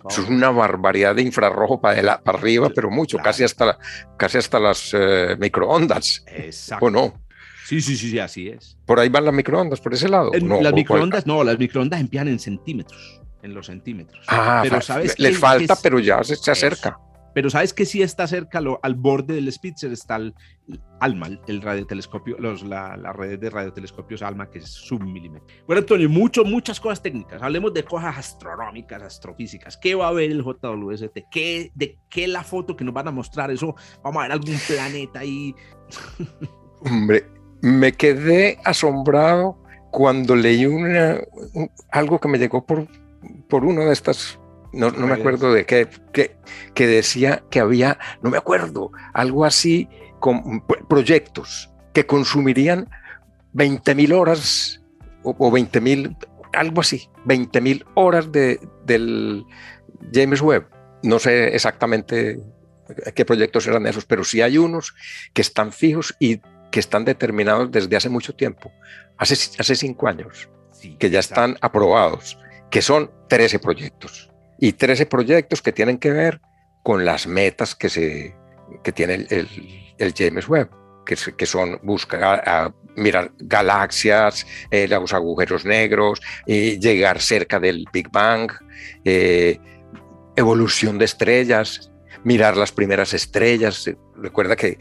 es 0.10 0.30
una 0.30 0.49
barbaridad 0.49 1.15
de 1.15 1.21
infrarrojo 1.21 1.80
para, 1.80 2.21
para 2.21 2.38
arriba, 2.38 2.69
pero 2.75 2.91
mucho, 2.91 3.17
casi, 3.17 3.43
hasta, 3.43 3.80
casi 4.17 4.38
hasta 4.38 4.60
las 4.60 4.91
eh, 4.93 5.38
microondas. 5.39 6.23
Exacto. 6.27 6.86
¿O 6.86 6.89
no? 6.89 7.13
Sí, 7.65 7.80
sí, 7.82 7.95
sí, 7.95 8.19
así 8.19 8.49
es. 8.49 8.77
¿Por 8.86 8.99
ahí 8.99 9.08
van 9.08 9.23
las 9.23 9.34
microondas, 9.34 9.80
por 9.80 9.93
ese 9.93 10.10
lado? 10.10 10.32
no, 10.41 10.62
las 10.62 10.73
microondas, 10.73 11.25
no, 11.25 11.41
las 11.41 11.58
microondas 11.58 12.01
empiezan 12.01 12.27
en 12.27 12.39
centímetros, 12.39 13.21
en 13.41 13.54
los 13.54 13.67
centímetros. 13.67 14.25
Ah, 14.27 14.60
pero 14.62 14.82
sabes 14.82 15.17
les 15.17 15.38
falta, 15.38 15.77
pero 15.82 15.99
ya 15.99 16.21
se, 16.21 16.51
acerca. 16.51 16.99
Pero 17.34 17.50
sabes 17.50 17.74
que 17.74 17.86
sí 17.86 18.02
está 18.02 18.28
cerca 18.28 18.60
al 18.82 18.96
borde 18.96 19.36
del 19.36 19.52
Spitzer, 19.52 19.91
está 19.91 20.17
el 20.17 20.36
ALMA, 21.00 21.39
el 21.48 21.62
radiotelescopio, 21.62 22.38
los, 22.39 22.63
la, 22.63 22.96
la 22.98 23.13
red 23.13 23.39
de 23.39 23.50
radiotelescopios 23.50 24.22
ALMA, 24.22 24.50
que 24.50 24.60
es 24.60 24.65
submilímetro. 24.65 25.48
Bueno, 25.65 25.80
Antonio, 25.80 26.10
mucho, 26.10 26.44
muchas 26.44 26.80
cosas 26.80 27.02
técnicas. 27.02 27.41
Hablemos 27.41 27.74
de 27.74 27.84
cosas 27.84 28.17
astronómicas, 28.17 29.02
astrofísicas. 29.02 29.78
¿Qué 29.78 29.96
va 29.96 30.10
a 30.10 30.12
ver 30.12 30.32
el 30.32 30.44
JWST? 30.44 31.20
¿Qué, 31.32 31.72
¿De 31.74 31.98
qué 32.10 32.28
la 32.28 32.44
foto 32.44 32.76
que 32.76 32.84
nos 32.84 32.94
van 32.94 33.08
a 33.08 33.12
mostrar? 33.12 33.50
Eso, 33.52 33.76
vamos 34.04 34.20
a 34.20 34.24
ver 34.24 34.32
algún 34.34 34.58
planeta 34.67 35.20
ahí. 35.20 35.56
Hombre, 36.82 37.26
me 37.62 37.91
quedé 37.94 38.60
asombrado 38.63 39.58
cuando 39.91 40.36
leí 40.36 40.65
una, 40.65 41.20
algo 41.91 42.20
que 42.20 42.28
me 42.28 42.38
llegó 42.38 42.65
por, 42.65 42.88
por 43.50 43.65
uno 43.65 43.86
de 43.86 43.94
estas, 43.94 44.39
no, 44.73 44.91
no 44.91 45.07
me 45.07 45.13
acuerdo 45.13 45.53
de 45.53 45.65
qué, 45.65 45.88
que, 46.13 46.36
que, 46.73 46.88
decía 46.88 47.43
que 47.49 47.60
había, 47.60 47.97
no 48.21 48.29
me 48.29 48.38
acuerdo, 48.38 48.91
algo 49.13 49.45
así, 49.45 49.89
con 50.19 50.65
proyectos 50.88 51.69
que 51.93 52.05
consumirían 52.05 52.89
20 53.53 53.95
mil 53.95 54.13
horas 54.13 54.81
o, 55.23 55.36
o 55.38 55.51
20 55.51 55.81
mil, 55.81 56.15
algo 56.53 56.81
así, 56.81 57.10
20 57.25 57.62
mil 57.62 57.86
horas 57.95 58.31
de, 58.31 58.60
del 58.86 59.45
James 60.13 60.41
Webb. 60.41 60.67
No 61.03 61.19
sé 61.19 61.55
exactamente 61.55 62.39
qué 63.15 63.25
proyectos 63.25 63.67
eran 63.67 63.88
esos, 63.88 64.05
pero 64.05 64.23
sí 64.23 64.41
hay 64.41 64.57
unos 64.57 64.95
que 65.34 65.41
están 65.41 65.71
fijos 65.71 66.15
y 66.19 66.41
que 66.71 66.79
están 66.79 67.05
determinados 67.05 67.71
desde 67.71 67.95
hace 67.95 68.10
mucho 68.10 68.34
tiempo, 68.34 68.71
hace, 69.17 69.36
hace 69.60 69.75
cinco 69.75 70.07
años, 70.07 70.49
que 70.97 71.10
ya 71.10 71.19
están 71.19 71.57
aprobados, 71.62 72.39
que 72.69 72.81
son 72.81 73.12
13 73.27 73.60
proyectos. 73.60 74.31
Y 74.62 74.74
13 74.74 75.08
proyectos 75.08 75.62
que 75.62 75.74
tienen 75.74 75.97
que 75.97 76.12
ver 76.12 76.39
con 76.82 77.04
las 77.04 77.28
metas 77.28 77.76
que, 77.76 77.89
se, 77.89 78.34
que 78.84 78.93
tiene 78.93 79.26
el, 79.30 79.95
el, 79.97 80.13
James 80.15 80.47
Webb, 80.47 80.69
que, 81.06 81.17
que 81.36 81.45
son 81.45 81.80
buscar 81.84 82.47
a, 82.47 82.74
mirar 82.95 83.32
galaxias, 83.38 84.45
eh, 84.69 84.88
los 84.88 85.13
agujeros 85.13 85.65
negros, 85.65 86.21
eh, 86.45 86.78
llegar 86.80 87.21
cerca 87.21 87.60
del 87.60 87.86
Big 87.91 88.10
Bang, 88.12 88.52
eh, 89.04 89.60
evolución 90.36 90.97
de 90.97 91.06
estrellas, 91.06 91.91
mirar 92.24 92.58
las 92.58 92.71
primeras 92.71 93.13
estrellas. 93.13 93.89
Recuerda 94.15 94.56
que 94.56 94.78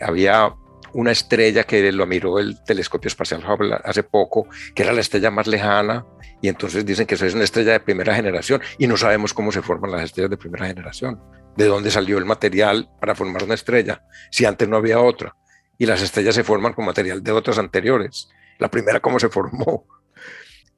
había 0.00 0.54
una 0.94 1.10
estrella 1.10 1.64
que 1.64 1.90
lo 1.90 2.06
miró 2.06 2.38
el 2.38 2.62
telescopio 2.64 3.08
espacial 3.08 3.42
hace 3.84 4.02
poco, 4.02 4.46
que 4.74 4.82
era 4.82 4.92
la 4.92 5.00
estrella 5.00 5.30
más 5.30 5.46
lejana, 5.46 6.04
y 6.42 6.48
entonces 6.48 6.84
dicen 6.84 7.06
que 7.06 7.14
es 7.14 7.34
una 7.34 7.44
estrella 7.44 7.72
de 7.72 7.80
primera 7.80 8.14
generación, 8.14 8.60
y 8.76 8.86
no 8.86 8.96
sabemos 8.96 9.32
cómo 9.32 9.52
se 9.52 9.62
forman 9.62 9.92
las 9.92 10.02
estrellas 10.02 10.30
de 10.30 10.36
primera 10.36 10.66
generación, 10.66 11.20
de 11.56 11.66
dónde 11.66 11.90
salió 11.90 12.18
el 12.18 12.24
material 12.24 12.90
para 13.00 13.14
formar 13.14 13.44
una 13.44 13.54
estrella, 13.54 14.04
si 14.30 14.44
antes 14.44 14.68
no 14.68 14.76
había 14.76 15.00
otra, 15.00 15.34
y 15.78 15.86
las 15.86 16.02
estrellas 16.02 16.34
se 16.34 16.44
forman 16.44 16.72
con 16.74 16.84
material 16.84 17.22
de 17.22 17.32
otras 17.32 17.58
anteriores, 17.58 18.28
la 18.58 18.70
primera 18.70 19.00
cómo 19.00 19.18
se 19.20 19.28
formó, 19.28 19.86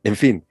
en 0.05 0.17
fin, 0.17 0.47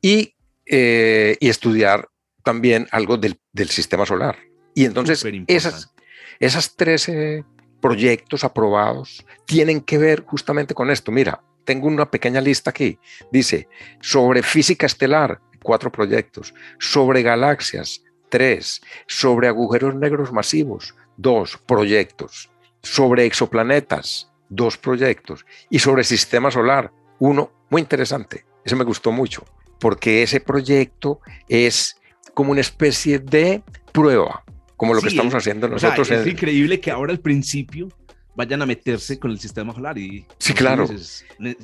y, 0.00 0.34
eh, 0.66 1.36
y 1.40 1.48
estudiar 1.48 2.08
también 2.44 2.86
algo 2.92 3.16
del, 3.16 3.40
del 3.52 3.70
sistema 3.70 4.06
solar. 4.06 4.38
Y 4.74 4.84
entonces 4.84 5.24
esas, 5.48 5.94
esas 6.38 6.76
13 6.76 7.44
proyectos 7.80 8.44
aprobados 8.44 9.26
tienen 9.46 9.80
que 9.80 9.98
ver 9.98 10.24
justamente 10.24 10.74
con 10.74 10.90
esto. 10.90 11.10
Mira, 11.10 11.42
tengo 11.64 11.88
una 11.88 12.10
pequeña 12.10 12.40
lista 12.40 12.70
aquí. 12.70 12.98
Dice, 13.30 13.68
sobre 14.00 14.42
física 14.42 14.86
estelar, 14.86 15.40
cuatro 15.62 15.90
proyectos. 15.90 16.54
Sobre 16.78 17.22
galaxias, 17.22 18.02
tres. 18.28 18.80
Sobre 19.06 19.48
agujeros 19.48 19.94
negros 19.94 20.32
masivos, 20.32 20.94
dos 21.16 21.58
proyectos. 21.66 22.50
Sobre 22.82 23.26
exoplanetas, 23.26 24.30
dos 24.48 24.76
proyectos. 24.76 25.44
Y 25.70 25.78
sobre 25.78 26.04
sistema 26.04 26.50
solar, 26.50 26.92
uno 27.18 27.50
muy 27.70 27.80
interesante. 27.82 28.44
Ese 28.64 28.76
me 28.76 28.84
gustó 28.84 29.12
mucho, 29.12 29.44
porque 29.78 30.22
ese 30.22 30.40
proyecto 30.40 31.20
es 31.48 32.00
como 32.32 32.52
una 32.52 32.60
especie 32.60 33.18
de 33.18 33.62
prueba 33.92 34.44
como 34.76 34.94
lo 34.94 35.00
que 35.00 35.08
estamos 35.08 35.34
haciendo 35.34 35.68
nosotros. 35.68 36.10
es 36.10 36.26
increíble 36.26 36.80
que 36.80 36.90
ahora 36.90 37.12
al 37.12 37.20
principio 37.20 37.88
vayan 38.34 38.62
a 38.62 38.66
meterse 38.66 39.18
con 39.18 39.30
el 39.30 39.38
sistema 39.38 39.72
solar 39.72 39.96
y 39.98 40.26
sí 40.38 40.54
claro 40.54 40.88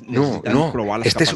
no 0.07 0.41
no 0.45 0.71
probar 0.71 0.99
las 0.99 1.07
este. 1.07 1.23
Es, 1.23 1.35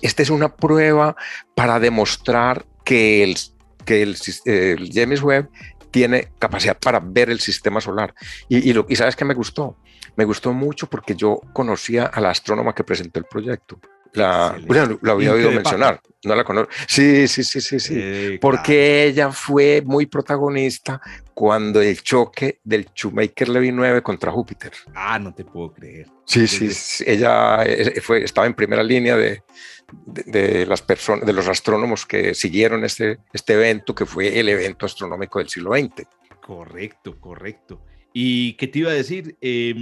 esta 0.00 0.22
es 0.22 0.30
una 0.30 0.54
prueba 0.54 1.16
para 1.54 1.78
demostrar 1.78 2.66
que 2.84 3.22
el 3.22 3.36
que 3.84 4.02
el, 4.02 4.90
James 4.92 5.22
Webb 5.22 5.48
tiene 5.90 6.28
capacidad 6.38 6.78
para 6.78 7.00
ver 7.00 7.30
el 7.30 7.40
sistema 7.40 7.80
solar. 7.80 8.14
Y, 8.48 8.70
y, 8.70 8.72
lo, 8.72 8.86
y 8.88 8.96
sabes 8.96 9.16
qué 9.16 9.24
me 9.24 9.34
gustó? 9.34 9.76
Me 10.16 10.24
gustó 10.24 10.52
mucho 10.52 10.88
porque 10.88 11.14
yo 11.14 11.40
conocía 11.52 12.06
a 12.06 12.20
la 12.20 12.30
astrónoma 12.30 12.74
que 12.74 12.84
presentó 12.84 13.18
el 13.18 13.26
proyecto. 13.26 13.78
La, 14.14 14.58
bueno, 14.66 14.98
lo 15.00 15.12
había 15.12 15.32
oído 15.32 15.50
mencionar, 15.50 16.00
no 16.24 16.34
la 16.34 16.44
conozco. 16.44 16.70
Sí, 16.86 17.26
sí, 17.28 17.42
sí, 17.42 17.62
sí, 17.62 17.80
sí. 17.80 18.38
porque 18.42 19.06
ella 19.06 19.32
fue 19.32 19.82
muy 19.86 20.04
protagonista 20.04 21.00
cuando 21.34 21.80
el 21.80 22.02
choque 22.02 22.60
del 22.64 22.86
Shoemaker 22.94 23.48
Levy 23.48 23.72
9 23.72 24.02
contra 24.02 24.30
Júpiter. 24.32 24.72
Ah, 24.94 25.18
no 25.18 25.34
te 25.34 25.44
puedo 25.44 25.72
creer. 25.72 26.08
Sí, 26.24 26.46
sí, 26.46 26.70
sí, 26.72 27.04
ella 27.06 27.62
eh, 27.64 28.00
fue, 28.00 28.24
estaba 28.24 28.46
en 28.46 28.54
primera 28.54 28.82
línea 28.82 29.16
de, 29.16 29.42
de, 30.06 30.22
de, 30.24 30.66
las 30.66 30.82
personas, 30.82 31.26
de 31.26 31.32
los 31.32 31.48
astrónomos 31.48 32.06
que 32.06 32.34
siguieron 32.34 32.84
este, 32.84 33.18
este 33.32 33.54
evento, 33.54 33.94
que 33.94 34.06
fue 34.06 34.38
el 34.38 34.48
evento 34.48 34.86
astronómico 34.86 35.38
del 35.38 35.48
siglo 35.48 35.72
XX. 35.72 36.06
Correcto, 36.40 37.18
correcto. 37.20 37.82
¿Y 38.12 38.54
qué 38.54 38.66
te 38.66 38.80
iba 38.80 38.90
a 38.90 38.94
decir? 38.94 39.36
Eh, 39.40 39.74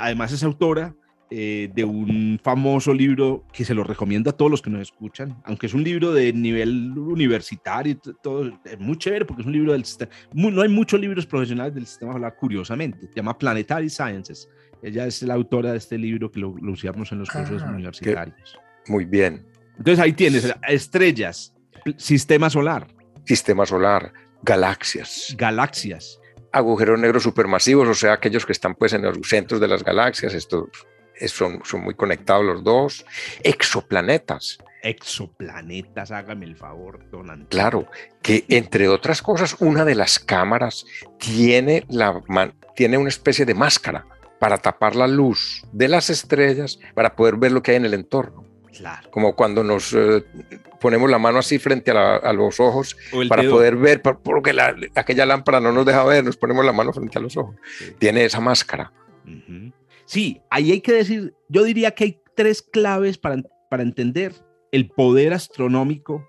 además 0.00 0.32
es 0.32 0.42
autora 0.42 0.94
eh, 1.30 1.70
de 1.74 1.84
un 1.84 2.40
famoso 2.42 2.94
libro 2.94 3.44
que 3.52 3.62
se 3.62 3.74
lo 3.74 3.84
recomiendo 3.84 4.30
a 4.30 4.32
todos 4.32 4.50
los 4.50 4.62
que 4.62 4.70
nos 4.70 4.80
escuchan, 4.80 5.36
aunque 5.44 5.66
es 5.66 5.74
un 5.74 5.84
libro 5.84 6.14
de 6.14 6.32
nivel 6.32 6.96
universitario, 6.96 7.98
todo, 8.22 8.50
es 8.64 8.78
muy 8.78 8.96
chévere 8.96 9.26
porque 9.26 9.42
es 9.42 9.46
un 9.46 9.52
libro 9.52 9.72
del 9.72 9.84
sistema, 9.84 10.10
no 10.32 10.62
hay 10.62 10.70
muchos 10.70 10.98
libros 10.98 11.26
profesionales 11.26 11.74
del 11.74 11.86
sistema 11.86 12.14
solar, 12.14 12.34
curiosamente, 12.34 13.08
se 13.08 13.14
llama 13.14 13.36
Planetary 13.36 13.90
Sciences. 13.90 14.48
Ella 14.82 15.06
es 15.06 15.20
la 15.22 15.34
autora 15.34 15.72
de 15.72 15.78
este 15.78 15.98
libro 15.98 16.30
que 16.30 16.40
lo, 16.40 16.54
lo 16.62 16.72
usamos 16.72 17.12
en 17.12 17.18
los 17.18 17.28
cursos 17.28 17.62
ah, 17.62 17.70
universitarios. 17.72 18.58
Muy 18.86 19.04
bien. 19.04 19.44
Entonces 19.76 20.02
ahí 20.02 20.14
tienes 20.14 20.54
estrellas, 20.66 21.54
sistema 21.98 22.48
solar. 22.48 22.86
Sistema 23.24 23.66
solar, 23.66 24.14
galaxias. 24.42 25.34
Galaxias. 25.36 26.20
Agujeros 26.52 26.98
negros 26.98 27.22
supermasivos, 27.22 27.86
o 27.86 27.94
sea, 27.94 28.14
aquellos 28.14 28.46
que 28.46 28.52
están 28.52 28.74
pues 28.74 28.94
en 28.94 29.02
los 29.02 29.18
centros 29.24 29.60
de 29.60 29.68
las 29.68 29.84
galaxias, 29.84 30.32
estos 30.32 30.68
son, 31.26 31.60
son 31.64 31.80
muy 31.82 31.94
conectados 31.94 32.44
los 32.44 32.62
dos. 32.62 33.04
Exoplanetas. 33.42 34.58
Exoplanetas, 34.82 36.12
hágame 36.12 36.46
el 36.46 36.56
favor, 36.56 37.10
don 37.10 37.30
Antonio. 37.30 37.48
Claro, 37.48 37.86
que 38.22 38.44
entre 38.48 38.88
otras 38.88 39.22
cosas, 39.22 39.56
una 39.58 39.84
de 39.84 39.96
las 39.96 40.18
cámaras 40.18 40.86
tiene, 41.18 41.84
la, 41.88 42.22
tiene 42.76 42.96
una 42.96 43.08
especie 43.08 43.44
de 43.44 43.54
máscara 43.54 44.06
para 44.38 44.56
tapar 44.58 44.94
la 44.94 45.08
luz 45.08 45.64
de 45.72 45.88
las 45.88 46.10
estrellas 46.10 46.78
para 46.94 47.16
poder 47.16 47.36
ver 47.36 47.50
lo 47.52 47.62
que 47.62 47.72
hay 47.72 47.78
en 47.78 47.86
el 47.86 47.94
entorno. 47.94 48.44
Claro. 48.76 49.10
Como 49.10 49.34
cuando 49.34 49.64
nos 49.64 49.92
eh, 49.92 50.24
ponemos 50.80 51.10
la 51.10 51.18
mano 51.18 51.40
así 51.40 51.58
frente 51.58 51.90
a, 51.90 51.94
la, 51.94 52.16
a 52.16 52.32
los 52.32 52.60
ojos 52.60 52.96
para 53.28 53.42
dedo. 53.42 53.56
poder 53.56 53.74
ver, 53.74 54.00
porque 54.00 54.52
la, 54.52 54.76
aquella 54.94 55.26
lámpara 55.26 55.58
no 55.58 55.72
nos 55.72 55.84
deja 55.84 56.04
ver, 56.04 56.24
nos 56.24 56.36
ponemos 56.36 56.64
la 56.64 56.72
mano 56.72 56.92
frente 56.92 57.18
a 57.18 57.20
los 57.20 57.36
ojos. 57.36 57.56
Sí. 57.78 57.96
Tiene 57.98 58.24
esa 58.24 58.38
máscara. 58.38 58.92
Uh 59.24 59.30
-huh. 59.30 59.72
Sí, 60.08 60.40
ahí 60.48 60.72
hay 60.72 60.80
que 60.80 60.94
decir, 60.94 61.34
yo 61.50 61.64
diría 61.64 61.90
que 61.90 62.04
hay 62.04 62.22
tres 62.34 62.62
claves 62.62 63.18
para, 63.18 63.42
para 63.68 63.82
entender 63.82 64.32
el 64.72 64.88
poder 64.88 65.34
astronómico, 65.34 66.26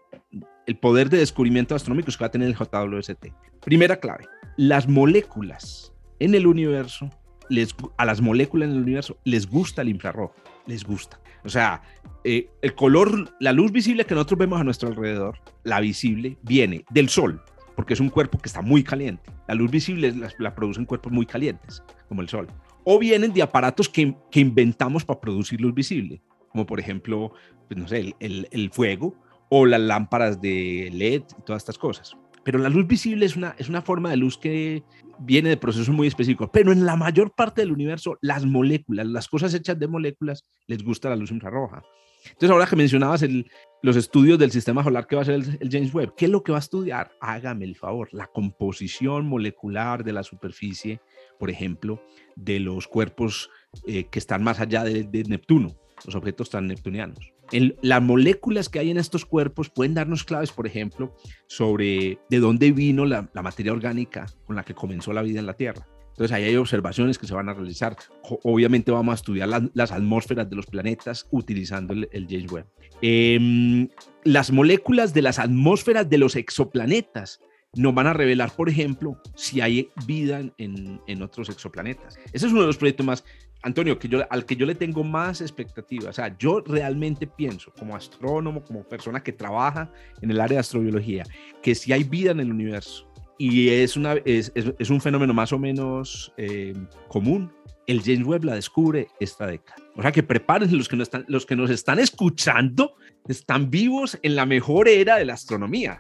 el 0.67 0.77
poder 0.77 1.09
de 1.09 1.19
descubrimiento 1.19 1.75
astronómico 1.75 2.11
que 2.11 2.17
va 2.19 2.27
a 2.27 2.31
tener 2.31 2.49
el 2.49 2.57
JWST. 2.57 3.27
Primera 3.63 3.95
clave, 3.95 4.25
las 4.57 4.89
moléculas 4.89 5.93
en 6.19 6.35
el 6.35 6.45
universo, 6.45 7.09
les, 7.47 7.73
a 7.95 8.03
las 8.03 8.19
moléculas 8.19 8.67
en 8.67 8.75
el 8.75 8.81
universo 8.81 9.17
les 9.23 9.47
gusta 9.47 9.81
el 9.81 9.87
infrarrojo, 9.87 10.35
les 10.65 10.83
gusta. 10.83 11.17
O 11.45 11.49
sea, 11.49 11.81
eh, 12.25 12.49
el 12.61 12.75
color, 12.75 13.33
la 13.39 13.53
luz 13.53 13.71
visible 13.71 14.05
que 14.05 14.13
nosotros 14.13 14.39
vemos 14.39 14.59
a 14.59 14.65
nuestro 14.65 14.89
alrededor, 14.89 15.39
la 15.63 15.79
visible, 15.79 16.37
viene 16.41 16.83
del 16.89 17.07
Sol, 17.07 17.41
porque 17.77 17.93
es 17.93 18.01
un 18.01 18.09
cuerpo 18.09 18.39
que 18.39 18.49
está 18.49 18.61
muy 18.61 18.83
caliente. 18.83 19.31
La 19.47 19.55
luz 19.55 19.71
visible 19.71 20.11
la, 20.11 20.29
la 20.37 20.53
producen 20.53 20.83
cuerpos 20.83 21.13
muy 21.13 21.25
calientes, 21.25 21.81
como 22.09 22.21
el 22.21 22.27
Sol 22.27 22.49
o 22.83 22.99
vienen 22.99 23.33
de 23.33 23.41
aparatos 23.41 23.89
que, 23.89 24.15
que 24.31 24.39
inventamos 24.39 25.05
para 25.05 25.19
producir 25.19 25.61
luz 25.61 25.73
visible, 25.73 26.21
como 26.49 26.65
por 26.65 26.79
ejemplo, 26.79 27.33
pues 27.67 27.79
no 27.79 27.87
sé, 27.87 27.99
el, 27.99 28.15
el, 28.19 28.47
el, 28.51 28.69
fuego 28.71 29.15
o 29.49 29.65
las 29.65 29.81
lámparas 29.81 30.41
de 30.41 30.89
LED 30.93 31.23
y 31.37 31.41
todas 31.43 31.61
estas 31.63 31.77
cosas. 31.77 32.15
Pero 32.43 32.59
la 32.59 32.69
luz 32.69 32.87
visible 32.87 33.25
es 33.25 33.35
una, 33.35 33.55
es 33.57 33.69
una 33.69 33.81
forma 33.81 34.09
de 34.09 34.17
luz 34.17 34.37
que 34.37 34.83
viene 35.19 35.49
de 35.49 35.57
procesos 35.57 35.89
muy 35.89 36.07
específicos, 36.07 36.49
pero 36.51 36.71
en 36.71 36.85
la 36.85 36.95
mayor 36.95 37.31
parte 37.35 37.61
del 37.61 37.71
universo, 37.71 38.17
las 38.21 38.45
moléculas, 38.45 39.05
las 39.07 39.27
cosas 39.27 39.53
hechas 39.53 39.77
de 39.77 39.87
moléculas, 39.87 40.45
les 40.67 40.83
gusta 40.83 41.09
la 41.09 41.15
luz 41.15 41.31
infrarroja. 41.31 41.83
Entonces, 42.25 42.49
ahora 42.49 42.65
que 42.65 42.75
mencionabas 42.75 43.23
el, 43.23 43.49
los 43.81 43.95
estudios 43.95 44.37
del 44.37 44.51
sistema 44.51 44.83
solar 44.83 45.07
que 45.07 45.15
va 45.15 45.21
a 45.21 45.25
ser 45.25 45.35
el, 45.35 45.57
el, 45.59 45.69
James 45.71 45.93
Webb, 45.93 46.15
¿qué 46.15 46.25
es 46.25 46.31
lo 46.31 46.43
que 46.43 46.51
va 46.51 46.57
a 46.57 46.61
estudiar? 46.61 47.11
Hágame 47.21 47.65
el 47.65 47.75
favor, 47.75 48.09
la 48.11 48.27
composición 48.27 49.25
molecular 49.25 50.03
de 50.03 50.13
la 50.13 50.23
superficie, 50.23 51.01
por 51.39 51.49
ejemplo, 51.49 52.03
de 52.35 52.59
los 52.59 52.87
cuerpos 52.87 53.49
eh, 53.87 54.05
que 54.05 54.19
están 54.19 54.43
más 54.43 54.59
allá 54.59 54.83
de, 54.83 55.03
de, 55.03 55.23
Neptuno, 55.23 55.75
los 56.05 56.15
objetos 56.15 56.49
transneptunianos. 56.49 57.33
En, 57.51 57.75
las 57.81 58.01
moléculas 58.01 58.69
que 58.69 58.79
hay 58.79 58.91
en 58.91 58.97
estos 58.97 59.25
cuerpos 59.25 59.69
pueden 59.69 59.95
darnos 59.95 60.23
claves, 60.23 60.51
por 60.51 60.67
ejemplo, 60.67 61.15
sobre 61.47 62.19
de 62.29 62.39
dónde 62.39 62.71
vino 62.71 63.05
la, 63.05 63.29
la 63.33 63.41
materia 63.41 63.71
orgánica 63.71 64.27
con 64.45 64.55
la 64.55 64.63
que 64.63 64.75
comenzó 64.75 65.13
la 65.13 65.23
vida 65.23 65.39
en 65.39 65.47
la 65.47 65.55
Tierra. 65.55 65.87
Entonces 66.09 66.35
ahí 66.35 66.43
hay 66.43 66.57
observaciones 66.57 67.17
que 67.17 67.27
se 67.27 67.33
van 67.33 67.47
a 67.47 67.53
realizar. 67.53 67.95
Obviamente 68.43 68.91
vamos 68.91 69.13
a 69.13 69.15
estudiar 69.15 69.47
las, 69.47 69.63
las 69.73 69.93
atmósferas 69.93 70.49
de 70.49 70.57
los 70.57 70.65
planetas 70.65 71.25
utilizando 71.31 71.93
el, 71.93 72.09
el 72.11 72.27
James 72.29 72.51
Webb. 72.51 72.65
Eh, 73.01 73.87
las 74.25 74.51
moléculas 74.51 75.13
de 75.13 75.21
las 75.21 75.39
atmósferas 75.39 76.09
de 76.09 76.17
los 76.17 76.35
exoplanetas 76.35 77.39
nos 77.75 77.93
van 77.93 78.07
a 78.07 78.13
revelar, 78.13 78.51
por 78.51 78.69
ejemplo, 78.69 79.21
si 79.35 79.61
hay 79.61 79.89
vida 80.05 80.41
en, 80.57 81.01
en, 81.05 81.21
otros 81.21 81.49
exoplanetas. 81.49 82.17
Ese 82.33 82.47
es 82.47 82.51
uno 82.51 82.61
de 82.61 82.67
los 82.67 82.77
proyectos 82.77 83.05
más, 83.05 83.23
Antonio, 83.61 83.99
que 83.99 84.07
yo, 84.07 84.21
al 84.29 84.45
que 84.45 84.55
yo 84.55 84.65
le 84.65 84.75
tengo 84.75 85.03
más 85.03 85.41
expectativa. 85.41 86.09
O 86.09 86.13
sea, 86.13 86.35
yo 86.37 86.61
realmente 86.61 87.27
pienso, 87.27 87.71
como 87.77 87.95
astrónomo, 87.95 88.63
como 88.63 88.83
persona 88.83 89.21
que 89.21 89.33
trabaja 89.33 89.91
en 90.21 90.31
el 90.31 90.41
área 90.41 90.55
de 90.55 90.61
astrobiología, 90.61 91.23
que 91.61 91.75
si 91.75 91.93
hay 91.93 92.03
vida 92.03 92.31
en 92.31 92.39
el 92.39 92.51
universo 92.51 93.07
y 93.37 93.69
es, 93.69 93.95
una, 93.95 94.13
es, 94.25 94.51
es 94.55 94.89
un 94.89 94.99
fenómeno 94.99 95.33
más 95.33 95.53
o 95.53 95.59
menos 95.59 96.33
eh, 96.37 96.73
común, 97.07 97.51
el 97.89 98.03
James 98.03 98.27
Webb 98.27 98.43
la 98.43 98.55
descubre 98.55 99.07
esta 99.19 99.47
década. 99.47 99.81
O 99.95 100.01
sea 100.03 100.11
que 100.11 100.21
prepárense 100.21 100.75
los 100.75 100.87
que, 100.87 100.95
nos 100.95 101.07
están, 101.07 101.25
los 101.27 101.45
que 101.45 101.55
nos 101.55 101.71
están 101.71 101.97
escuchando, 101.97 102.93
están 103.27 103.71
vivos 103.71 104.19
en 104.21 104.35
la 104.35 104.45
mejor 104.45 104.87
era 104.87 105.17
de 105.17 105.25
la 105.25 105.33
astronomía 105.33 105.99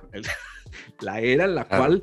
la 1.01 1.19
era 1.19 1.45
en 1.45 1.55
la 1.55 1.65
cual 1.65 2.01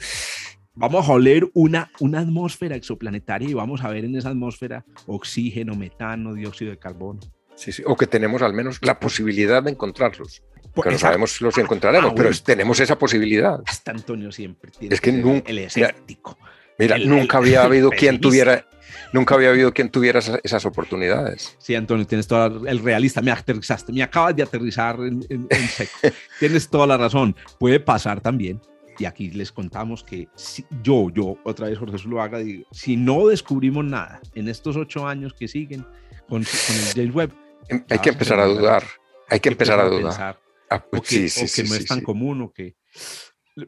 vamos 0.75 1.09
a 1.09 1.13
oler 1.13 1.49
una, 1.55 1.91
una 2.01 2.21
atmósfera 2.21 2.77
exoplanetaria 2.77 3.49
y 3.49 3.55
vamos 3.55 3.83
a 3.83 3.89
ver 3.89 4.05
en 4.05 4.17
esa 4.17 4.31
atmósfera 4.31 4.85
oxígeno, 5.07 5.75
metano, 5.75 6.35
dióxido 6.35 6.71
de 6.71 6.79
carbono. 6.79 7.21
Sí, 7.55 7.73
sí, 7.73 7.83
o 7.87 7.97
que 7.97 8.07
tenemos 8.07 8.43
al 8.43 8.53
menos 8.53 8.79
la 8.83 9.01
posibilidad 9.01 9.63
de 9.63 9.71
encontrarlos. 9.71 10.43
Porque 10.75 10.91
no 10.91 10.99
sabemos 10.99 11.33
si 11.33 11.43
los 11.43 11.57
encontraremos, 11.57 12.11
ah, 12.11 12.15
pero 12.15 12.29
bueno. 12.29 12.43
tenemos 12.45 12.79
esa 12.81 12.99
posibilidad. 12.99 13.63
Hasta 13.67 13.93
Antonio 13.93 14.31
siempre 14.31 14.71
tiene 14.79 14.95
es 14.95 15.01
que, 15.01 15.11
que 15.11 15.17
nunca, 15.17 15.51
el 15.51 15.61
escéptico. 15.61 16.37
Mira, 16.79 16.97
el, 16.97 17.09
nunca 17.09 17.39
el, 17.39 17.45
había 17.45 17.63
habido 17.65 17.89
quien 17.89 18.21
tuviera 18.21 18.67
nunca 19.13 19.35
había 19.35 19.51
habido 19.51 19.73
quien 19.73 19.91
tuviera 19.91 20.19
esas, 20.19 20.41
esas, 20.43 20.65
oportunidades. 20.67 21.57
Sí, 21.59 21.75
Antonio, 21.75 22.07
tienes 22.07 22.27
toda 22.27 22.47
el 22.69 22.79
realista, 22.81 23.23
me 23.23 23.31
aterrizaste, 23.31 23.93
me 23.93 24.03
acabas 24.03 24.37
de 24.37 24.43
aterrizar 24.43 24.97
en, 25.01 25.25
en, 25.29 25.47
en 25.51 25.69
seco. 25.69 25.93
tienes 26.41 26.69
toda 26.69 26.87
la 26.87 26.97
razón. 26.97 27.37
Puede 27.59 27.81
pasar 27.81 28.21
también 28.21 28.61
y 28.99 29.05
aquí 29.05 29.31
les 29.31 29.53
contamos 29.53 30.03
que 30.03 30.29
si, 30.35 30.65
yo, 30.83 31.11
yo, 31.11 31.37
otra 31.45 31.69
vez 31.69 31.79
Jorge 31.79 31.99
Zuluaga, 31.99 32.39
digo, 32.39 32.65
si 32.71 32.97
no 32.97 33.27
descubrimos 33.29 33.85
nada 33.85 34.21
en 34.35 34.49
estos 34.49 34.77
ocho 34.77 35.07
años 35.07 35.35
que 35.35 35.49
siguen 35.49 35.83
con, 36.29 36.43
con 36.45 36.77
el 36.77 36.95
James 36.95 37.15
Webb, 37.15 37.33
hay 37.91 37.99
que 37.99 38.11
empezar 38.11 38.41
a 38.41 38.47
dudar, 38.47 38.85
hay 39.29 39.41
que 39.41 39.49
empezar 39.49 39.81
a 39.81 39.85
dudar. 39.85 40.39
Ah, 40.69 40.85
pues, 40.85 41.01
o 41.01 41.03
que, 41.05 41.29
sí, 41.29 41.29
sí, 41.29 41.41
o 41.41 41.45
que 41.45 41.49
sí, 41.49 41.63
no 41.69 41.75
es 41.77 41.87
tan 41.87 42.01
común 42.01 42.43
o 42.43 42.53
que... 42.53 42.75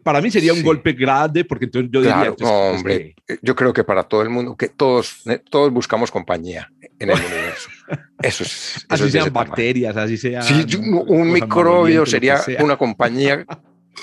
Para 0.03 0.21
mí 0.21 0.31
sería 0.31 0.53
un 0.53 0.63
golpe 0.63 0.93
grande 0.93 1.45
porque 1.45 1.65
entonces 1.65 1.91
yo 1.91 2.03
claro, 2.03 2.19
diría... 2.19 2.37
Pues, 2.37 2.51
no, 2.51 2.59
hombre, 2.77 3.15
que... 3.27 3.39
yo 3.41 3.57
creo 3.57 3.73
que 3.73 3.85
para 3.85 4.03
todo 4.03 4.23
el 4.23 4.29
mundo, 4.29 4.57
que 4.57 4.69
todos, 4.69 5.23
todos 5.51 5.73
buscamos 5.73 6.11
compañía 6.11 6.71
en 6.99 7.11
el 7.11 7.17
universo. 7.17 7.71
Eso 8.23 8.45
es. 8.45 8.77
Eso 8.77 8.87
así 8.89 9.05
es 9.05 9.13
sean 9.13 9.33
bacterias, 9.33 9.97
así 9.97 10.17
sea. 10.17 10.43
Sí, 10.43 10.67
un, 10.77 11.33
microbio 11.33 12.05
sería 12.05 12.41
una 12.61 12.77
compañía 12.77 13.47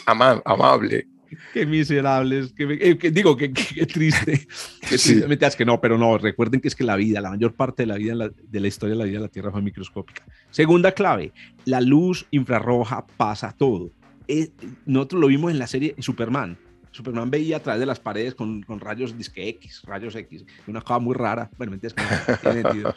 ama 0.06 0.42
amable 0.44 1.08
qué 1.54 1.66
miserables, 1.66 2.54
qué, 2.54 2.78
eh, 2.82 2.98
que, 2.98 3.12
digo, 3.12 3.36
qué, 3.36 3.52
qué 3.52 3.86
triste. 3.86 4.48
Qué 4.90 4.98
sí. 4.98 5.22
triste. 5.22 5.58
que 5.58 5.66
no, 5.66 5.82
pero 5.82 5.98
no, 5.98 6.18
recuerden 6.18 6.62
que 6.62 6.68
es 6.68 6.76
que 6.76 6.84
la 6.84 6.96
vida, 6.96 7.22
la 7.22 7.32
mayor 7.32 7.54
parte 7.54 7.84
de 7.84 7.88
la 7.88 7.96
vida, 7.96 8.14
la, 8.14 8.30
de 8.30 8.60
la 8.60 8.68
historia 8.68 8.94
de 8.94 9.00
la 9.00 9.06
vida 9.06 9.18
de 9.18 9.24
la 9.24 9.30
Tierra 9.30 9.52
fue 9.52 9.62
microscópica. 9.62 10.24
Segunda 10.52 10.92
clave, 10.92 11.32
la 11.66 11.82
luz 11.82 12.28
infrarroja 12.32 13.06
pasa 13.18 13.52
todo. 13.52 13.92
Eh, 14.28 14.52
nosotros 14.86 15.22
lo 15.22 15.28
vimos 15.28 15.52
en 15.52 15.60
la 15.60 15.68
serie 15.68 15.96
Superman. 16.00 16.58
Superman 16.92 17.30
veía 17.30 17.58
a 17.58 17.60
través 17.60 17.82
de 17.82 17.86
las 17.86 18.00
paredes 18.00 18.36
con, 18.36 18.64
con 18.64 18.80
rayos 18.80 19.18
disque 19.18 19.50
X, 19.50 19.82
rayos 19.84 20.16
X, 20.16 20.46
una 20.66 20.80
cosa 20.80 21.00
muy 21.00 21.14
rara, 21.14 21.52
bueno, 21.58 21.72
mentiras 21.72 21.94
sentido. 22.42 22.96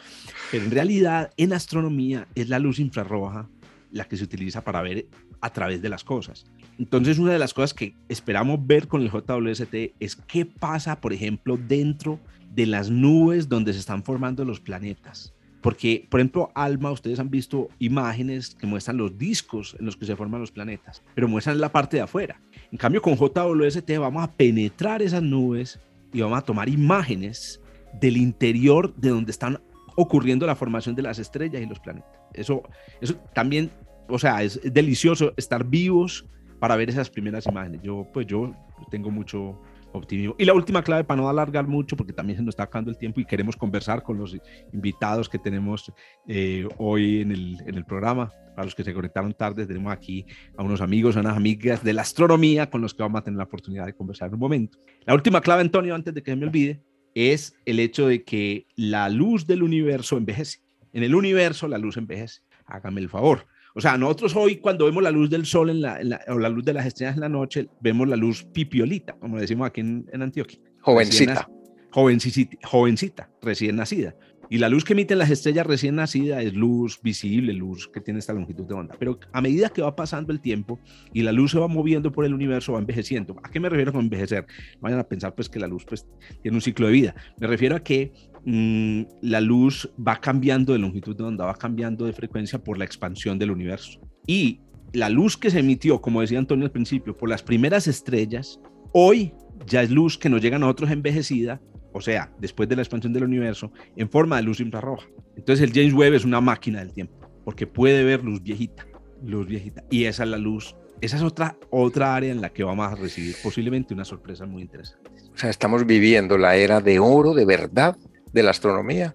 Pero 0.51 0.63
en 0.63 0.71
realidad, 0.71 1.31
en 1.35 1.51
astronomía, 1.51 2.25
es 2.33 2.47
la 2.47 2.59
luz 2.59 2.79
infrarroja 2.79 3.49
la 3.91 4.05
que 4.05 4.17
se 4.17 4.23
utiliza 4.23 4.63
para 4.63 4.81
ver 4.81 5.07
a 5.41 5.51
través 5.51 5.81
de 5.81 5.89
las 5.89 6.03
cosas. 6.03 6.45
Entonces, 6.77 7.17
una 7.17 7.33
de 7.33 7.39
las 7.39 7.53
cosas 7.53 7.73
que 7.73 7.93
esperamos 8.07 8.65
ver 8.65 8.87
con 8.87 9.01
el 9.01 9.09
JWST 9.09 9.95
es 9.99 10.15
qué 10.15 10.45
pasa, 10.45 11.01
por 11.01 11.11
ejemplo, 11.11 11.57
dentro 11.57 12.19
de 12.53 12.65
las 12.65 12.89
nubes 12.89 13.49
donde 13.49 13.73
se 13.73 13.79
están 13.79 14.03
formando 14.03 14.45
los 14.45 14.59
planetas. 14.59 15.33
Porque, 15.61 16.07
por 16.09 16.19
ejemplo, 16.19 16.51
ALMA, 16.55 16.91
ustedes 16.91 17.19
han 17.19 17.29
visto 17.29 17.69
imágenes 17.79 18.55
que 18.55 18.65
muestran 18.65 18.97
los 18.97 19.17
discos 19.17 19.75
en 19.79 19.85
los 19.85 19.97
que 19.97 20.05
se 20.05 20.15
forman 20.15 20.39
los 20.39 20.51
planetas, 20.51 21.03
pero 21.15 21.27
muestran 21.27 21.59
la 21.59 21.69
parte 21.69 21.97
de 21.97 22.03
afuera. 22.03 22.39
En 22.71 22.77
cambio, 22.77 23.01
con 23.01 23.15
JWST 23.15 23.89
vamos 23.97 24.23
a 24.23 24.31
penetrar 24.31 25.01
esas 25.01 25.21
nubes 25.21 25.79
y 26.13 26.21
vamos 26.21 26.39
a 26.39 26.41
tomar 26.41 26.69
imágenes 26.69 27.61
del 27.99 28.17
interior 28.17 28.95
de 28.95 29.09
donde 29.09 29.31
están 29.31 29.61
ocurriendo 29.95 30.45
la 30.45 30.55
formación 30.55 30.95
de 30.95 31.01
las 31.01 31.19
estrellas 31.19 31.61
y 31.61 31.65
los 31.65 31.79
planetas. 31.79 32.09
Eso, 32.33 32.63
eso 33.01 33.15
también, 33.33 33.69
o 34.07 34.17
sea, 34.17 34.43
es, 34.43 34.59
delicioso 34.63 35.33
estar 35.35 35.65
vivos 35.65 36.25
para 36.59 36.75
ver 36.75 36.89
esas 36.89 37.09
primeras 37.09 37.45
imágenes. 37.47 37.81
Yo, 37.81 38.07
pues 38.13 38.27
yo 38.27 38.53
tengo 38.89 39.11
mucho 39.11 39.59
optimismo. 39.91 40.35
Y 40.37 40.45
la 40.45 40.53
última 40.53 40.83
clave 40.83 41.03
para 41.03 41.21
no 41.21 41.29
alargar 41.29 41.67
mucho, 41.67 41.95
porque 41.95 42.13
también 42.13 42.37
se 42.37 42.43
nos 42.43 42.53
está 42.53 42.63
acabando 42.63 42.91
el 42.91 42.97
tiempo 42.97 43.19
y 43.19 43.25
queremos 43.25 43.55
conversar 43.55 44.03
con 44.03 44.17
los 44.17 44.35
invitados 44.73 45.29
que 45.29 45.39
tenemos 45.39 45.91
eh, 46.27 46.67
hoy 46.77 47.21
en 47.21 47.31
el, 47.31 47.57
en 47.65 47.75
el 47.75 47.85
programa. 47.85 48.31
Para 48.55 48.65
los 48.65 48.75
que 48.75 48.83
se 48.83 48.93
conectaron 48.93 49.33
tarde, 49.33 49.65
tenemos 49.65 49.93
aquí 49.93 50.25
a 50.57 50.63
unos 50.63 50.81
amigos, 50.81 51.15
a 51.15 51.21
unas 51.21 51.37
amigas 51.37 51.83
de 51.83 51.93
la 51.93 52.01
astronomía 52.01 52.69
con 52.69 52.81
los 52.81 52.93
que 52.93 53.03
vamos 53.03 53.21
a 53.21 53.23
tener 53.23 53.37
la 53.37 53.45
oportunidad 53.45 53.85
de 53.85 53.93
conversar 53.93 54.27
en 54.27 54.33
un 54.33 54.39
momento. 54.41 54.77
La 55.05 55.13
última 55.13 55.39
clave, 55.39 55.61
Antonio, 55.61 55.95
antes 55.95 56.13
de 56.13 56.21
que 56.21 56.35
me 56.35 56.45
olvide, 56.45 56.81
es 57.15 57.55
el 57.65 57.79
hecho 57.79 58.07
de 58.07 58.23
que 58.23 58.67
la 58.75 59.09
luz 59.09 59.47
del 59.47 59.63
universo 59.63 60.17
envejece. 60.17 60.59
En 60.91 61.03
el 61.03 61.15
universo 61.15 61.67
la 61.67 61.77
luz 61.77 61.97
envejece. 61.97 62.41
Hágame 62.65 63.01
el 63.01 63.09
favor. 63.09 63.45
O 63.75 63.81
sea, 63.81 63.97
nosotros 63.97 64.35
hoy 64.35 64.57
cuando 64.57 64.85
vemos 64.85 65.03
la 65.03 65.11
luz 65.11 65.29
del 65.29 65.45
sol 65.45 65.69
en 65.69 65.81
la, 65.81 65.99
o 66.27 66.39
la 66.39 66.49
luz 66.49 66.65
de 66.65 66.73
las 66.73 66.85
estrellas 66.85 67.15
en 67.15 67.21
la 67.21 67.29
noche, 67.29 67.67
vemos 67.81 68.07
la 68.07 68.15
luz 68.15 68.43
pipiolita, 68.43 69.13
como 69.13 69.39
decimos 69.39 69.67
aquí 69.67 69.81
en, 69.81 70.09
en 70.11 70.21
Antioquia. 70.21 70.59
Jovencita. 70.81 71.49
Jovencita, 71.91 72.57
jovencita, 72.63 73.29
recién 73.41 73.75
nacida. 73.75 74.15
Y 74.51 74.57
la 74.57 74.67
luz 74.67 74.83
que 74.83 74.93
emiten 74.93 75.19
las 75.19 75.29
estrellas 75.29 75.67
recién 75.67 75.95
nacidas 75.95 76.43
es 76.43 76.53
luz 76.55 76.99
visible, 77.03 77.53
luz 77.53 77.87
que 77.87 78.01
tiene 78.01 78.19
esta 78.19 78.33
longitud 78.33 78.65
de 78.65 78.73
onda. 78.73 78.95
Pero 78.97 79.19
a 79.31 79.41
medida 79.41 79.69
que 79.69 79.83
va 79.83 79.95
pasando 79.95 80.33
el 80.33 80.41
tiempo 80.41 80.79
y 81.13 81.21
la 81.21 81.31
luz 81.31 81.51
se 81.51 81.59
va 81.59 81.67
moviendo 81.67 82.11
por 82.11 82.25
el 82.25 82.33
universo, 82.33 82.73
va 82.73 82.79
envejeciendo. 82.79 83.35
¿A 83.43 83.51
qué 83.51 83.59
me 83.59 83.69
refiero 83.69 83.93
con 83.93 84.01
envejecer? 84.01 84.47
Vayan 84.81 84.99
a 84.99 85.03
pensar 85.03 85.35
pues 85.35 85.47
que 85.49 85.59
la 85.59 85.67
luz 85.67 85.85
pues 85.85 86.07
tiene 86.41 86.57
un 86.57 86.61
ciclo 86.61 86.87
de 86.87 86.93
vida. 86.93 87.15
Me 87.39 87.45
refiero 87.45 87.75
a 87.75 87.79
que 87.79 88.11
mm, 88.45 89.01
la 89.21 89.39
luz 89.39 89.87
va 90.05 90.19
cambiando 90.19 90.73
de 90.73 90.79
longitud 90.79 91.15
de 91.15 91.23
onda, 91.23 91.45
va 91.45 91.55
cambiando 91.55 92.05
de 92.05 92.13
frecuencia 92.13 92.57
por 92.57 92.79
la 92.79 92.85
expansión 92.85 93.37
del 93.37 93.51
universo. 93.51 94.01
Y 94.25 94.61
la 94.93 95.09
luz 95.09 95.37
que 95.37 95.51
se 95.51 95.59
emitió, 95.59 96.01
como 96.01 96.21
decía 96.21 96.39
Antonio 96.39 96.65
al 96.65 96.71
principio, 96.71 97.15
por 97.15 97.29
las 97.29 97.43
primeras 97.43 97.87
estrellas, 97.87 98.59
hoy 98.93 99.31
ya 99.67 99.83
es 99.83 99.91
luz 99.91 100.17
que 100.17 100.29
nos 100.29 100.41
llega 100.41 100.55
a 100.55 100.59
nosotros 100.59 100.89
envejecida 100.89 101.61
o 101.99 102.01
sea, 102.01 102.31
después 102.39 102.69
de 102.69 102.77
la 102.77 102.81
expansión 102.81 103.11
del 103.11 103.25
universo, 103.25 103.73
en 103.97 104.09
forma 104.09 104.37
de 104.37 104.43
luz 104.43 104.61
infrarroja. 104.61 105.05
Entonces 105.35 105.67
el 105.67 105.73
James 105.73 105.93
Webb 105.93 106.13
es 106.13 106.23
una 106.23 106.39
máquina 106.39 106.79
del 106.79 106.93
tiempo, 106.93 107.13
porque 107.43 107.67
puede 107.67 108.05
ver 108.05 108.23
luz 108.23 108.41
viejita, 108.41 108.87
luz 109.21 109.47
viejita. 109.47 109.83
Y 109.89 110.05
esa 110.05 110.23
es 110.23 110.29
la 110.29 110.37
luz, 110.37 110.77
esa 111.01 111.17
es 111.17 111.23
otra, 111.23 111.57
otra 111.69 112.15
área 112.15 112.31
en 112.31 112.39
la 112.39 112.51
que 112.51 112.63
vamos 112.63 112.89
a 112.89 112.95
recibir 112.95 113.35
posiblemente 113.43 113.93
una 113.93 114.05
sorpresa 114.05 114.45
muy 114.45 114.61
interesante. 114.61 115.11
O 115.33 115.37
sea, 115.37 115.49
estamos 115.49 115.85
viviendo 115.85 116.37
la 116.37 116.55
era 116.55 116.79
de 116.79 116.99
oro, 116.99 117.33
de 117.33 117.43
verdad, 117.43 117.97
de 118.31 118.43
la 118.43 118.51
astronomía, 118.51 119.13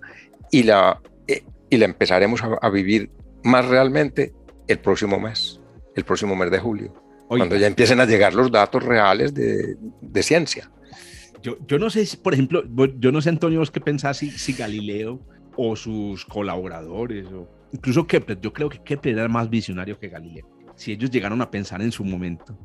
y 0.50 0.64
la, 0.64 1.00
eh, 1.26 1.42
y 1.70 1.78
la 1.78 1.86
empezaremos 1.86 2.42
a, 2.42 2.68
vivir 2.68 3.10
más 3.44 3.66
realmente 3.66 4.34
el 4.68 4.78
próximo 4.78 5.18
mes, 5.18 5.58
el 5.96 6.04
próximo 6.04 6.36
mes 6.36 6.50
de 6.50 6.58
julio, 6.58 6.92
cuando 7.28 7.56
ya 7.56 7.66
empiecen 7.66 7.98
a 8.00 8.04
llegar 8.04 8.34
los 8.34 8.52
datos 8.52 8.82
reales 8.82 9.32
de, 9.32 9.78
de 10.02 10.22
ciencia 10.22 10.70
yo, 11.44 11.78
no 11.78 11.90
sé, 11.90 12.06
si, 12.06 12.16
por 12.16 12.32
ejemplo, 12.32 12.64
yo 12.98 13.12
no 13.12 13.20
sé, 13.20 13.28
Antonio, 13.28 13.58
vos 13.58 13.70
qué 13.70 13.80
pensás 13.80 14.16
si, 14.16 14.30
si 14.30 14.54
Galileo 14.54 15.20
o 15.56 15.76
sus 15.76 16.24
colaboradores, 16.24 17.26
o 17.26 17.48
incluso 17.72 18.06
Kepler, 18.06 18.40
yo 18.40 18.52
creo 18.52 18.68
que 18.68 18.82
Kepler 18.82 19.18
era 19.18 19.28
más 19.28 19.50
visionario 19.50 19.98
que 19.98 20.08
Galileo. 20.08 20.48
Si 20.74 20.92
ellos 20.92 21.10
llegaron 21.10 21.40
a 21.42 21.50
pensar 21.50 21.82
en 21.82 21.92
su 21.92 22.02
momento, 22.02 22.58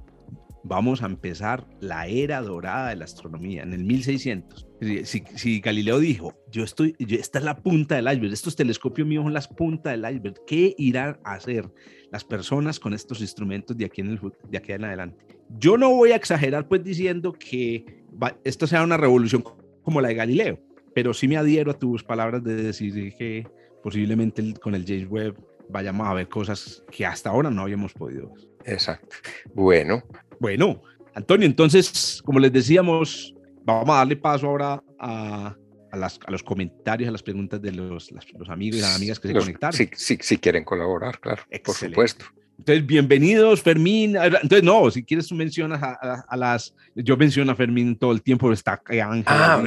vamos 0.63 1.03
a 1.03 1.07
empezar 1.07 1.67
la 1.81 2.07
era 2.07 2.41
dorada 2.41 2.89
de 2.89 2.95
la 2.95 3.05
astronomía 3.05 3.63
en 3.63 3.73
el 3.73 3.83
1600. 3.83 4.67
Si, 5.03 5.23
si, 5.35 5.59
Galileo 5.59 5.99
dijo, 5.99 6.33
yo 6.49 6.63
estoy, 6.63 6.95
esta 6.99 7.39
es 7.39 7.45
la 7.45 7.57
punta 7.57 7.95
del 7.95 8.05
iceberg, 8.05 8.31
estos 8.31 8.55
telescopios 8.55 9.07
míos 9.07 9.23
son 9.23 9.33
las 9.33 9.47
puntas 9.47 9.91
del 9.91 10.09
iceberg, 10.09 10.35
¿qué 10.47 10.73
irán 10.77 11.19
a 11.25 11.33
hacer 11.33 11.69
las 12.11 12.23
personas 12.23 12.79
con 12.79 12.93
estos 12.93 13.19
instrumentos 13.19 13.77
de 13.77 13.85
aquí 13.85 14.01
en, 14.01 14.11
el, 14.11 14.19
de 14.49 14.57
aquí 14.57 14.71
en 14.71 14.85
adelante? 14.85 15.25
Yo 15.57 15.77
no 15.77 15.89
voy 15.89 16.11
a 16.11 16.15
exagerar 16.15 16.67
pues 16.67 16.83
diciendo 16.83 17.33
que 17.33 17.98
esto 18.43 18.67
sea 18.67 18.83
una 18.83 18.97
revolución 18.97 19.43
como 19.83 20.01
la 20.01 20.09
de 20.09 20.15
Galileo, 20.15 20.59
pero 20.93 21.13
sí 21.13 21.27
me 21.27 21.37
adhiero 21.37 21.71
a 21.71 21.79
tus 21.79 22.03
palabras 22.03 22.43
de 22.43 22.55
decir 22.55 23.15
que 23.15 23.47
posiblemente 23.83 24.53
con 24.55 24.75
el 24.75 24.85
James 24.85 25.07
Webb 25.09 25.35
vayamos 25.69 26.07
a 26.07 26.13
ver 26.13 26.27
cosas 26.27 26.83
que 26.91 27.05
hasta 27.05 27.29
ahora 27.29 27.49
no 27.49 27.61
habíamos 27.61 27.93
podido 27.93 28.33
ver. 28.33 28.47
Exacto. 28.65 29.15
Bueno. 29.53 30.03
Bueno, 30.39 30.81
Antonio, 31.13 31.45
entonces, 31.45 32.21
como 32.23 32.39
les 32.39 32.51
decíamos, 32.51 33.35
vamos 33.63 33.89
a 33.89 33.99
darle 33.99 34.15
paso 34.15 34.47
ahora 34.47 34.83
a, 34.99 35.55
a, 35.91 36.31
los 36.31 36.43
comentarios, 36.43 37.09
a 37.09 37.11
las 37.11 37.23
preguntas 37.23 37.61
de 37.61 37.71
los, 37.71 38.11
los 38.11 38.49
amigos 38.49 38.77
y 38.77 38.81
las 38.81 38.95
amigas 38.95 39.19
que 39.19 39.27
se 39.29 39.33
conectaron. 39.33 39.73
Si, 39.73 40.17
si, 40.21 40.37
quieren 40.37 40.63
colaborar, 40.63 41.19
claro, 41.19 41.43
por 41.63 41.75
supuesto. 41.75 42.25
Entonces, 42.59 42.85
bienvenidos, 42.85 43.61
Fermín. 43.61 44.17
Entonces, 44.17 44.63
no, 44.63 44.91
si 44.91 45.03
quieres 45.03 45.27
tú 45.27 45.35
mencionas 45.35 45.81
a, 45.81 46.35
las... 46.35 46.75
Yo 46.93 47.15
menciono 47.15 47.53
a 47.53 47.55
Fermín 47.55 47.97
todo 47.97 48.11
el 48.11 48.21
tiempo, 48.21 48.51
está 48.51 48.81
Ángela. 48.85 49.55
Ah, 49.55 49.63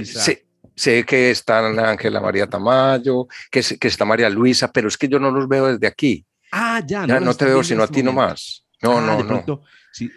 sé 0.74 1.05
que 1.05 1.30
está 1.30 1.66
Ángela 1.90 2.20
María 2.20 2.47
Tamayo, 2.47 3.26
que, 3.51 3.62
que 3.80 3.88
está 3.88 4.05
María 4.05 4.28
Luisa, 4.28 4.70
pero 4.70 4.88
es 4.88 4.99
que 4.99 5.09
yo 5.09 5.18
no 5.18 5.30
los 5.30 5.49
veo 5.49 5.68
desde 5.68 5.86
aquí. 5.86 6.26
Ah, 6.53 6.82
ya. 6.86 7.07
no, 7.07 7.18
no 7.18 7.34
te 7.34 7.47
veo 7.47 7.64
sino 7.64 7.82
a 7.82 7.88
ti 7.88 8.03
nomás. 8.03 8.66
No, 8.82 8.99
ah, 8.99 9.22
no, 9.24 9.45
no. 9.47 9.62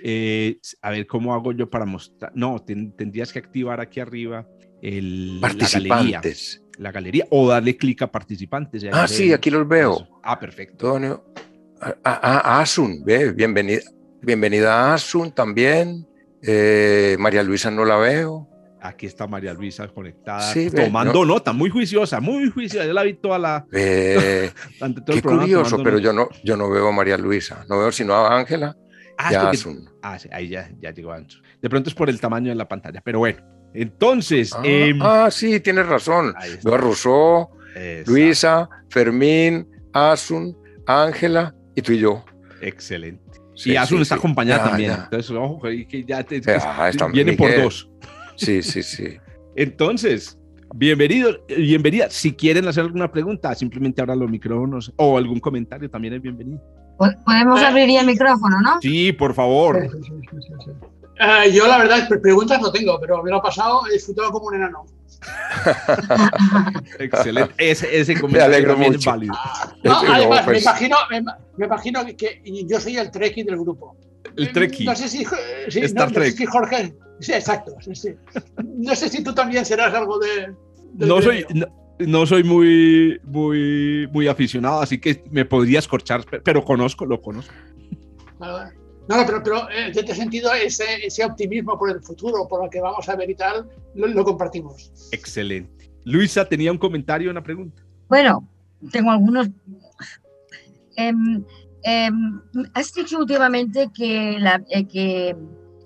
Eh, 0.03 0.59
a 0.82 0.89
ver, 0.89 1.07
¿cómo 1.07 1.34
hago 1.34 1.53
yo 1.53 1.69
para 1.69 1.86
mostrar? 1.86 2.34
No, 2.36 2.59
tendrías 2.59 3.32
que 3.32 3.39
activar 3.39 3.80
aquí 3.80 4.01
arriba 4.01 4.45
el, 4.82 5.38
participantes. 5.39 6.61
La 6.78 6.91
galería, 6.91 7.26
o 7.30 7.47
darle 7.47 7.78
clic 7.78 8.01
a 8.01 8.11
participantes. 8.11 8.84
Ah, 8.91 9.07
sí, 9.07 9.32
aquí 9.32 9.49
los 9.49 9.65
veo. 9.65 10.19
Ah, 10.21 10.38
perfecto. 10.38 10.88
Antonio, 10.88 11.23
a, 11.82 12.61
Asun, 12.61 13.03
ve, 13.03 13.32
bienvenida, 13.32 13.82
bienvenida 14.21 14.91
a 14.91 14.93
Asun 14.95 15.32
también. 15.32 16.07
Eh, 16.41 17.15
María 17.19 17.43
Luisa 17.43 17.71
no 17.71 17.86
la 17.86 17.97
veo. 17.97 18.47
Aquí 18.82 19.07
está 19.07 19.26
María 19.26 19.51
Luisa 19.53 19.88
conectada, 19.88 20.53
tomando 20.76 21.26
nota, 21.26 21.53
muy 21.53 21.71
juiciosa, 21.71 22.19
muy 22.19 22.51
juiciosa. 22.51 22.86
Yo 22.86 22.93
la 22.93 23.03
vi 23.03 23.15
toda 23.15 23.39
la. 23.39 23.65
qué 23.71 24.51
curioso, 25.23 25.82
pero 25.84 25.97
yo 25.97 26.13
no, 26.13 26.30
yo 26.43 26.55
no 26.55 26.69
veo 26.69 26.89
a 26.89 26.91
María 26.91 27.17
Luisa, 27.17 27.65
no 27.67 27.80
veo 27.80 27.91
sino 27.91 28.13
a 28.13 28.38
Ángela. 28.38 28.78
Ah, 29.17 29.49
Asun. 29.49 29.89
ah 30.01 30.19
sí, 30.19 30.30
ahí 30.32 30.49
ya, 30.49 30.69
ya 30.80 30.91
llegó 30.91 31.13
Asun. 31.13 31.41
De 31.61 31.69
pronto 31.69 31.89
es 31.89 31.95
por 31.95 32.09
el 32.09 32.19
tamaño 32.19 32.49
de 32.49 32.55
la 32.55 32.67
pantalla, 32.67 33.01
pero 33.03 33.19
bueno. 33.19 33.39
Entonces. 33.73 34.53
Ah, 34.53 34.61
em, 34.63 35.01
ah 35.01 35.30
sí, 35.32 35.59
tienes 35.61 35.88
razón. 35.88 36.34
Veo 36.63 36.76
a 36.76 36.78
Rousseau, 36.78 37.49
Luisa, 38.05 38.69
Fermín, 38.89 39.67
Asun, 39.93 40.55
Ángela 40.86 41.55
y 41.76 41.82
tú 41.82 41.91
y 41.91 41.99
yo. 41.99 42.23
Excelente. 42.61 43.39
y 43.65 43.76
Asun 43.76 44.01
está 44.01 44.15
acompañada 44.15 44.69
también. 44.69 44.91
Entonces, 44.91 45.32
ojo, 45.32 45.61
que 45.61 46.03
ya 46.07 46.23
te, 46.23 46.41
ah, 46.59 46.91
viene 47.11 47.34
por 47.34 47.55
dos. 47.61 47.89
Sí, 48.36 48.61
sí, 48.63 48.82
sí. 48.82 49.17
Entonces, 49.55 50.38
bienvenidos, 50.73 51.39
bienvenida. 51.47 52.09
Si 52.09 52.34
quieren 52.34 52.67
hacer 52.67 52.84
alguna 52.84 53.11
pregunta, 53.11 53.53
simplemente 53.55 54.01
abran 54.01 54.19
los 54.19 54.30
micrófonos 54.30 54.93
o 54.97 55.17
algún 55.17 55.39
comentario, 55.39 55.89
también 55.89 56.15
es 56.15 56.21
bienvenido. 56.21 56.61
Podemos 56.97 57.61
abrir 57.61 57.89
el 57.99 58.05
micrófono, 58.05 58.61
¿no? 58.61 58.80
Sí, 58.82 59.11
por 59.11 59.34
favor. 59.34 59.89
Eh, 61.20 61.51
yo 61.53 61.68
la 61.68 61.78
verdad, 61.78 62.07
preguntas 62.22 62.61
no 62.61 62.72
tengo, 62.72 62.99
pero 62.99 63.24
me 63.24 63.32
lo 63.32 63.38
he 63.38 63.41
pasado, 63.41 63.82
he 63.89 63.93
disfrutado 63.93 64.32
como 64.32 64.47
un 64.47 64.55
enano. 64.55 64.86
Excelente. 66.99 67.53
Ese, 67.57 67.99
ese 67.99 68.20
comentario 68.20 68.68
también 68.68 68.95
es 68.95 69.05
válido. 69.05 69.34
además, 69.84 70.45
me, 70.45 70.45
pues. 70.45 70.63
imagino, 70.63 70.97
me, 71.57 71.66
imagino 71.66 72.05
que 72.18 72.41
yo 72.68 72.80
soy 72.80 72.97
el 72.97 73.11
treki 73.11 73.43
del 73.43 73.57
grupo. 73.57 73.95
El 74.36 74.51
treki. 74.51 74.86
No 74.86 74.95
sé 74.95 75.07
si, 75.07 75.26
Star 75.68 76.11
Trek. 76.11 76.36
Jorge. 76.47 76.93
Sí, 77.20 77.32
exacto. 77.34 77.76
No 78.57 78.95
sé 78.95 79.09
si 79.09 79.24
tú 79.24 79.34
también 79.34 79.66
serás 79.66 79.93
algo 79.93 80.20
de. 80.20 80.53
no 80.95 81.22
soy. 81.22 81.45
No, 81.97 82.26
soy 82.26 82.43
muy, 82.43 83.22
muy, 83.24 84.09
muy 84.11 84.28
aficionado, 84.28 84.82
así 84.82 84.99
que 84.99 85.24
me 85.32 85.45
podría 85.45 85.80
escorchar, 85.80 86.26
pero 86.43 86.66
conozco, 86.66 87.05
lo 87.05 87.22
conozco. 87.22 87.53
No, 89.08 89.24
pero, 89.26 89.41
pero 89.43 89.70
eh, 89.70 89.88
en 89.88 89.97
este 89.97 90.16
sentido, 90.16 90.51
ese, 90.53 90.84
ese, 91.06 91.24
optimismo 91.24 91.78
por 91.78 91.91
el 91.91 92.01
futuro, 92.01 92.47
por 92.47 92.64
lo 92.64 92.70
que 92.70 92.82
vamos 92.82 93.08
a 93.08 93.16
ver 93.16 93.30
y 93.30 93.36
tal, 93.36 93.70
lo, 93.93 94.24
compartimos. 94.24 94.91
Excelente. 95.12 95.91
Luisa, 96.06 96.45
tenía 96.45 96.72
un 96.72 96.78
comentario, 96.78 97.30
una 97.30 97.43
pregunta. 97.43 97.84
Bueno, 98.08 98.47
tengo 98.91 99.12
algunos. 99.12 99.49
Eh, 100.97 102.10
has 102.74 102.93
dicho 102.93 103.20
últimamente 103.20 103.89
que 103.95 104.38
la, 104.39 104.64
eh, 104.70 104.88
que, 104.88 105.36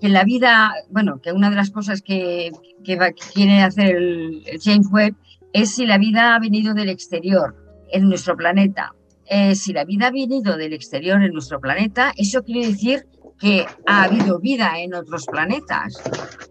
que 0.00 0.08
la 0.08 0.24
vida, 0.24 0.72
bueno, 0.88 1.20
que 1.20 1.32
una 1.32 1.50
de 1.50 1.56
las 1.56 1.70
cosas 1.70 2.00
que, 2.00 2.50
que, 2.84 2.96
va- 2.96 3.12
que 3.12 3.22
quiere 3.34 3.60
hacer 3.60 3.96
el, 3.96 4.42
el 4.46 4.58
James 4.62 4.86
Webb 4.90 5.14
es 5.52 5.74
si 5.74 5.84
la 5.84 5.98
vida 5.98 6.34
ha 6.34 6.38
venido 6.38 6.72
del 6.74 6.88
exterior 6.88 7.54
en 7.92 8.08
nuestro 8.08 8.36
planeta. 8.36 8.94
Eh, 9.32 9.54
si 9.54 9.72
la 9.72 9.84
vida 9.84 10.08
ha 10.08 10.10
venido 10.10 10.56
del 10.56 10.72
exterior 10.72 11.22
en 11.22 11.32
nuestro 11.32 11.60
planeta, 11.60 12.12
eso 12.16 12.42
quiere 12.42 12.66
decir 12.66 13.06
que 13.38 13.64
ha 13.86 14.02
habido 14.02 14.40
vida 14.40 14.72
en 14.80 14.92
otros 14.92 15.24
planetas. 15.26 15.94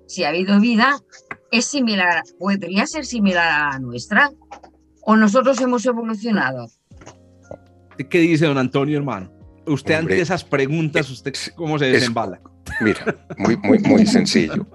Si 0.08 0.24
ha 0.24 0.30
habido 0.30 0.60
vida, 0.62 0.98
es 1.52 1.66
similar, 1.66 2.24
podría 2.40 2.88
ser 2.88 3.06
similar 3.06 3.52
a 3.52 3.70
la 3.74 3.80
nuestra. 3.80 4.32
¿O 5.02 5.16
nosotros 5.16 5.60
hemos 5.62 5.86
evolucionado? 5.86 6.68
¿Qué 8.10 8.20
dice 8.20 8.46
don 8.46 8.58
Antonio, 8.58 8.98
hermano? 8.98 9.30
Usted 9.68 10.00
Hombre, 10.00 10.16
ante 10.16 10.22
esas 10.22 10.44
preguntas, 10.44 11.10
¿usted 11.10 11.34
cómo 11.56 11.78
se 11.78 11.88
es- 11.88 11.94
desembala? 12.00 12.40
Mira, 12.82 13.26
muy, 13.38 13.58
muy, 13.58 13.80
muy 13.80 14.06
sencillo. 14.06 14.66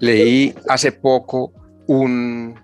Leí 0.00 0.54
hace 0.68 0.92
poco 0.92 1.52
un, 1.88 2.54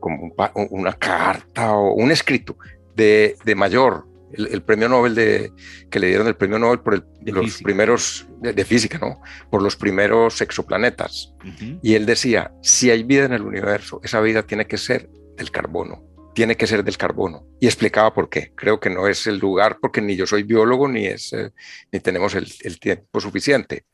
como 0.00 0.24
un 0.24 0.32
una 0.70 0.92
carta 0.92 1.72
o 1.72 1.94
un 1.94 2.10
escrito 2.10 2.56
de, 2.94 3.36
de 3.44 3.54
Mayor, 3.54 4.06
el, 4.32 4.46
el 4.48 4.62
premio 4.62 4.88
Nobel 4.88 5.14
de, 5.14 5.52
que 5.90 5.98
le 5.98 6.08
dieron 6.08 6.26
el 6.26 6.36
premio 6.36 6.58
Nobel 6.58 6.80
por 6.80 6.94
el- 6.94 7.04
los 7.32 7.44
física. 7.44 7.64
primeros, 7.64 8.26
de, 8.40 8.52
de 8.52 8.64
física, 8.64 8.98
¿no? 8.98 9.20
Por 9.50 9.62
los 9.62 9.76
primeros 9.76 10.40
exoplanetas. 10.40 11.34
Y 11.82 11.94
él 11.94 12.06
decía, 12.06 12.52
si 12.62 12.90
hay 12.90 13.02
vida 13.02 13.24
en 13.24 13.32
el 13.32 13.42
universo, 13.42 14.00
esa 14.02 14.20
vida 14.20 14.42
tiene 14.42 14.66
que 14.66 14.76
ser 14.78 15.08
del 15.36 15.50
carbono, 15.50 16.04
tiene 16.34 16.56
que 16.56 16.66
ser 16.66 16.84
del 16.84 16.96
carbono. 16.96 17.46
Y 17.60 17.66
explicaba 17.66 18.12
por 18.14 18.28
qué. 18.28 18.52
Creo 18.54 18.78
que 18.80 18.90
no 18.90 19.06
es 19.08 19.26
el 19.26 19.38
lugar, 19.38 19.78
porque 19.80 20.00
ni 20.00 20.16
yo 20.16 20.26
soy 20.26 20.42
biólogo, 20.42 20.88
ni, 20.88 21.06
es, 21.06 21.32
eh, 21.32 21.50
ni 21.92 22.00
tenemos 22.00 22.34
el, 22.34 22.52
el 22.62 22.78
tiempo 22.78 23.20
suficiente. 23.20 23.84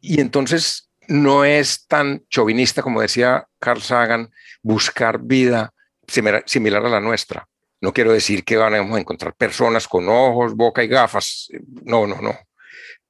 Y 0.00 0.20
entonces 0.20 0.88
no 1.08 1.44
es 1.44 1.86
tan 1.86 2.24
chauvinista 2.30 2.80
como 2.82 3.00
decía 3.00 3.46
Carl 3.58 3.82
Sagan, 3.82 4.30
buscar 4.62 5.20
vida 5.20 5.72
similar, 6.06 6.42
similar 6.46 6.84
a 6.86 6.88
la 6.88 7.00
nuestra. 7.00 7.46
No 7.82 7.92
quiero 7.92 8.12
decir 8.12 8.44
que 8.44 8.56
van 8.56 8.74
a 8.74 8.98
encontrar 8.98 9.34
personas 9.34 9.88
con 9.88 10.08
ojos, 10.08 10.54
boca 10.54 10.84
y 10.84 10.88
gafas. 10.88 11.48
No, 11.82 12.06
no, 12.06 12.22
no. 12.22 12.38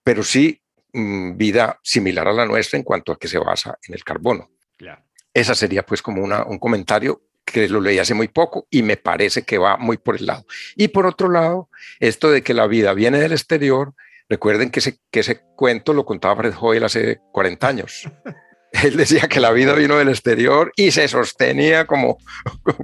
Pero 0.03 0.23
sí 0.25 0.61
mm, 0.95 1.37
vida 1.37 1.79
similar 1.83 2.27
a 2.27 2.33
la 2.33 2.47
nuestra 2.47 2.79
en 2.79 2.83
cuanto 2.83 3.13
a 3.13 3.19
que 3.19 3.29
se 3.29 3.39
basa 3.39 3.79
en 3.87 3.95
el 3.95 4.03
carbono. 4.03 4.51
Claro. 4.79 5.05
Esa 5.35 5.55
sería 5.55 5.85
pues 5.85 6.01
como 6.01 6.25
una, 6.25 6.45
un 6.45 6.59
comentario 6.59 7.21
que 7.45 7.69
lo 7.69 7.83
leí 7.83 7.99
hace 7.99 8.15
muy 8.15 8.29
poco 8.29 8.67
y 8.71 8.83
me 8.83 8.97
parece 8.97 9.43
que 9.43 9.59
va 9.59 9.77
muy 9.77 9.99
por 9.99 10.17
el 10.17 10.25
lado. 10.25 10.47
Y 10.75 10.89
por 10.89 11.05
otro 11.05 11.29
lado, 11.29 11.69
esto 12.01 12.31
de 12.31 12.43
que 12.43 12.55
la 12.55 12.67
vida 12.67 12.95
viene 12.95 13.21
del 13.21 13.33
exterior, 13.33 13.93
recuerden 14.27 14.71
que 14.71 14.81
ese, 14.81 14.99
que 15.11 15.21
ese 15.21 15.43
cuento 15.55 15.93
lo 15.93 16.07
contaba 16.07 16.37
Fred 16.37 16.55
Hoyle 16.59 16.87
hace 16.87 17.21
40 17.31 17.69
años. 17.69 18.11
Él 18.85 18.97
decía 18.97 19.29
que 19.29 19.39
la 19.41 19.53
vida 19.53 19.75
vino 19.75 19.97
del 19.97 20.09
exterior 20.09 20.73
y 20.77 20.91
se 20.91 21.07
sostenía 21.09 21.87
como, 21.87 22.19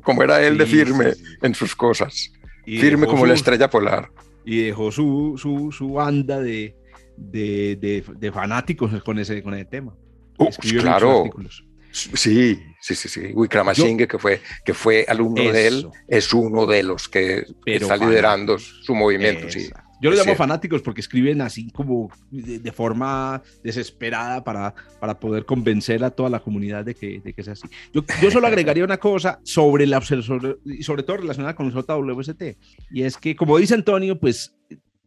como 0.03 0.23
era 0.23 0.43
él 0.43 0.59
de 0.59 0.67
firme 0.67 1.13
sí, 1.13 1.25
sí. 1.25 1.37
en 1.43 1.55
sus 1.55 1.75
cosas, 1.75 2.31
Y 2.67 2.79
firme 2.79 3.07
como 3.07 3.27
la 3.27 3.35
estrella 3.35 3.71
polar. 3.71 4.11
Y 4.45 4.65
dejó 4.65 4.93
su, 4.93 5.35
su, 5.37 5.73
su 5.73 5.93
banda 5.93 6.41
de, 6.41 6.77
de, 7.17 7.77
de, 7.77 8.05
de 8.17 8.33
fanáticos 8.33 9.03
con 9.03 9.19
ese, 9.19 9.43
con 9.43 9.55
ese 9.55 9.65
tema. 9.65 9.95
Uh, 10.39 10.51
claro, 10.79 11.21
artículos. 11.21 11.65
sí, 11.91 12.59
sí, 12.81 12.95
sí, 12.95 13.09
sí. 13.09 13.33
Wickramasinghe, 13.35 14.07
que 14.07 14.19
fue, 14.19 14.41
que 14.65 14.75
fue 14.75 15.05
alumno 15.09 15.51
de 15.53 15.67
él, 15.67 15.89
es 16.07 16.33
uno 16.33 16.67
de 16.67 16.83
los 16.83 17.09
que 17.09 17.45
Pero 17.65 17.87
está 17.87 17.97
liderando 17.97 18.59
su 18.59 18.95
movimiento. 18.95 19.51
Sí. 19.51 19.71
Yo 20.01 20.11
lo 20.11 20.17
llamo 20.17 20.35
fanáticos 20.37 20.83
porque 20.83 21.01
escriben 21.01 21.41
así 21.41 21.71
como 21.71 22.11
de, 22.31 22.59
de 22.59 22.73
forma 22.73 23.43
desesperada 23.63 24.45
para, 24.45 24.75
para 25.01 25.19
poder 25.19 25.45
convencer 25.45 26.05
a 26.05 26.11
toda 26.11 26.31
la 26.31 26.41
comunidad 26.41 26.85
de 26.85 26.95
que, 26.95 27.21
de 27.21 27.33
que 27.33 27.41
es 27.41 27.49
así. 27.49 27.69
Yo, 27.93 28.05
yo 28.23 28.31
solo 28.31 28.47
agregaría 28.49 28.85
una 28.85 28.99
cosa 28.99 29.41
sobre 29.43 29.87
la 29.87 30.01
sobre, 30.01 30.57
y 30.65 30.83
sobre 30.83 31.03
todo 31.03 31.19
relacionada 31.19 31.55
con 31.55 31.67
el 31.67 31.73
JWST, 31.73 32.43
y 32.91 33.03
es 33.03 33.17
que 33.17 33.35
como 33.35 33.59
dice 33.59 33.75
Antonio, 33.75 34.19
pues, 34.19 34.55